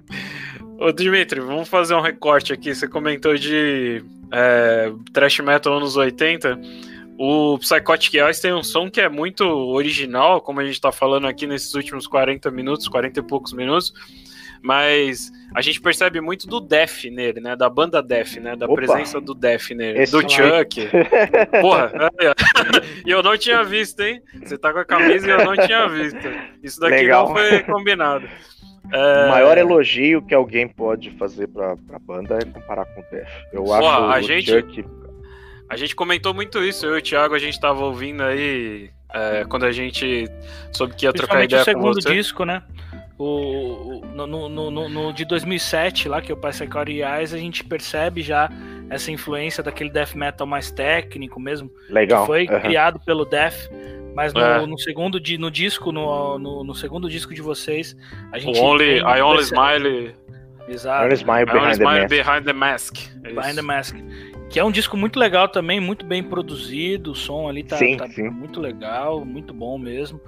Ô, 0.79 0.91
Dimitri, 0.91 1.39
vamos 1.39 1.67
fazer 1.67 1.95
um 1.95 2.01
recorte 2.01 2.53
aqui. 2.53 2.73
Você 2.73 2.87
comentou 2.87 3.35
de 3.35 4.03
é, 4.31 4.91
thrash 5.11 5.39
metal 5.39 5.73
anos 5.73 5.97
80. 5.97 6.59
O 7.19 7.57
Psychotic 7.57 8.13
Eyes 8.13 8.39
tem 8.39 8.53
um 8.53 8.61
som 8.61 8.89
que 8.89 9.01
é 9.01 9.09
muito 9.09 9.43
original, 9.43 10.39
como 10.39 10.59
a 10.59 10.65
gente 10.65 10.79
tá 10.79 10.91
falando 10.91 11.25
aqui 11.25 11.47
nesses 11.47 11.73
últimos 11.73 12.05
40 12.05 12.51
minutos, 12.51 12.87
40 12.87 13.19
e 13.19 13.23
poucos 13.23 13.53
minutos 13.53 13.91
mas 14.61 15.31
a 15.53 15.61
gente 15.61 15.81
percebe 15.81 16.21
muito 16.21 16.47
do 16.47 16.59
Def 16.59 17.05
nele, 17.05 17.39
né? 17.39 17.55
Da 17.55 17.69
banda 17.69 18.01
Def, 18.01 18.37
né? 18.37 18.55
Da 18.55 18.65
Opa. 18.65 18.75
presença 18.75 19.19
do 19.21 19.33
Def 19.33 19.71
nele. 19.71 20.05
Do 20.05 20.21
Chuck. 20.21 20.89
Porra, 21.61 21.91
e 23.05 23.09
eu 23.09 23.23
não 23.23 23.37
tinha 23.37 23.63
visto, 23.63 24.01
hein? 24.01 24.21
Você 24.43 24.57
tá 24.57 24.73
com 24.73 24.79
a 24.79 24.85
camisa 24.85 25.27
e 25.27 25.31
eu 25.31 25.45
não 25.45 25.55
tinha 25.55 25.87
visto. 25.87 26.27
Isso 26.61 26.79
daqui 26.79 26.95
Legal. 26.95 27.27
não 27.27 27.35
foi 27.35 27.63
combinado. 27.63 28.27
É... 28.89 29.25
O 29.25 29.29
maior 29.31 29.57
elogio 29.57 30.21
que 30.21 30.33
alguém 30.33 30.65
pode 30.65 31.11
fazer 31.17 31.47
pra, 31.47 31.75
pra 31.75 31.99
banda 31.99 32.37
é 32.37 32.45
comparar 32.45 32.85
com 32.85 33.01
o 33.01 33.03
Def. 33.11 33.29
Eu 33.51 33.65
Pô, 33.65 33.73
acho 33.73 33.85
a 33.85 34.17
o 34.17 34.21
gente, 34.21 34.49
Chuck... 34.49 34.85
A 35.69 35.75
gente 35.75 35.93
comentou 35.93 36.33
muito 36.33 36.63
isso, 36.63 36.85
eu 36.85 36.95
e 36.95 36.99
o 36.99 37.01
Thiago, 37.01 37.35
a 37.35 37.39
gente 37.39 37.59
tava 37.59 37.83
ouvindo 37.83 38.23
aí 38.23 38.89
é, 39.13 39.45
quando 39.45 39.65
a 39.65 39.71
gente 39.71 40.29
soube 40.71 40.95
que 40.95 41.05
ia 41.05 41.13
trocar 41.13 41.43
ideia 41.43 41.61
o 41.61 41.65
segundo 41.65 41.95
com 41.95 42.01
você. 42.01 42.13
disco, 42.13 42.45
né? 42.45 42.63
O, 43.19 44.01
no, 44.13 44.27
no, 44.27 44.49
no, 44.49 44.89
no, 44.89 45.13
de 45.13 45.25
2007, 45.25 46.07
lá 46.07 46.21
que 46.21 46.31
o 46.31 46.37
Psychotic 46.37 47.01
Eyes, 47.01 47.33
a 47.33 47.37
gente 47.37 47.63
percebe 47.63 48.21
já 48.21 48.47
essa 48.89 49.11
influência 49.11 49.63
daquele 49.63 49.89
death 49.89 50.13
metal 50.13 50.45
mais 50.45 50.71
técnico 50.71 51.39
mesmo. 51.39 51.71
Legal. 51.89 52.21
Que 52.21 52.27
foi 52.27 52.47
uhum. 52.47 52.59
criado 52.59 52.99
pelo 52.99 53.25
Death. 53.25 53.69
Mas 54.15 54.33
no, 54.33 54.39
é. 54.39 54.65
no 54.65 54.79
segundo 54.79 55.19
no 55.37 55.51
disco, 55.51 55.91
no, 55.91 56.39
no, 56.39 56.73
segundo 56.73 57.07
disco 57.07 57.35
de 57.35 57.41
vocês, 57.41 57.95
a 58.31 58.39
gente. 58.39 58.59
O 58.59 58.63
only, 58.63 58.97
I 58.97 59.21
Only 59.21 59.43
Smile. 59.43 60.15
Exato. 60.67 61.05
Only 61.05 61.15
Smile, 61.15 61.45
behind, 61.45 61.61
only 61.61 61.73
smile 61.73 62.01
the 62.01 62.07
behind 62.07 62.45
the 62.45 62.53
Mask. 62.53 62.95
Behind 63.21 63.55
the 63.55 63.61
Mask. 63.61 63.95
Que 64.49 64.59
é 64.59 64.63
um 64.63 64.71
disco 64.71 64.97
muito 64.97 65.19
legal 65.19 65.47
também, 65.47 65.79
muito 65.79 66.03
bem 66.03 66.23
produzido, 66.23 67.11
o 67.11 67.15
som 67.15 67.47
ali 67.47 67.63
tá, 67.63 67.77
sim, 67.77 67.97
tá 67.97 68.07
sim. 68.07 68.29
muito 68.29 68.59
legal, 68.59 69.23
muito 69.23 69.53
bom 69.53 69.77
mesmo. 69.77 70.19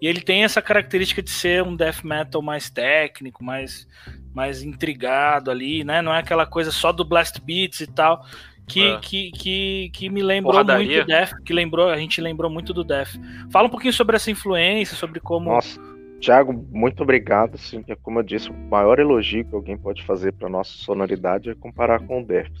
E 0.00 0.06
ele 0.06 0.20
tem 0.20 0.44
essa 0.44 0.60
característica 0.60 1.22
de 1.22 1.30
ser 1.30 1.62
um 1.62 1.74
death 1.74 2.04
metal 2.04 2.42
mais 2.42 2.68
técnico, 2.68 3.42
mais, 3.42 3.86
mais 4.34 4.62
intrigado 4.62 5.50
ali, 5.50 5.84
né? 5.84 6.02
Não 6.02 6.12
é 6.12 6.18
aquela 6.18 6.46
coisa 6.46 6.70
só 6.70 6.92
do 6.92 7.04
blast 7.04 7.40
beats 7.40 7.80
e 7.80 7.86
tal. 7.86 8.24
Que, 8.68 8.82
é. 8.82 8.98
que, 8.98 9.30
que, 9.30 9.90
que 9.92 10.10
me 10.10 10.22
lembrou 10.22 10.52
Porradaria. 10.52 10.86
muito 10.86 11.00
do 11.02 11.06
Death, 11.06 11.30
que 11.44 11.52
lembrou, 11.52 11.88
a 11.88 11.96
gente 11.98 12.20
lembrou 12.20 12.50
muito 12.50 12.74
do 12.74 12.82
Death. 12.82 13.10
Fala 13.52 13.68
um 13.68 13.70
pouquinho 13.70 13.92
sobre 13.92 14.16
essa 14.16 14.28
influência, 14.28 14.96
sobre 14.96 15.20
como. 15.20 15.50
Nossa, 15.50 15.80
Thiago, 16.20 16.52
muito 16.72 17.02
obrigado. 17.02 17.54
Assim, 17.54 17.84
como 18.02 18.18
eu 18.18 18.22
disse, 18.24 18.50
o 18.50 18.54
maior 18.54 18.98
elogio 18.98 19.44
que 19.44 19.54
alguém 19.54 19.78
pode 19.78 20.02
fazer 20.02 20.32
para 20.32 20.48
nossa 20.48 20.72
sonoridade 20.72 21.48
é 21.48 21.54
comparar 21.54 22.00
com 22.00 22.22
o 22.22 22.26
Death. 22.26 22.52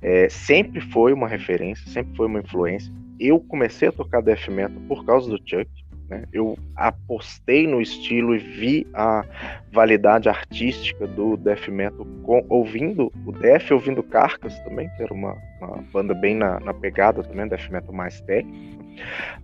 É, 0.00 0.28
sempre 0.28 0.80
foi 0.80 1.12
uma 1.12 1.26
referência, 1.26 1.90
sempre 1.90 2.16
foi 2.16 2.26
uma 2.26 2.38
influência. 2.38 2.92
Eu 3.18 3.40
comecei 3.40 3.88
a 3.88 3.92
tocar 3.92 4.22
death 4.22 4.46
metal 4.48 4.80
por 4.86 5.04
causa 5.04 5.28
do 5.28 5.38
Chuck. 5.38 5.68
Né? 6.08 6.24
Eu 6.32 6.56
apostei 6.74 7.66
no 7.66 7.80
estilo 7.80 8.34
e 8.34 8.38
vi 8.38 8.86
a 8.94 9.24
validade 9.72 10.28
artística 10.28 11.06
do 11.06 11.36
death 11.36 11.68
metal 11.68 12.06
com, 12.22 12.44
ouvindo 12.48 13.12
o 13.26 13.32
death, 13.32 13.70
ouvindo 13.70 14.02
Carcas 14.02 14.58
também, 14.60 14.88
que 14.96 15.02
era 15.02 15.12
uma, 15.12 15.36
uma 15.60 15.82
banda 15.92 16.14
bem 16.14 16.34
na, 16.34 16.58
na, 16.60 16.72
pegada 16.72 17.22
também, 17.22 17.46
death 17.46 17.68
metal 17.70 17.92
mais 17.92 18.20
técnico. 18.22 18.77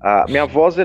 A 0.01 0.27
minha 0.29 0.47
voz 0.47 0.77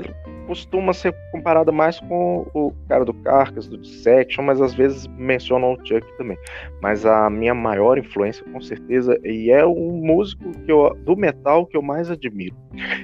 costuma 0.46 0.92
ser 0.92 1.14
comparada 1.30 1.70
mais 1.70 2.00
com 2.00 2.44
o 2.52 2.72
cara 2.88 3.04
do 3.04 3.14
Carcas, 3.14 3.68
do 3.68 3.78
Dissection, 3.78 4.42
mas 4.42 4.60
às 4.60 4.74
vezes 4.74 5.06
mencionam 5.06 5.74
o 5.74 5.76
Chuck 5.86 6.04
também. 6.16 6.36
Mas 6.82 7.06
a 7.06 7.30
minha 7.30 7.54
maior 7.54 7.98
influência, 7.98 8.44
com 8.52 8.60
certeza, 8.60 9.16
e 9.22 9.50
é 9.50 9.64
um 9.64 9.92
músico 9.92 10.50
que 10.64 10.72
eu, 10.72 10.92
do 11.04 11.16
metal 11.16 11.66
que 11.66 11.76
eu 11.76 11.82
mais 11.82 12.10
admiro. 12.10 12.56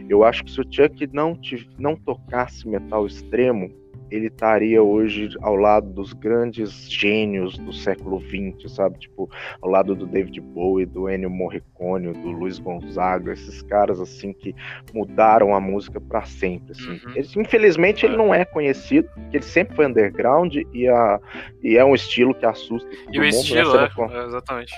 Eu 0.08 0.24
acho 0.24 0.44
que 0.44 0.50
se 0.50 0.60
o 0.60 0.64
Chuck 0.68 1.08
não, 1.12 1.38
não 1.78 1.94
tocasse 1.94 2.68
metal 2.68 3.06
extremo, 3.06 3.70
ele 4.10 4.26
estaria 4.28 4.82
hoje 4.82 5.28
ao 5.42 5.56
lado 5.56 5.88
dos 5.90 6.12
grandes 6.12 6.90
gênios 6.90 7.56
do 7.58 7.72
século 7.72 8.20
XX, 8.20 8.72
sabe? 8.72 8.98
Tipo, 8.98 9.30
ao 9.60 9.70
lado 9.70 9.94
do 9.94 10.06
David 10.06 10.40
Bowie, 10.40 10.86
do 10.86 11.08
Ennio 11.08 11.30
Morricone, 11.30 12.12
do 12.12 12.30
Luiz 12.30 12.58
Gonzaga, 12.58 13.32
esses 13.32 13.62
caras 13.62 14.00
assim 14.00 14.32
que 14.32 14.54
mudaram 14.92 15.54
a 15.54 15.60
música 15.60 16.00
para 16.00 16.24
sempre. 16.24 16.72
Assim. 16.72 16.90
Uhum. 16.90 17.12
Ele, 17.14 17.28
infelizmente 17.36 18.06
ele 18.06 18.14
é. 18.14 18.18
não 18.18 18.34
é 18.34 18.44
conhecido, 18.44 19.08
porque 19.14 19.38
ele 19.38 19.44
sempre 19.44 19.76
foi 19.76 19.86
underground 19.86 20.54
e, 20.72 20.88
a, 20.88 21.20
e 21.62 21.76
é 21.76 21.84
um 21.84 21.94
estilo 21.94 22.34
que 22.34 22.46
assusta. 22.46 22.88
E 23.10 23.18
o 23.18 23.22
mundo, 23.22 23.22
né? 23.22 23.28
estilo, 23.28 23.76
né? 23.76 23.88
é, 23.98 24.16
é, 24.16 24.24
exatamente. 24.26 24.74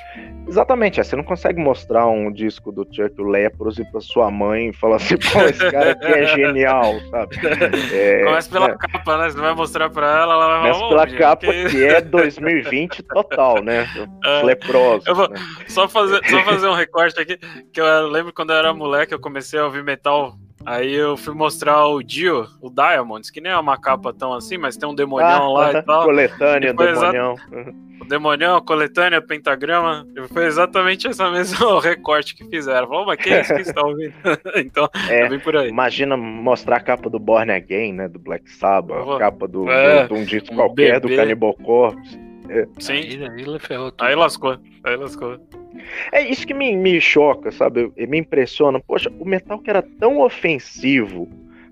Exatamente, 0.47 1.01
é, 1.01 1.05
você 1.05 1.17
não 1.17 1.25
consegue 1.25 1.61
mostrar 1.61 2.07
um 2.07 2.33
disco 2.33 2.73
do 2.73 2.87
Chuck 2.91 3.21
Lepros 3.23 3.79
e 3.79 3.85
para 3.85 4.01
sua 4.01 4.31
mãe 4.31 4.69
e 4.69 4.73
falar 4.73 4.97
assim, 4.97 5.17
pô, 5.17 5.43
esse 5.43 5.71
cara 5.71 5.93
aqui 5.93 6.07
é 6.07 6.27
genial, 6.35 6.95
sabe? 7.11 7.37
É, 7.93 8.25
Começa 8.25 8.51
pela 8.51 8.71
é. 8.71 8.77
capa, 8.77 9.17
né? 9.19 9.31
Você 9.31 9.39
vai 9.39 9.55
mostrar 9.55 9.91
pra 9.91 10.07
ela, 10.07 10.35
ela 10.35 10.61
vai 10.61 10.73
falar. 10.73 10.89
pela 10.89 11.19
capa 11.19 11.47
que... 11.47 11.69
que... 11.71 11.85
é 11.85 12.01
2020 12.01 13.03
total, 13.03 13.63
né? 13.63 13.87
É, 14.25 14.43
Leproso. 14.43 15.05
Eu 15.07 15.15
vou 15.15 15.29
né? 15.29 15.37
só, 15.69 15.89
fazer, 15.89 16.21
só 16.29 16.43
fazer 16.45 16.69
um 16.69 16.75
recorte 16.75 17.21
aqui, 17.21 17.39
que 17.73 17.81
eu 17.81 18.09
lembro 18.09 18.33
quando 18.33 18.51
eu 18.51 18.57
era 18.57 18.73
moleque, 18.73 19.13
eu 19.13 19.21
comecei 19.21 19.59
a 19.59 19.65
ouvir 19.65 19.85
metal 19.85 20.35
Aí 20.65 20.93
eu 20.93 21.17
fui 21.17 21.35
mostrar 21.35 21.87
o 21.87 22.03
Dio, 22.03 22.47
o 22.61 22.69
Diamonds, 22.69 23.31
que 23.31 23.41
nem 23.41 23.53
é 23.53 23.59
uma 23.59 23.79
capa 23.79 24.13
tão 24.13 24.33
assim, 24.33 24.59
mas 24.59 24.77
tem 24.77 24.89
um 24.89 24.95
demonião 24.95 25.57
ah, 25.57 25.61
lá 25.61 25.73
e 25.73 25.83
tal. 25.83 26.05
Coletânea, 26.05 26.75
demonião. 26.75 27.37
O 28.01 28.05
demonião, 28.05 28.57
a 28.57 28.63
coletânea, 28.63 29.21
pentagrama. 29.21 30.07
Foi 30.33 30.47
exatamente 30.47 31.07
essa 31.07 31.31
mesma 31.31 31.81
recorte 31.83 32.35
que 32.35 32.45
fizeram. 32.45 32.87
Falou, 32.87 33.07
mas 33.07 33.19
que 33.19 33.31
é 33.31 33.41
isso 33.41 33.55
que 33.55 33.63
está 33.63 33.83
ouvindo? 33.83 34.15
então, 34.57 34.89
é, 35.09 35.29
vem 35.29 35.39
por 35.39 35.57
aí. 35.57 35.69
Imagina 35.69 36.17
mostrar 36.17 36.77
a 36.77 36.81
capa 36.81 37.09
do 37.09 37.19
Born 37.19 37.51
Again, 37.51 37.95
né? 37.95 38.09
Do 38.09 38.19
Black 38.19 38.51
Sabbath, 38.51 39.09
a 39.09 39.19
capa 39.19 39.49
do, 39.49 39.69
é, 39.71 40.07
do, 40.07 40.15
de 40.15 40.21
um 40.21 40.25
disco 40.25 40.53
um 40.53 40.57
qualquer, 40.57 41.01
bebê. 41.01 41.15
do 41.15 41.17
Cannibal 41.17 41.55
Corpse. 41.55 42.19
É. 42.49 42.67
Sim. 42.79 42.93
Aí, 42.93 43.25
aí, 43.25 43.59
ferrou 43.59 43.91
tudo. 43.91 44.07
aí 44.07 44.15
lascou. 44.15 44.59
Aí 44.85 44.97
lascou. 44.97 45.39
É 46.13 46.23
isso 46.23 46.47
que 46.47 46.55
me, 46.55 46.77
me 46.77 47.01
choca, 47.01 47.51
sabe? 47.51 47.93
Me 47.97 48.19
impressiona. 48.19 48.81
Poxa, 48.81 49.11
o 49.19 49.25
metal 49.25 49.59
que 49.59 49.71
era 49.71 49.83
tão 49.83 50.21
ofensivo 50.21 51.29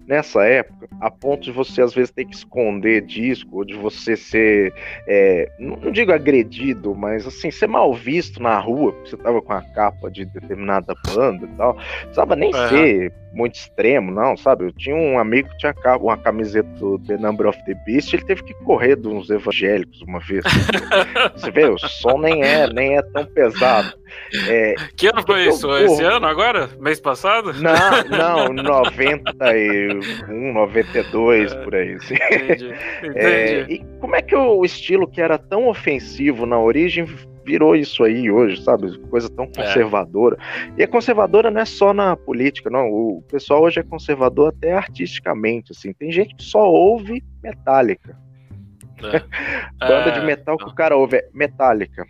nessa 0.06 0.44
época, 0.44 0.88
a 1.00 1.10
ponto 1.10 1.42
de 1.42 1.52
você 1.52 1.82
às 1.82 1.94
vezes 1.94 2.10
ter 2.10 2.24
que 2.24 2.34
esconder 2.34 3.02
disco, 3.02 3.56
ou 3.56 3.64
de 3.64 3.74
você 3.74 4.16
ser, 4.16 4.72
é, 5.06 5.50
não 5.58 5.90
digo 5.90 6.12
agredido, 6.12 6.94
mas 6.94 7.26
assim, 7.26 7.50
ser 7.50 7.66
mal 7.66 7.92
visto 7.94 8.42
na 8.42 8.58
rua, 8.58 8.92
porque 8.92 9.10
você 9.10 9.16
tava 9.16 9.42
com 9.42 9.52
a 9.52 9.62
capa 9.62 10.10
de 10.10 10.24
determinada 10.24 10.94
banda 11.14 11.44
e 11.44 11.56
tal. 11.56 11.74
Não 11.74 11.82
precisava 12.02 12.36
nem 12.36 12.54
uhum. 12.54 12.68
ser 12.68 13.12
muito 13.36 13.54
extremo, 13.56 14.10
não, 14.10 14.36
sabe? 14.36 14.64
Eu 14.64 14.72
tinha 14.72 14.96
um 14.96 15.18
amigo 15.18 15.48
que 15.50 15.58
tinha 15.58 15.74
uma 16.00 16.16
camiseta 16.16 16.68
do 16.78 16.98
The 17.00 17.18
Number 17.18 17.46
of 17.46 17.64
the 17.66 17.74
Beast, 17.86 18.14
ele 18.14 18.24
teve 18.24 18.42
que 18.42 18.54
correr 18.64 18.96
de 18.96 19.06
uns 19.08 19.28
evangélicos 19.28 20.00
uma 20.02 20.20
vez. 20.20 20.42
Você 21.36 21.50
vê, 21.50 21.66
o 21.68 21.78
som 21.78 22.18
nem 22.18 22.42
é, 22.42 22.66
nem 22.72 22.96
é 22.96 23.02
tão 23.02 23.26
pesado. 23.26 23.92
É, 24.48 24.74
que 24.96 25.08
ano 25.08 25.22
foi 25.26 25.48
isso? 25.48 25.66
Eu, 25.66 25.86
Esse 25.86 26.02
ano 26.02 26.26
agora? 26.26 26.70
Mês 26.80 27.00
passado? 27.00 27.52
Não, 27.54 28.04
não, 28.48 28.52
91, 28.52 30.52
92, 30.52 31.52
é, 31.52 31.64
por 31.64 31.74
aí. 31.74 31.94
Assim. 31.94 32.14
Entendi, 32.14 32.74
entendi. 33.02 33.18
É, 33.18 33.66
e 33.68 33.84
como 34.00 34.16
é 34.16 34.22
que 34.22 34.34
o 34.34 34.64
estilo 34.64 35.08
que 35.08 35.20
era 35.20 35.38
tão 35.38 35.68
ofensivo 35.68 36.46
na 36.46 36.58
origem 36.58 37.06
virou 37.46 37.76
isso 37.76 38.02
aí 38.02 38.30
hoje, 38.30 38.60
sabe? 38.62 38.98
Coisa 39.08 39.30
tão 39.30 39.44
é. 39.44 39.48
conservadora. 39.48 40.36
É. 40.76 40.80
E 40.80 40.82
a 40.82 40.88
conservadora 40.88 41.50
não 41.50 41.60
é 41.60 41.64
só 41.64 41.94
na 41.94 42.16
política, 42.16 42.68
não. 42.68 42.90
O 42.90 43.22
pessoal 43.30 43.62
hoje 43.62 43.78
é 43.78 43.84
conservador 43.84 44.48
até 44.48 44.72
artisticamente, 44.72 45.72
assim. 45.72 45.92
Tem 45.92 46.10
gente 46.10 46.34
que 46.34 46.42
só 46.42 46.68
ouve 46.68 47.22
Metallica. 47.42 48.18
É. 49.02 49.22
Banda 49.78 50.10
de 50.10 50.20
é. 50.20 50.24
metal 50.24 50.58
que 50.58 50.64
o 50.64 50.74
cara 50.74 50.96
ouve 50.96 51.18
é 51.18 51.28
Metallica. 51.32 52.04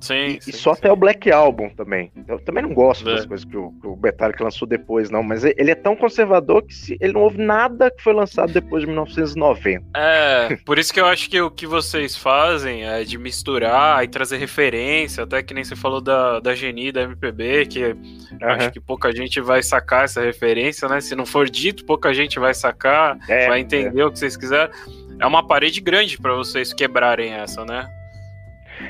Sim, 0.00 0.14
e, 0.14 0.42
sim, 0.42 0.50
e 0.50 0.52
só 0.52 0.74
sim. 0.74 0.80
até 0.80 0.92
o 0.92 0.96
Black 0.96 1.30
Album 1.30 1.70
também. 1.70 2.10
Eu 2.26 2.38
também 2.38 2.62
não 2.62 2.74
gosto 2.74 3.08
é. 3.08 3.14
das 3.14 3.26
coisas 3.26 3.44
que 3.44 3.56
o, 3.56 3.72
que 3.80 3.86
o 3.86 3.96
Metallica 3.96 4.44
lançou 4.44 4.66
depois, 4.66 5.10
não. 5.10 5.22
Mas 5.22 5.44
ele 5.44 5.70
é 5.70 5.74
tão 5.74 5.96
conservador 5.96 6.62
que 6.62 6.74
se, 6.74 6.96
ele 7.00 7.12
não 7.12 7.22
ouve 7.22 7.38
nada 7.38 7.90
que 7.90 8.02
foi 8.02 8.12
lançado 8.12 8.52
depois 8.52 8.82
de 8.82 8.86
1990. 8.86 9.84
É, 9.96 10.56
por 10.64 10.78
isso 10.78 10.92
que 10.92 11.00
eu 11.00 11.06
acho 11.06 11.28
que 11.28 11.40
o 11.40 11.50
que 11.50 11.66
vocês 11.66 12.16
fazem 12.16 12.84
é 12.84 13.04
de 13.04 13.18
misturar 13.18 14.02
e 14.04 14.08
trazer 14.08 14.36
referência, 14.38 15.24
até 15.24 15.42
que 15.42 15.54
nem 15.54 15.64
você 15.64 15.76
falou 15.76 16.00
da, 16.00 16.40
da 16.40 16.54
Geni, 16.54 16.92
da 16.92 17.02
MPB, 17.02 17.66
que 17.66 17.84
uhum. 17.84 17.96
acho 18.42 18.72
que 18.72 18.80
pouca 18.80 19.14
gente 19.14 19.40
vai 19.40 19.62
sacar 19.62 20.04
essa 20.04 20.20
referência, 20.20 20.88
né? 20.88 21.00
Se 21.00 21.14
não 21.14 21.26
for 21.26 21.48
dito, 21.48 21.84
pouca 21.84 22.12
gente 22.12 22.38
vai 22.38 22.54
sacar, 22.54 23.18
é, 23.28 23.48
vai 23.48 23.60
entender 23.60 24.00
é. 24.00 24.04
o 24.04 24.10
que 24.10 24.18
vocês 24.18 24.36
quiserem. 24.36 24.72
É 25.20 25.26
uma 25.26 25.46
parede 25.46 25.80
grande 25.80 26.18
para 26.18 26.34
vocês 26.34 26.72
quebrarem 26.72 27.32
essa, 27.32 27.64
né? 27.64 27.88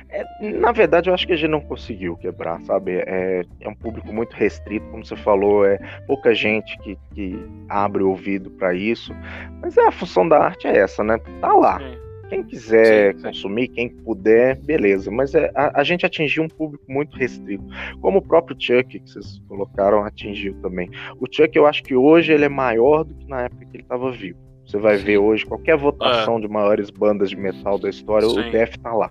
É, 0.08 0.24
na 0.40 0.72
verdade, 0.72 1.08
eu 1.08 1.14
acho 1.14 1.26
que 1.26 1.32
a 1.32 1.36
gente 1.36 1.50
não 1.50 1.60
conseguiu 1.60 2.16
quebrar, 2.16 2.60
sabe? 2.62 3.02
É, 3.06 3.42
é 3.60 3.68
um 3.68 3.74
público 3.74 4.12
muito 4.12 4.34
restrito, 4.34 4.86
como 4.90 5.04
você 5.04 5.16
falou, 5.16 5.64
é 5.64 5.78
pouca 6.06 6.34
gente 6.34 6.76
que, 6.78 6.96
que 7.14 7.38
abre 7.68 8.02
o 8.02 8.10
ouvido 8.10 8.50
para 8.50 8.74
isso. 8.74 9.14
Mas 9.60 9.76
é, 9.76 9.86
a 9.86 9.92
função 9.92 10.28
da 10.28 10.38
arte 10.38 10.66
é 10.66 10.78
essa, 10.78 11.02
né? 11.02 11.18
Tá 11.40 11.52
lá. 11.52 11.80
Quem 12.28 12.42
quiser 12.42 13.12
sim, 13.12 13.18
sim. 13.18 13.26
consumir, 13.26 13.68
quem 13.68 13.88
puder, 13.88 14.58
beleza. 14.62 15.10
Mas 15.10 15.34
é, 15.34 15.50
a, 15.54 15.80
a, 15.80 15.84
gente 15.84 16.06
atingiu 16.06 16.42
um 16.42 16.48
público 16.48 16.84
muito 16.88 17.16
restrito. 17.16 17.64
Como 18.00 18.18
o 18.18 18.22
próprio 18.22 18.56
Chuck, 18.58 18.98
que 18.98 19.10
vocês 19.10 19.40
colocaram, 19.46 20.04
atingiu 20.04 20.54
também. 20.60 20.88
O 21.20 21.26
Chuck, 21.30 21.56
eu 21.56 21.66
acho 21.66 21.82
que 21.82 21.94
hoje 21.94 22.32
ele 22.32 22.44
é 22.44 22.48
maior 22.48 23.04
do 23.04 23.14
que 23.14 23.26
na 23.28 23.42
época 23.42 23.64
que 23.66 23.76
ele 23.76 23.82
estava 23.82 24.10
vivo. 24.10 24.38
Você 24.74 24.78
vai 24.80 24.96
ver 24.96 25.18
hoje 25.18 25.46
qualquer 25.46 25.76
votação 25.76 26.38
é. 26.38 26.40
de 26.40 26.48
maiores 26.48 26.90
bandas 26.90 27.30
de 27.30 27.36
metal 27.36 27.78
da 27.78 27.88
história, 27.88 28.28
Sim. 28.28 28.40
o 28.40 28.50
Def 28.50 28.76
tá 28.78 28.92
lá. 28.92 29.08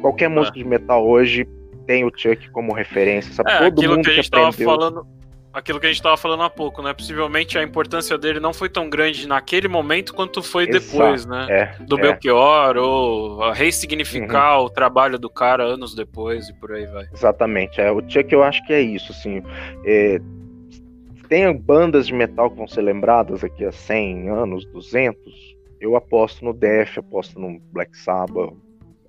Qualquer 0.00 0.26
é. 0.26 0.28
música 0.28 0.56
de 0.56 0.64
metal 0.64 1.04
hoje 1.04 1.48
tem 1.84 2.04
o 2.04 2.12
Chuck 2.14 2.48
como 2.50 2.72
referência, 2.72 3.34
sabe? 3.34 3.50
É, 3.50 3.58
Todo 3.58 3.80
aquilo 3.80 3.96
mundo 3.96 4.04
que 4.04 4.10
a 4.10 4.14
gente 4.14 4.30
que 4.30 4.38
aprendeu... 4.38 4.66
tava 4.68 4.78
falando, 4.78 5.06
aquilo 5.52 5.80
que 5.80 5.86
a 5.86 5.88
gente 5.88 6.00
tava 6.00 6.16
falando 6.16 6.44
há 6.44 6.50
pouco, 6.50 6.80
né? 6.80 6.92
Possivelmente 6.92 7.58
a 7.58 7.62
importância 7.64 8.16
dele 8.16 8.38
não 8.38 8.52
foi 8.52 8.68
tão 8.68 8.88
grande 8.88 9.26
naquele 9.26 9.66
momento 9.66 10.14
quanto 10.14 10.44
foi 10.44 10.68
Exato. 10.68 10.92
depois, 10.92 11.26
né? 11.26 11.46
É, 11.50 11.82
Do 11.82 11.98
é. 11.98 12.02
Belchior, 12.02 12.76
ou 12.76 13.50
ressignificar 13.50 14.60
uhum. 14.60 14.66
o 14.66 14.70
trabalho 14.70 15.18
do 15.18 15.28
cara 15.28 15.64
anos 15.64 15.92
depois 15.92 16.48
e 16.48 16.54
por 16.54 16.70
aí 16.70 16.86
vai. 16.86 17.08
Exatamente. 17.12 17.80
É, 17.80 17.90
o 17.90 18.00
Chuck 18.08 18.32
eu 18.32 18.44
acho 18.44 18.64
que 18.64 18.72
é 18.72 18.80
isso, 18.80 19.10
assim. 19.10 19.42
É, 19.84 20.20
tem 21.30 21.56
bandas 21.56 22.08
de 22.08 22.12
metal 22.12 22.50
que 22.50 22.56
vão 22.56 22.66
ser 22.66 22.82
lembradas 22.82 23.44
aqui 23.44 23.64
a 23.64 23.70
100 23.70 24.28
anos, 24.28 24.66
200, 24.66 25.56
eu 25.80 25.94
aposto 25.94 26.44
no 26.44 26.52
Def, 26.52 26.98
aposto 26.98 27.38
no 27.38 27.60
Black 27.72 27.96
Sabbath, 27.96 28.52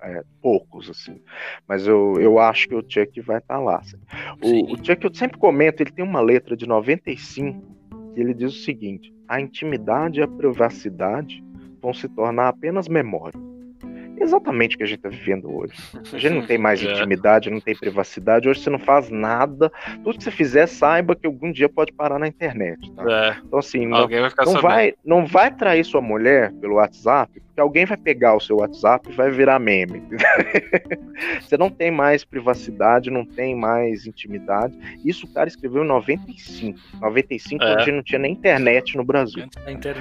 é, 0.00 0.22
poucos, 0.40 0.88
assim. 0.88 1.20
Mas 1.66 1.84
eu, 1.84 2.14
eu 2.20 2.38
acho 2.38 2.68
que 2.68 2.76
o 2.76 2.84
Chuck 2.88 3.20
vai 3.20 3.38
estar 3.38 3.56
tá 3.56 3.60
lá. 3.60 3.78
Assim. 3.78 3.96
O, 4.40 4.72
o, 4.72 4.76
Chuck, 4.76 5.04
eu 5.04 5.12
sempre 5.12 5.36
comento, 5.36 5.82
ele 5.82 5.90
tem 5.90 6.04
uma 6.04 6.20
letra 6.20 6.56
de 6.56 6.64
95 6.64 7.60
que 8.14 8.20
ele 8.20 8.32
diz 8.32 8.54
o 8.54 8.64
seguinte: 8.64 9.12
a 9.26 9.40
intimidade 9.40 10.20
e 10.20 10.22
a 10.22 10.28
privacidade 10.28 11.42
vão 11.80 11.92
se 11.92 12.08
tornar 12.08 12.48
apenas 12.48 12.86
memória 12.86 13.51
exatamente 14.22 14.74
o 14.74 14.78
que 14.78 14.84
a 14.84 14.86
gente 14.86 14.98
está 14.98 15.08
vivendo 15.08 15.54
hoje. 15.54 15.74
A 16.12 16.18
gente 16.18 16.34
não 16.34 16.46
tem 16.46 16.58
mais 16.58 16.82
é. 16.84 16.90
intimidade, 16.90 17.50
não 17.50 17.60
tem 17.60 17.76
privacidade. 17.76 18.48
Hoje 18.48 18.60
você 18.60 18.70
não 18.70 18.78
faz 18.78 19.10
nada. 19.10 19.70
Tudo 20.02 20.18
que 20.18 20.24
você 20.24 20.30
fizer, 20.30 20.66
saiba 20.66 21.14
que 21.14 21.26
algum 21.26 21.50
dia 21.50 21.68
pode 21.68 21.92
parar 21.92 22.18
na 22.18 22.26
internet. 22.26 22.90
Tá? 22.92 23.04
É. 23.08 23.36
Então, 23.44 23.58
assim, 23.58 23.86
não, 23.86 24.08
vai, 24.08 24.30
não 24.46 24.60
vai, 24.60 24.94
não 25.04 25.26
vai 25.26 25.50
trair 25.54 25.84
sua 25.84 26.00
mulher 26.00 26.52
pelo 26.60 26.76
WhatsApp, 26.76 27.40
porque 27.40 27.60
alguém 27.60 27.84
vai 27.84 27.96
pegar 27.96 28.34
o 28.34 28.40
seu 28.40 28.56
WhatsApp 28.56 29.10
e 29.10 29.14
vai 29.14 29.30
virar 29.30 29.58
meme. 29.58 30.02
você 31.40 31.56
não 31.56 31.70
tem 31.70 31.90
mais 31.90 32.24
privacidade, 32.24 33.10
não 33.10 33.24
tem 33.24 33.54
mais 33.54 34.06
intimidade. 34.06 34.76
Isso 35.04 35.26
o 35.26 35.32
cara 35.32 35.48
escreveu 35.48 35.84
em 35.84 35.88
95. 35.88 36.78
95 37.00 37.62
é. 37.62 37.74
a 37.74 37.78
gente 37.78 37.92
não 37.92 38.02
tinha 38.02 38.18
nem 38.18 38.32
internet 38.32 38.96
no 38.96 39.04
Brasil. 39.04 39.44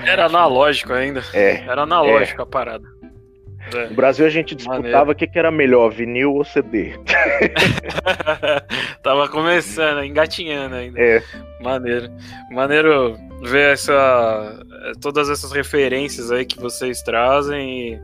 Era 0.06 0.26
analógico 0.26 0.94
ainda. 0.94 1.22
É. 1.34 1.64
Era 1.66 1.84
analógico 1.84 2.42
é. 2.42 2.44
a 2.44 2.48
parada. 2.48 3.01
É. 3.74 3.90
No 3.90 3.96
Brasil 3.96 4.26
a 4.26 4.30
gente 4.30 4.56
disputava 4.56 5.12
o 5.12 5.16
que, 5.16 5.28
que 5.28 5.38
era 5.38 5.52
melhor, 5.52 5.90
vinil 5.92 6.34
ou 6.34 6.44
CD. 6.44 6.94
Tava 9.04 9.28
começando, 9.30 10.04
engatinhando 10.04 10.76
ainda. 10.76 11.00
É. 11.00 11.24
Maneiro. 11.62 12.10
Maneiro 12.52 13.18
ver 13.44 13.74
essa, 13.74 14.64
todas 15.02 15.30
essas 15.30 15.52
referências 15.52 16.32
aí 16.32 16.46
que 16.46 16.60
vocês 16.60 17.02
trazem 17.02 17.94
e 17.94 18.00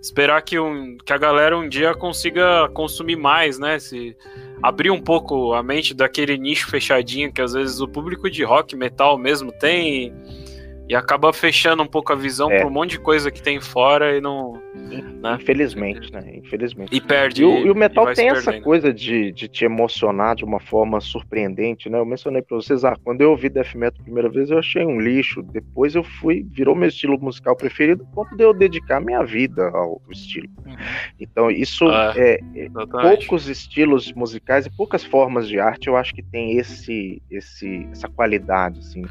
esperar 0.00 0.40
que, 0.42 0.58
um, 0.58 0.96
que 0.98 1.12
a 1.12 1.18
galera 1.18 1.56
um 1.56 1.68
dia 1.68 1.94
consiga 1.94 2.68
consumir 2.72 3.16
mais, 3.16 3.58
né? 3.58 3.78
Se 3.78 4.16
abrir 4.62 4.90
um 4.90 5.00
pouco 5.00 5.52
a 5.52 5.62
mente 5.62 5.94
daquele 5.94 6.38
nicho 6.38 6.70
fechadinho 6.70 7.32
que 7.32 7.42
às 7.42 7.52
vezes 7.52 7.80
o 7.80 7.88
público 7.88 8.30
de 8.30 8.42
rock, 8.44 8.74
metal 8.76 9.18
mesmo 9.18 9.52
tem. 9.52 10.06
E 10.06 10.46
e 10.88 10.94
acaba 10.94 11.32
fechando 11.32 11.82
um 11.82 11.86
pouco 11.86 12.12
a 12.12 12.16
visão 12.16 12.50
é. 12.50 12.58
para 12.58 12.66
um 12.66 12.70
monte 12.70 12.90
de 12.90 13.00
coisa 13.00 13.30
que 13.30 13.42
tem 13.42 13.60
fora 13.60 14.16
e 14.16 14.20
não. 14.20 14.62
Né? 14.76 15.36
Infelizmente, 15.40 16.12
né? 16.12 16.36
Infelizmente. 16.36 16.94
E 16.94 17.00
perde. 17.00 17.42
E 17.42 17.44
o, 17.44 17.66
e 17.66 17.70
o 17.70 17.74
metal 17.74 18.10
e 18.10 18.14
tem 18.14 18.28
essa 18.28 18.60
coisa 18.60 18.92
de, 18.92 19.32
de 19.32 19.48
te 19.48 19.64
emocionar 19.64 20.36
de 20.36 20.44
uma 20.44 20.60
forma 20.60 21.00
surpreendente, 21.00 21.88
né? 21.88 21.98
Eu 21.98 22.06
mencionei 22.06 22.42
para 22.42 22.56
vocês, 22.56 22.84
ah, 22.84 22.96
quando 23.02 23.20
eu 23.20 23.30
ouvi 23.30 23.48
Death 23.48 23.74
Metal 23.74 24.00
a 24.00 24.04
primeira 24.04 24.28
vez, 24.28 24.50
eu 24.50 24.58
achei 24.58 24.84
um 24.84 25.00
lixo. 25.00 25.42
Depois 25.42 25.94
eu 25.94 26.04
fui, 26.04 26.46
virou 26.50 26.74
meu 26.74 26.88
estilo 26.88 27.18
musical 27.18 27.56
preferido, 27.56 28.06
ponto 28.14 28.36
de 28.36 28.44
eu 28.44 28.54
dedicar 28.54 29.00
minha 29.00 29.24
vida 29.24 29.68
ao 29.68 30.00
estilo. 30.10 30.48
Uhum. 30.64 30.76
Então, 31.18 31.50
isso 31.50 31.88
ah, 31.88 32.12
é, 32.16 32.40
é 32.54 32.68
poucos 32.68 33.48
estilos 33.48 34.12
musicais 34.12 34.66
e 34.66 34.70
poucas 34.70 35.04
formas 35.04 35.48
de 35.48 35.58
arte, 35.58 35.88
eu 35.88 35.96
acho 35.96 36.14
que 36.14 36.22
tem 36.22 36.56
esse, 36.58 37.22
esse, 37.30 37.88
essa 37.90 38.08
qualidade, 38.08 38.78
assim. 38.78 39.02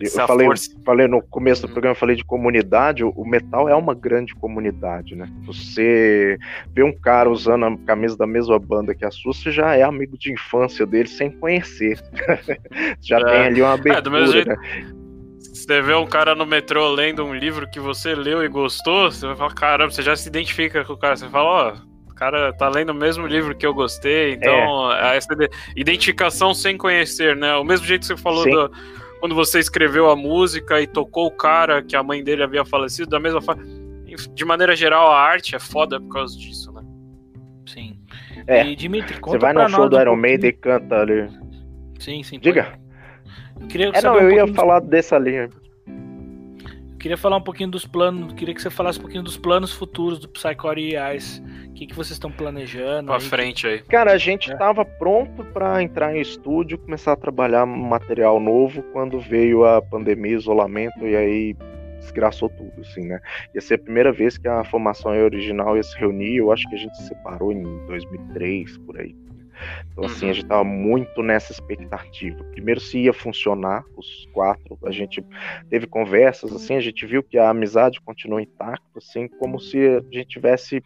Essa 0.00 0.22
eu 0.22 0.26
falei, 0.26 0.48
falei 0.84 1.06
no 1.06 1.22
começo 1.22 1.62
do 1.62 1.68
programa 1.68 1.92
eu 1.92 1.98
falei 1.98 2.16
de 2.16 2.24
comunidade, 2.24 3.04
o, 3.04 3.24
metal 3.24 3.68
é 3.68 3.74
uma 3.74 3.94
grande 3.94 4.34
comunidade, 4.34 5.01
né? 5.14 5.28
Você 5.44 6.38
vê 6.72 6.82
um 6.82 6.92
cara 6.92 7.28
usando 7.28 7.64
a 7.64 7.76
camisa 7.78 8.16
da 8.16 8.26
mesma 8.26 8.58
banda 8.58 8.94
que 8.94 9.04
a 9.04 9.10
sua, 9.10 9.32
você 9.32 9.50
já 9.50 9.74
é 9.74 9.82
amigo 9.82 10.16
de 10.16 10.32
infância 10.32 10.86
dele 10.86 11.08
sem 11.08 11.30
conhecer. 11.30 12.00
já 13.00 13.18
é. 13.18 13.24
tem 13.24 13.40
ali 13.46 13.62
uma 13.62 13.74
abertura, 13.74 13.98
é, 13.98 14.02
do 14.02 14.10
mesmo 14.10 14.32
jeito... 14.32 14.50
Você 15.52 15.82
vê 15.82 15.94
um 15.94 16.06
cara 16.06 16.34
no 16.34 16.46
metrô 16.46 16.88
lendo 16.88 17.24
um 17.24 17.34
livro 17.34 17.70
que 17.70 17.78
você 17.78 18.14
leu 18.14 18.42
e 18.42 18.48
gostou, 18.48 19.10
você 19.10 19.26
vai 19.26 19.36
falar, 19.36 19.54
caramba, 19.54 19.90
você 19.92 20.02
já 20.02 20.16
se 20.16 20.28
identifica 20.28 20.84
com 20.84 20.94
o 20.94 20.96
cara. 20.96 21.16
Você 21.16 21.28
fala, 21.28 21.44
ó, 21.44 21.72
oh, 21.72 22.10
o 22.10 22.14
cara 22.14 22.52
tá 22.52 22.68
lendo 22.68 22.90
o 22.90 22.94
mesmo 22.94 23.26
livro 23.26 23.54
que 23.54 23.66
eu 23.66 23.74
gostei, 23.74 24.32
então 24.32 24.92
é. 24.92 25.16
essa 25.16 25.34
identificação 25.76 26.54
sem 26.54 26.76
conhecer, 26.76 27.36
né? 27.36 27.54
O 27.56 27.64
mesmo 27.64 27.86
jeito 27.86 28.00
que 28.00 28.06
você 28.06 28.16
falou 28.16 28.44
do, 28.44 28.72
quando 29.20 29.36
você 29.36 29.60
escreveu 29.60 30.10
a 30.10 30.16
música 30.16 30.80
e 30.80 30.86
tocou 30.86 31.26
o 31.26 31.30
cara 31.30 31.80
que 31.80 31.94
a 31.94 32.02
mãe 32.02 32.24
dele 32.24 32.42
havia 32.42 32.64
falecido, 32.64 33.10
da 33.10 33.20
mesma 33.20 33.40
forma. 33.40 33.62
De 34.16 34.44
maneira 34.44 34.76
geral, 34.76 35.10
a 35.10 35.20
arte 35.20 35.54
é 35.54 35.58
foda 35.58 36.00
por 36.00 36.08
causa 36.08 36.38
disso, 36.38 36.72
né? 36.72 36.82
Sim. 37.66 37.98
É. 38.46 38.66
E 38.66 38.76
Dimitri, 38.76 39.18
conta 39.20 39.38
Você 39.38 39.38
vai 39.38 39.52
no 39.52 39.68
show 39.68 39.88
do 39.88 40.00
Iron 40.00 40.16
Maiden 40.16 40.50
e 40.50 40.52
canta 40.52 40.96
ali. 40.96 41.28
Sim, 41.98 42.22
sim. 42.22 42.38
Diga. 42.38 42.78
Eu 43.60 43.66
queria 43.68 43.90
é, 43.94 44.02
não, 44.02 44.18
eu 44.18 44.30
ia 44.30 44.54
falar 44.54 44.80
dessa 44.80 45.18
linha. 45.18 45.48
Eu 45.86 46.98
queria 46.98 47.16
falar 47.16 47.36
um 47.36 47.42
pouquinho 47.42 47.70
dos 47.70 47.84
planos, 47.84 48.32
queria 48.34 48.54
que 48.54 48.62
você 48.62 48.70
falasse 48.70 48.98
um 48.98 49.02
pouquinho 49.02 49.22
dos 49.22 49.36
planos 49.36 49.72
futuros 49.72 50.18
do 50.18 50.28
Psycore 50.28 50.94
Eyes. 50.94 51.42
O 51.68 51.72
que, 51.74 51.86
que 51.86 51.94
vocês 51.94 52.12
estão 52.12 52.30
planejando? 52.30 53.06
Pra 53.06 53.16
aí? 53.16 53.20
frente 53.20 53.66
aí. 53.66 53.82
Cara, 53.82 54.12
a 54.12 54.18
gente 54.18 54.52
estava 54.52 54.82
é. 54.82 54.84
pronto 54.84 55.44
para 55.46 55.82
entrar 55.82 56.14
em 56.14 56.20
estúdio, 56.20 56.78
começar 56.78 57.12
a 57.12 57.16
trabalhar 57.16 57.66
material 57.66 58.38
novo 58.38 58.82
quando 58.92 59.18
veio 59.18 59.64
a 59.64 59.82
pandemia, 59.82 60.36
isolamento 60.36 61.04
e 61.06 61.16
aí 61.16 61.56
desgraçou 62.02 62.48
tudo, 62.50 62.72
assim, 62.80 63.06
né? 63.06 63.20
Ia 63.54 63.60
ser 63.60 63.74
a 63.74 63.78
primeira 63.78 64.12
vez 64.12 64.36
que 64.36 64.48
a 64.48 64.62
formação 64.64 65.12
original 65.12 65.76
ia 65.76 65.82
se 65.82 65.96
reunir, 65.98 66.36
eu 66.36 66.52
acho 66.52 66.68
que 66.68 66.74
a 66.74 66.78
gente 66.78 66.96
se 66.96 67.08
separou 67.08 67.52
em 67.52 67.62
2003, 67.86 68.78
por 68.78 69.00
aí. 69.00 69.14
Então, 69.92 70.04
assim, 70.04 70.26
a 70.26 70.28
uhum. 70.28 70.34
gente 70.34 70.44
estava 70.44 70.64
muito 70.64 71.22
nessa 71.22 71.52
expectativa. 71.52 72.42
Primeiro, 72.44 72.80
se 72.80 72.98
ia 72.98 73.12
funcionar, 73.12 73.84
os 73.96 74.26
quatro. 74.32 74.78
A 74.84 74.90
gente 74.90 75.24
teve 75.68 75.86
conversas, 75.86 76.52
assim, 76.52 76.74
a 76.74 76.80
gente 76.80 77.06
viu 77.06 77.22
que 77.22 77.38
a 77.38 77.50
amizade 77.50 78.00
continuou 78.00 78.40
intacta, 78.40 78.98
assim, 78.98 79.28
como 79.28 79.60
se 79.60 79.78
a 79.78 80.00
gente 80.10 80.26
tivesse 80.26 80.82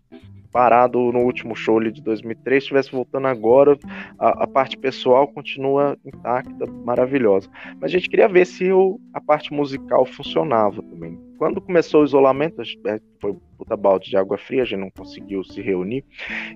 parado 0.56 1.12
no 1.12 1.18
último 1.18 1.54
show 1.54 1.78
ali 1.78 1.92
de 1.92 2.00
2003, 2.00 2.62
estivesse 2.62 2.90
voltando 2.90 3.26
agora, 3.26 3.76
a, 4.18 4.44
a, 4.44 4.46
parte 4.46 4.74
pessoal 4.74 5.28
continua 5.28 5.98
intacta, 6.02 6.64
maravilhosa. 6.82 7.50
Mas 7.78 7.90
a 7.90 7.98
gente 7.98 8.08
queria 8.08 8.26
ver 8.26 8.46
se 8.46 8.72
o, 8.72 8.98
a 9.12 9.20
parte 9.20 9.52
musical 9.52 10.06
funcionava 10.06 10.80
também. 10.80 11.20
Quando 11.36 11.60
começou 11.60 12.00
o 12.00 12.04
isolamento, 12.06 12.62
é, 12.86 12.98
foi 13.20 13.36
puta 13.58 13.76
balde 13.76 14.08
de 14.08 14.16
água 14.16 14.38
fria, 14.38 14.62
a 14.62 14.64
gente 14.64 14.80
não 14.80 14.90
conseguiu 14.90 15.44
se 15.44 15.60
reunir. 15.60 16.02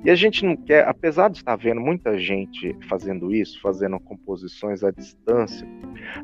E 0.02 0.10
a 0.10 0.14
gente 0.14 0.46
não 0.46 0.56
quer, 0.56 0.88
apesar 0.88 1.28
de 1.28 1.36
estar 1.36 1.56
vendo 1.56 1.82
muita 1.82 2.18
gente 2.18 2.74
fazendo 2.88 3.30
isso, 3.34 3.60
fazendo 3.60 4.00
composições 4.00 4.82
à 4.82 4.90
distância, 4.90 5.68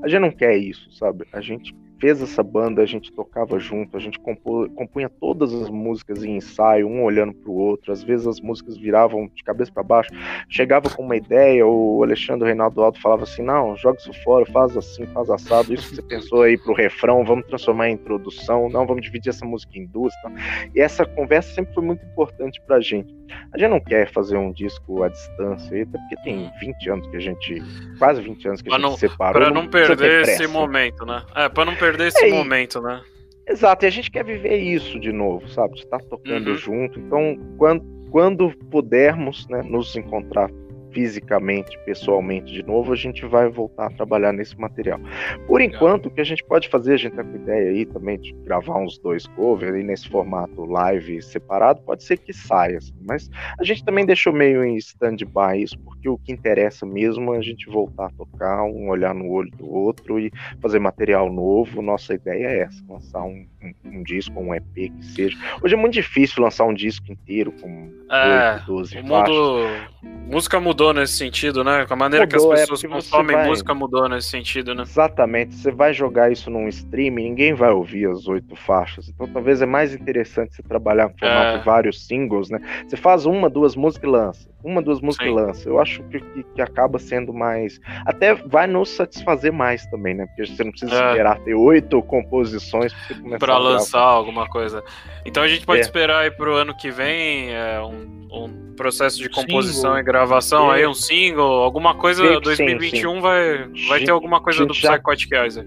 a 0.02 0.08
gente 0.08 0.20
não 0.20 0.30
quer 0.30 0.56
isso, 0.56 0.90
sabe? 0.92 1.26
A 1.30 1.42
gente 1.42 1.74
fez 1.98 2.22
essa 2.22 2.42
banda, 2.42 2.82
a 2.82 2.86
gente 2.86 3.12
tocava 3.12 3.58
junto, 3.58 3.96
a 3.96 4.00
gente 4.00 4.18
compunha 4.18 5.08
todas 5.08 5.52
as 5.54 5.68
músicas 5.70 6.22
em 6.24 6.36
ensaio, 6.36 6.86
um 6.86 7.02
olhando 7.02 7.34
para 7.34 7.50
o 7.50 7.54
outro. 7.54 7.92
Às 7.92 8.02
vezes 8.02 8.26
as 8.26 8.40
músicas 8.40 8.76
viravam 8.76 9.30
de 9.34 9.42
cabeça 9.42 9.72
para 9.72 9.82
baixo. 9.82 10.10
Chegava 10.48 10.90
com 10.90 11.02
uma 11.02 11.16
ideia, 11.16 11.66
o 11.66 12.02
Alexandre 12.02 12.46
Reinaldo 12.46 12.82
Alto 12.82 13.00
falava 13.00 13.24
assim: 13.24 13.42
não, 13.42 13.76
joga 13.76 13.98
isso 13.98 14.12
fora, 14.22 14.46
faz 14.46 14.76
assim, 14.76 15.06
faz 15.06 15.30
assado. 15.30 15.72
Isso 15.72 15.88
que 15.90 15.96
você 15.96 16.02
pensou 16.02 16.42
aí 16.42 16.58
pro 16.58 16.74
refrão, 16.74 17.24
vamos 17.24 17.46
transformar 17.46 17.88
em 17.88 17.94
introdução, 17.94 18.68
não, 18.68 18.86
vamos 18.86 19.02
dividir 19.02 19.30
essa 19.30 19.44
música 19.44 19.78
em 19.78 19.86
duas. 19.86 20.14
Tá? 20.22 20.30
E 20.74 20.80
essa 20.80 21.04
conversa 21.04 21.54
sempre 21.54 21.74
foi 21.74 21.84
muito 21.84 22.04
importante 22.04 22.60
pra 22.66 22.80
gente. 22.80 23.14
A 23.52 23.58
gente 23.58 23.70
não 23.70 23.80
quer 23.80 24.08
fazer 24.10 24.36
um 24.36 24.52
disco 24.52 25.02
à 25.02 25.08
distância, 25.08 25.82
até 25.82 25.98
porque 25.98 26.16
tem 26.22 26.50
20 26.60 26.90
anos 26.90 27.06
que 27.08 27.16
a 27.16 27.20
gente, 27.20 27.62
quase 27.98 28.20
20 28.22 28.48
anos 28.48 28.62
que 28.62 28.68
a 28.68 28.72
gente 28.72 28.82
não, 28.82 28.96
separou. 28.96 29.42
Para 29.42 29.50
não, 29.52 29.62
não 29.62 29.68
perder 29.68 30.22
esse 30.22 30.46
momento, 30.46 31.04
né? 31.04 31.22
É, 31.34 31.48
para 31.48 31.64
não 31.64 31.74
perder 31.74 31.85
esse 32.06 32.24
é, 32.24 32.30
momento, 32.30 32.80
né? 32.80 33.02
Exato, 33.48 33.84
e 33.84 33.86
a 33.86 33.90
gente 33.90 34.10
quer 34.10 34.24
viver 34.24 34.56
isso 34.56 34.98
de 34.98 35.12
novo, 35.12 35.48
sabe? 35.48 35.78
Estar 35.78 36.00
tocando 36.02 36.50
uhum. 36.50 36.56
junto. 36.56 36.98
Então, 36.98 37.38
quando, 37.56 37.84
quando 38.10 38.50
pudermos 38.70 39.46
né, 39.48 39.62
nos 39.62 39.94
encontrar 39.94 40.50
fisicamente, 40.96 41.78
pessoalmente 41.84 42.50
de 42.50 42.62
novo, 42.62 42.90
a 42.90 42.96
gente 42.96 43.26
vai 43.26 43.50
voltar 43.50 43.88
a 43.88 43.90
trabalhar 43.90 44.32
nesse 44.32 44.58
material. 44.58 44.98
Por 45.46 45.60
enquanto, 45.60 46.06
o 46.06 46.10
que 46.10 46.22
a 46.22 46.24
gente 46.24 46.42
pode 46.42 46.70
fazer, 46.70 46.94
a 46.94 46.96
gente 46.96 47.14
tá 47.14 47.22
com 47.22 47.36
ideia 47.36 47.68
aí 47.68 47.84
também 47.84 48.18
de 48.18 48.32
gravar 48.46 48.78
uns 48.78 48.96
dois 48.96 49.26
covers 49.26 49.74
aí 49.74 49.82
nesse 49.82 50.08
formato 50.08 50.64
live 50.64 51.20
separado, 51.20 51.82
pode 51.82 52.02
ser 52.02 52.16
que 52.16 52.32
saia, 52.32 52.78
assim, 52.78 52.94
mas 53.06 53.28
a 53.60 53.62
gente 53.62 53.84
também 53.84 54.06
deixou 54.06 54.32
meio 54.32 54.64
em 54.64 54.74
stand-by 54.76 55.62
isso, 55.62 55.78
porque 55.80 56.08
o 56.08 56.16
que 56.16 56.32
interessa 56.32 56.86
mesmo 56.86 57.34
é 57.34 57.36
a 57.36 57.42
gente 57.42 57.68
voltar 57.68 58.06
a 58.06 58.10
tocar, 58.12 58.62
um 58.62 58.88
olhar 58.88 59.14
no 59.14 59.28
olho 59.28 59.50
do 59.50 59.70
outro 59.70 60.18
e 60.18 60.32
fazer 60.62 60.78
material 60.78 61.30
novo. 61.30 61.82
Nossa 61.82 62.14
ideia 62.14 62.46
é 62.46 62.58
essa, 62.60 62.82
lançar 62.88 63.22
um, 63.22 63.46
um, 63.62 63.74
um 63.84 64.02
disco, 64.02 64.40
um 64.40 64.54
EP 64.54 64.64
que 64.74 65.04
seja. 65.04 65.36
Hoje 65.62 65.74
é 65.74 65.76
muito 65.76 65.92
difícil 65.92 66.42
lançar 66.42 66.64
um 66.64 66.72
disco 66.72 67.12
inteiro 67.12 67.52
com 67.52 67.90
é, 68.10 68.54
8, 68.54 68.66
12 68.66 68.98
o. 68.98 69.04
Mundo... 69.04 69.96
Música 70.28 70.58
mudou 70.58 70.85
nesse 70.92 71.14
sentido, 71.14 71.62
né? 71.64 71.86
Com 71.86 71.94
a 71.94 71.96
maneira 71.96 72.24
mudou, 72.24 72.48
que 72.48 72.54
as 72.54 72.60
é, 72.60 72.62
pessoas 72.62 72.84
é 72.84 72.88
consomem 72.88 73.36
vai... 73.36 73.46
música 73.46 73.74
mudou 73.74 74.08
nesse 74.08 74.28
sentido, 74.28 74.74
né? 74.74 74.82
Exatamente. 74.82 75.54
Você 75.54 75.70
vai 75.70 75.92
jogar 75.92 76.30
isso 76.30 76.50
num 76.50 76.68
stream, 76.68 77.14
ninguém 77.14 77.54
vai 77.54 77.70
ouvir 77.70 78.08
as 78.08 78.26
oito 78.26 78.54
faixas. 78.56 79.08
Então 79.08 79.26
talvez 79.28 79.62
é 79.62 79.66
mais 79.66 79.94
interessante 79.94 80.54
você 80.54 80.62
trabalhar 80.62 81.08
com 81.08 81.18
formato 81.18 81.58
é. 81.58 81.62
vários 81.62 82.06
singles, 82.06 82.50
né? 82.50 82.58
Você 82.86 82.96
faz 82.96 83.26
uma, 83.26 83.48
duas 83.48 83.76
músicas 83.76 84.08
e 84.08 84.12
lança. 84.12 84.56
Uma, 84.64 84.82
duas 84.82 85.00
músicas 85.00 85.28
Sim. 85.28 85.32
e 85.32 85.36
lança. 85.36 85.68
Eu 85.68 85.80
acho 85.80 86.02
que, 86.04 86.20
que, 86.20 86.42
que, 86.42 86.60
acaba 86.60 86.98
sendo 86.98 87.32
mais. 87.32 87.78
Até 88.04 88.34
vai 88.34 88.66
nos 88.66 88.88
satisfazer 88.88 89.52
mais 89.52 89.86
também, 89.86 90.14
né? 90.14 90.26
Porque 90.26 90.46
você 90.46 90.64
não 90.64 90.72
precisa 90.72 90.92
é. 90.92 91.08
esperar 91.10 91.38
ter 91.40 91.54
oito 91.54 92.02
composições 92.02 92.92
para 93.38 93.58
lançar 93.58 94.00
alguma 94.00 94.48
coisa. 94.48 94.82
Então 95.24 95.42
a 95.42 95.48
gente 95.48 95.64
pode 95.64 95.80
é. 95.80 95.82
esperar 95.82 96.20
aí 96.20 96.30
pro 96.30 96.54
ano 96.54 96.76
que 96.76 96.90
vem 96.90 97.54
é, 97.54 97.80
um, 97.80 98.28
um 98.32 98.74
processo 98.76 99.18
de 99.18 99.28
composição 99.28 99.90
single. 99.90 99.98
e 99.98 100.02
gravação 100.02 100.70
aí, 100.76 100.86
um 100.86 100.94
single, 100.94 101.62
alguma 101.62 101.94
coisa, 101.94 102.26
sim, 102.26 102.40
2021 102.40 103.14
sim. 103.14 103.20
vai, 103.20 103.70
vai 103.88 104.04
ter 104.04 104.10
alguma 104.10 104.40
coisa 104.40 104.64
do 104.64 104.74
já... 104.74 104.92
Psychotic 104.92 105.32
Eyes 105.32 105.58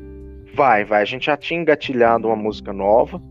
Vai, 0.53 0.83
vai. 0.83 1.01
A 1.01 1.05
gente 1.05 1.27
já 1.27 1.37
tinha 1.37 1.59
engatilhado 1.59 2.27
uma 2.27 2.35
música 2.35 2.73
nova 2.73 3.21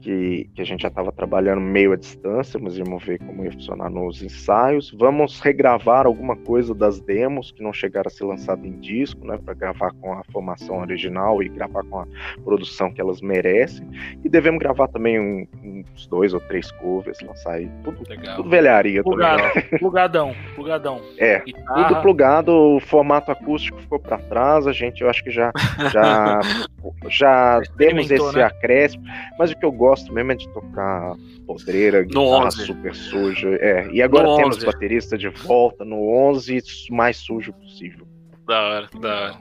que, 0.00 0.48
que 0.54 0.62
a 0.62 0.64
gente 0.64 0.82
já 0.82 0.88
estava 0.88 1.12
trabalhando 1.12 1.60
meio 1.60 1.92
à 1.92 1.96
distância, 1.96 2.58
mas 2.62 2.78
vamos 2.78 3.04
ver 3.04 3.18
como 3.18 3.44
ia 3.44 3.52
funcionar 3.52 3.90
nos 3.90 4.22
ensaios. 4.22 4.90
Vamos 4.98 5.40
regravar 5.40 6.06
alguma 6.06 6.36
coisa 6.36 6.74
das 6.74 7.00
demos 7.00 7.50
que 7.50 7.62
não 7.62 7.72
chegaram 7.72 8.08
a 8.08 8.10
ser 8.10 8.24
lançadas 8.24 8.64
em 8.64 8.78
disco, 8.80 9.26
né, 9.26 9.38
para 9.44 9.54
gravar 9.54 9.92
com 10.00 10.12
a 10.12 10.22
formação 10.32 10.80
original 10.80 11.42
e 11.42 11.48
gravar 11.48 11.82
com 11.84 12.00
a 12.00 12.06
produção 12.44 12.92
que 12.92 13.00
elas 13.00 13.20
merecem. 13.20 13.88
E 14.24 14.28
devemos 14.28 14.60
gravar 14.60 14.88
também 14.88 15.18
um, 15.18 15.46
uns 15.64 16.06
dois 16.06 16.32
ou 16.34 16.40
três 16.40 16.70
covers, 16.72 17.20
lançar 17.20 17.54
aí 17.54 17.70
tudo, 17.82 18.04
tudo 18.36 18.48
velharia. 18.48 19.02
Plugado, 19.02 19.42
plugadão, 19.78 20.34
plugadão. 20.54 21.00
É, 21.18 21.40
Guitarra. 21.40 21.88
tudo 21.88 22.02
plugado, 22.02 22.52
o 22.52 22.80
formato 22.80 23.30
acústico 23.30 23.80
ficou 23.80 23.98
para 23.98 24.18
trás, 24.18 24.66
a 24.66 24.72
gente, 24.72 25.02
eu 25.02 25.10
acho 25.10 25.22
que 25.24 25.30
já 25.30 25.52
já 25.92 26.40
já 27.08 27.60
temos 27.76 28.10
esse 28.10 28.36
né? 28.36 28.42
acréscimo, 28.42 29.04
mas 29.38 29.50
o 29.50 29.58
que 29.58 29.64
eu 29.64 29.72
gosto 29.72 29.88
gosto 29.88 30.12
mesmo 30.12 30.32
é 30.32 30.34
de 30.34 30.48
tocar 30.52 31.16
podreira, 31.46 32.02
guitarra 32.02 32.50
super 32.50 32.94
suja. 32.94 33.48
É, 33.60 33.88
e 33.90 34.02
agora 34.02 34.28
no 34.28 34.36
temos 34.36 34.56
11. 34.56 34.66
baterista 34.66 35.18
de 35.18 35.28
volta 35.28 35.84
no 35.84 36.08
11, 36.30 36.62
mais 36.90 37.16
sujo 37.16 37.52
possível. 37.52 38.06
Da 38.46 38.60
hora, 38.60 38.88
da 39.00 39.20
hora. 39.20 39.40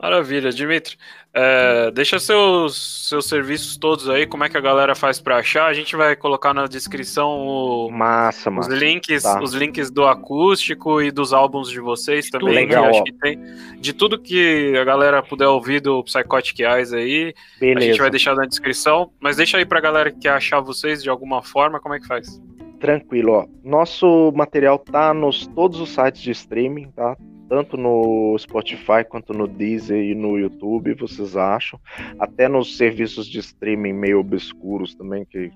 Maravilha, 0.00 0.50
Dimitri. 0.50 0.96
É, 1.32 1.92
deixa 1.92 2.18
seus, 2.18 3.08
seus 3.08 3.26
serviços 3.26 3.76
todos 3.76 4.08
aí, 4.08 4.26
como 4.26 4.42
é 4.42 4.48
que 4.48 4.56
a 4.56 4.60
galera 4.60 4.96
faz 4.96 5.20
para 5.20 5.36
achar? 5.36 5.66
A 5.66 5.72
gente 5.72 5.94
vai 5.94 6.16
colocar 6.16 6.52
na 6.52 6.66
descrição 6.66 7.38
o, 7.38 7.90
massa, 7.90 8.50
os 8.50 8.66
links, 8.66 9.22
tá. 9.22 9.40
os 9.40 9.54
links 9.54 9.92
do 9.92 10.04
acústico 10.06 11.00
e 11.00 11.12
dos 11.12 11.32
álbuns 11.32 11.70
de 11.70 11.78
vocês 11.78 12.28
também. 12.30 12.54
Legal, 12.54 12.84
acho 12.86 13.04
que 13.04 13.12
tem 13.12 13.38
de 13.78 13.92
tudo 13.92 14.18
que 14.18 14.76
a 14.76 14.84
galera 14.84 15.22
puder 15.22 15.46
ouvir 15.46 15.80
do 15.80 16.02
Psychotic 16.02 16.58
Eyes 16.60 16.92
aí. 16.92 17.32
Beleza. 17.60 17.78
A 17.78 17.88
gente 17.88 18.00
vai 18.00 18.10
deixar 18.10 18.34
na 18.34 18.44
descrição, 18.44 19.12
mas 19.20 19.36
deixa 19.36 19.56
aí 19.56 19.64
pra 19.64 19.80
galera 19.80 20.10
que 20.10 20.18
quer 20.18 20.32
achar 20.32 20.60
vocês 20.60 21.00
de 21.00 21.08
alguma 21.08 21.42
forma, 21.42 21.78
como 21.78 21.94
é 21.94 22.00
que 22.00 22.08
faz? 22.08 22.40
Tranquilo, 22.80 23.32
ó. 23.34 23.46
Nosso 23.62 24.32
material 24.34 24.78
tá 24.78 25.14
nos 25.14 25.46
todos 25.46 25.78
os 25.78 25.90
sites 25.90 26.22
de 26.22 26.32
streaming, 26.32 26.90
tá? 26.90 27.16
Tanto 27.50 27.76
no 27.76 28.36
Spotify 28.38 29.04
quanto 29.06 29.34
no 29.34 29.48
Deezer 29.48 30.00
e 30.00 30.14
no 30.14 30.38
YouTube, 30.38 30.94
vocês 30.94 31.36
acham. 31.36 31.80
Até 32.16 32.48
nos 32.48 32.76
serviços 32.76 33.26
de 33.26 33.40
streaming 33.40 33.92
meio 33.92 34.20
obscuros 34.20 34.94
também, 34.94 35.24
que 35.24 35.50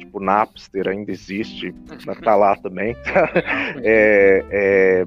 tipo 0.00 0.18
Napster 0.18 0.88
ainda 0.88 1.12
existe, 1.12 1.72
tá 2.24 2.34
lá 2.34 2.56
também. 2.56 2.96
é, 3.84 4.44
é, 4.50 5.06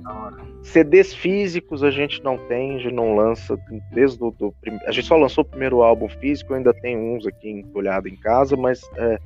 CDs 0.64 1.14
físicos 1.14 1.84
a 1.84 1.90
gente 1.90 2.24
não 2.24 2.38
tem, 2.38 2.76
a 2.76 2.80
gente 2.80 2.94
não 2.94 3.16
lança 3.16 3.58
desde 3.92 4.24
o 4.24 4.32
do, 4.32 4.54
a 4.86 4.92
gente 4.92 5.08
só 5.08 5.18
lançou 5.18 5.44
o 5.44 5.48
primeiro 5.48 5.82
álbum 5.82 6.08
físico, 6.08 6.54
ainda 6.54 6.74
tem 6.74 6.96
uns 6.96 7.26
aqui 7.26 7.50
entulhado 7.50 8.08
em 8.08 8.16
casa, 8.16 8.56
mas 8.56 8.82
é, 8.98 9.18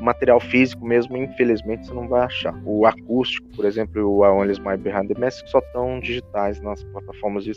material 0.00 0.38
físico 0.38 0.84
mesmo, 0.84 1.16
infelizmente 1.16 1.86
você 1.86 1.94
não 1.94 2.08
vai 2.08 2.22
achar. 2.22 2.54
O 2.64 2.86
acústico, 2.86 3.48
por 3.56 3.64
exemplo, 3.64 4.04
o 4.06 4.24
A 4.24 4.32
Only 4.32 4.60
My 4.60 4.76
Behind 4.76 5.08
the 5.08 5.18
Mask 5.18 5.46
só 5.46 5.58
estão 5.58 5.98
digitais 6.00 6.60
nas 6.60 6.82
plataformas 6.84 7.44
de. 7.44 7.52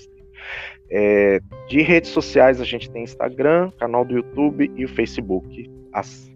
É, 0.89 1.39
de 1.67 1.81
redes 1.81 2.11
sociais 2.11 2.61
a 2.61 2.65
gente 2.65 2.91
tem 2.91 3.03
Instagram, 3.03 3.71
canal 3.79 4.05
do 4.05 4.15
YouTube 4.15 4.71
e 4.75 4.85
o 4.85 4.89
Facebook. 4.89 5.69
As, 5.91 6.29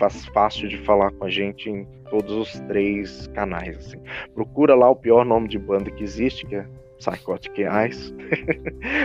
faz 0.00 0.24
fácil 0.26 0.66
de 0.66 0.78
falar 0.78 1.12
com 1.12 1.26
a 1.26 1.30
gente 1.30 1.68
em 1.68 1.86
todos 2.10 2.32
os 2.32 2.58
três 2.60 3.26
canais. 3.28 3.76
Assim. 3.76 3.98
Procura 4.34 4.74
lá 4.74 4.88
o 4.88 4.96
pior 4.96 5.24
nome 5.24 5.46
de 5.46 5.58
banda 5.58 5.90
que 5.90 6.02
existe, 6.02 6.46
que 6.46 6.56
é 6.56 6.66
Psychotic 6.98 7.58
Eyes. 7.58 8.12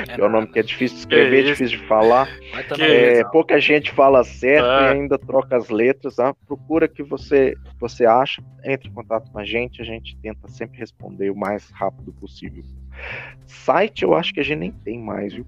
É, 0.08 0.16
é 0.20 0.24
o 0.24 0.30
nome 0.30 0.48
que 0.48 0.60
é 0.60 0.64
difícil 0.64 0.96
de 0.96 1.02
escrever, 1.02 1.44
que 1.44 1.52
difícil 1.52 1.80
de 1.80 1.86
falar. 1.86 2.30
É, 2.80 3.24
pouca 3.26 3.60
gente 3.60 3.92
fala 3.92 4.24
certo 4.24 4.66
ah. 4.66 4.94
e 4.94 4.98
ainda 4.98 5.20
troca 5.20 5.58
as 5.58 5.70
letras. 5.70 6.16
Tá? 6.16 6.34
Procura 6.48 6.88
que 6.88 7.04
você 7.04 7.56
você 7.80 8.06
acha, 8.06 8.42
entre 8.64 8.90
em 8.90 8.94
contato 8.94 9.30
com 9.32 9.40
a 9.40 9.46
gente, 9.46 9.82
a 9.82 9.86
gente 9.86 10.18
tenta 10.22 10.48
sempre 10.48 10.80
responder 10.80 11.30
o 11.30 11.36
mais 11.36 11.70
rápido 11.72 12.14
possível 12.14 12.64
Site 13.48 14.04
eu 14.04 14.14
acho 14.14 14.34
que 14.34 14.40
a 14.40 14.44
gente 14.44 14.60
nem 14.60 14.72
tem 14.72 15.00
mais, 15.00 15.34
viu? 15.34 15.46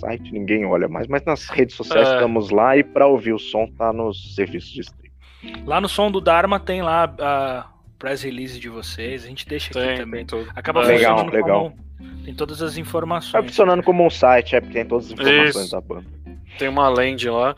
Site 0.00 0.32
ninguém 0.32 0.64
olha 0.64 0.88
mais, 0.88 1.06
mas 1.06 1.24
nas 1.24 1.48
redes 1.48 1.74
sociais 1.74 2.08
é. 2.08 2.14
estamos 2.14 2.50
lá 2.50 2.76
e 2.76 2.84
para 2.84 3.06
ouvir 3.06 3.32
o 3.32 3.38
som 3.38 3.66
tá 3.66 3.92
nos 3.92 4.34
serviços 4.34 4.70
de 4.70 4.80
streaming. 4.80 5.64
Lá 5.66 5.80
no 5.80 5.88
som 5.88 6.10
do 6.10 6.20
Dharma 6.20 6.58
tem 6.60 6.82
lá 6.82 7.12
a 7.18 7.66
press 7.98 8.22
release 8.22 8.58
de 8.58 8.68
vocês, 8.68 9.24
a 9.24 9.28
gente 9.28 9.46
deixa 9.46 9.70
aqui 9.70 9.80
tem, 9.80 9.96
também. 9.98 10.24
Tudo. 10.24 10.48
Acaba 10.54 10.82
legal, 10.82 11.26
legal. 11.26 11.70
Como, 11.70 12.24
tem 12.24 12.34
todas 12.34 12.62
as 12.62 12.76
informações. 12.76 13.32
Tá 13.32 13.42
funcionando 13.42 13.82
como 13.82 14.04
um 14.04 14.10
site, 14.10 14.54
é 14.54 14.60
porque 14.60 14.74
tem 14.74 14.84
todas 14.86 15.06
as 15.06 15.12
informações 15.12 15.56
Isso. 15.56 15.70
da 15.70 15.80
banda. 15.80 16.06
Tem 16.58 16.68
uma 16.68 16.88
land 16.88 17.28
lá. 17.28 17.54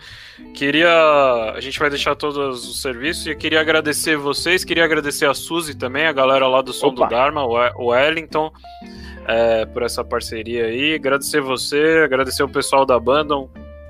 Queria. 0.55 1.53
A 1.55 1.61
gente 1.61 1.79
vai 1.79 1.89
deixar 1.89 2.15
todos 2.15 2.69
os 2.69 2.83
serviços 2.83 3.27
e 3.27 3.35
queria 3.35 3.61
agradecer 3.61 4.17
vocês, 4.17 4.65
queria 4.65 4.85
agradecer 4.85 5.27
a 5.27 5.35
Suzy 5.35 5.75
também, 5.75 6.07
a 6.07 6.13
galera 6.13 6.47
lá 6.47 6.61
do 6.61 6.73
Som 6.73 6.89
Opa. 6.89 7.07
do 7.07 7.11
Dharma, 7.11 7.45
o 7.45 7.87
Wellington 7.87 8.53
é, 9.27 9.67
por 9.67 9.83
essa 9.83 10.05
parceria 10.05 10.67
aí. 10.67 10.95
Agradecer 10.95 11.41
você, 11.41 12.03
agradecer 12.05 12.43
o 12.43 12.49
pessoal 12.49 12.85
da 12.85 12.99
banda. 12.99 13.35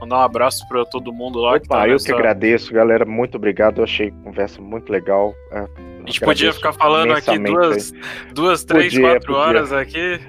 Mandar 0.01 0.17
um 0.17 0.23
abraço 0.23 0.67
para 0.69 0.85
todo 0.87 1.13
mundo 1.13 1.39
lá. 1.41 1.51
Opa, 1.51 1.61
que 1.61 1.69
tá 1.69 1.87
eu 1.87 1.93
nessa... 1.93 2.07
que 2.07 2.13
agradeço, 2.13 2.73
galera. 2.73 3.05
Muito 3.05 3.37
obrigado. 3.37 3.79
Eu 3.79 3.85
achei 3.85 4.09
a 4.09 4.25
conversa 4.25 4.61
muito 4.61 4.91
legal. 4.91 5.35
É, 5.53 5.67
a 6.11 6.13
gente 6.13 6.21
podia 6.21 6.53
ficar 6.53 6.73
falando 6.73 7.13
aqui 7.13 7.39
duas, 7.39 7.93
duas 8.33 8.65
três, 8.65 8.93
podia, 8.93 9.11
quatro 9.11 9.35
podia. 9.35 9.41
horas 9.41 9.73
aqui. 9.73 10.21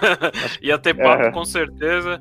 Ia 0.62 0.78
ter 0.78 0.94
papo 0.94 1.24
é. 1.24 1.30
com 1.30 1.44
certeza. 1.44 2.20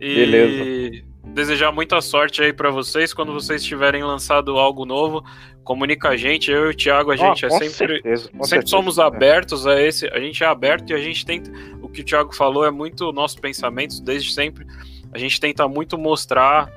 E 0.00 0.14
Beleza. 0.14 1.04
desejar 1.26 1.72
muita 1.72 2.00
sorte 2.00 2.42
aí 2.42 2.52
para 2.52 2.70
vocês 2.70 3.12
quando 3.12 3.32
vocês 3.32 3.62
tiverem 3.62 4.02
lançado 4.02 4.58
algo 4.58 4.84
novo 4.84 5.24
comunica 5.62 6.10
a 6.10 6.16
gente, 6.16 6.50
eu 6.50 6.66
e 6.66 6.70
o 6.70 6.76
Thiago, 6.76 7.10
a 7.10 7.16
gente 7.16 7.44
oh, 7.44 7.48
é 7.48 7.50
sempre, 7.50 7.70
certeza, 7.70 8.24
sempre 8.24 8.46
certeza, 8.46 8.66
somos 8.70 8.98
abertos 8.98 9.66
a 9.66 9.80
esse, 9.80 10.06
a 10.08 10.18
gente 10.18 10.42
é 10.42 10.46
aberto 10.46 10.90
e 10.90 10.94
a 10.94 10.98
gente 10.98 11.24
tenta, 11.24 11.50
o 11.80 11.88
que 11.88 12.00
o 12.00 12.04
Thiago 12.04 12.34
falou 12.34 12.64
é 12.64 12.70
muito 12.70 13.12
nosso 13.12 13.40
pensamento 13.40 14.02
desde 14.02 14.32
sempre, 14.32 14.66
a 15.12 15.18
gente 15.18 15.38
tenta 15.40 15.68
muito 15.68 15.96
mostrar, 15.96 16.70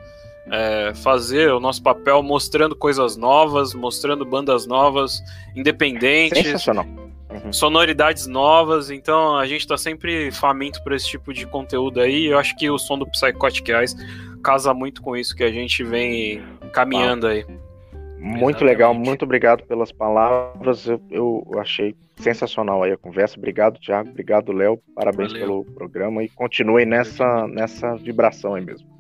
é, 0.51 0.93
fazer 0.95 1.51
o 1.51 1.59
nosso 1.59 1.81
papel 1.81 2.21
mostrando 2.21 2.75
coisas 2.75 3.17
novas, 3.17 3.73
mostrando 3.73 4.25
bandas 4.25 4.65
novas, 4.65 5.21
independentes, 5.55 6.43
Sensacional. 6.43 6.85
Uhum. 7.29 7.51
sonoridades 7.51 8.27
novas, 8.27 8.89
então 8.89 9.35
a 9.35 9.45
gente 9.45 9.61
está 9.61 9.77
sempre 9.77 10.31
faminto 10.31 10.81
por 10.83 10.93
esse 10.93 11.07
tipo 11.07 11.33
de 11.33 11.45
conteúdo 11.45 11.99
aí, 11.99 12.27
eu 12.27 12.37
acho 12.37 12.55
que 12.55 12.69
o 12.69 12.77
som 12.77 12.97
do 12.97 13.07
Psychotic 13.07 13.67
Eyes 13.67 13.95
casa 14.43 14.73
muito 14.75 15.01
com 15.01 15.17
isso 15.17 15.35
que 15.35 15.43
a 15.43 15.51
gente 15.51 15.83
vem 15.83 16.43
caminhando 16.71 17.25
aí. 17.25 17.43
Muito 18.17 18.35
Exatamente. 18.35 18.63
legal, 18.63 18.93
muito 18.93 19.23
obrigado 19.23 19.63
pelas 19.63 19.91
palavras. 19.91 20.87
Eu, 20.87 21.01
eu, 21.11 21.59
achei 21.59 21.95
sensacional 22.15 22.81
aí 22.81 22.91
a 22.91 22.97
conversa. 22.97 23.37
Obrigado, 23.37 23.79
Thiago. 23.79 24.09
Obrigado, 24.09 24.51
Léo. 24.51 24.79
Parabéns 24.95 25.31
Valeu. 25.31 25.47
pelo 25.47 25.75
programa 25.75 26.23
e 26.23 26.29
continue 26.29 26.85
nessa, 26.85 27.47
nessa 27.47 27.95
vibração 27.95 28.55
aí 28.55 28.65
mesmo. 28.65 28.94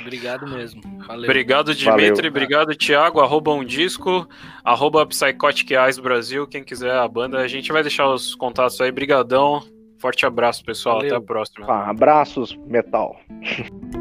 Obrigado 0.00 0.46
mesmo. 0.48 0.80
Valeu. 1.06 1.24
Obrigado, 1.24 1.74
Dimitri. 1.74 2.08
Valeu. 2.08 2.28
Obrigado, 2.28 2.76
Thiago. 2.76 3.20
Arroba 3.20 3.52
um 3.52 3.64
disco. 3.64 4.28
Arroba 4.64 5.06
Psychotic 5.06 5.70
Eyes 5.72 5.98
Brasil. 5.98 6.46
Quem 6.46 6.64
quiser 6.64 6.94
a 6.94 7.06
banda, 7.06 7.38
a 7.38 7.48
gente 7.48 7.70
vai 7.72 7.82
deixar 7.82 8.08
os 8.08 8.34
contatos 8.34 8.80
aí. 8.80 8.90
Brigadão. 8.90 9.62
Forte 9.98 10.24
abraço, 10.24 10.64
pessoal. 10.64 10.96
Valeu. 10.96 11.10
Até 11.10 11.16
a 11.16 11.26
próxima. 11.26 11.66
Ah, 11.68 11.90
abraços, 11.90 12.58
metal. 12.66 13.20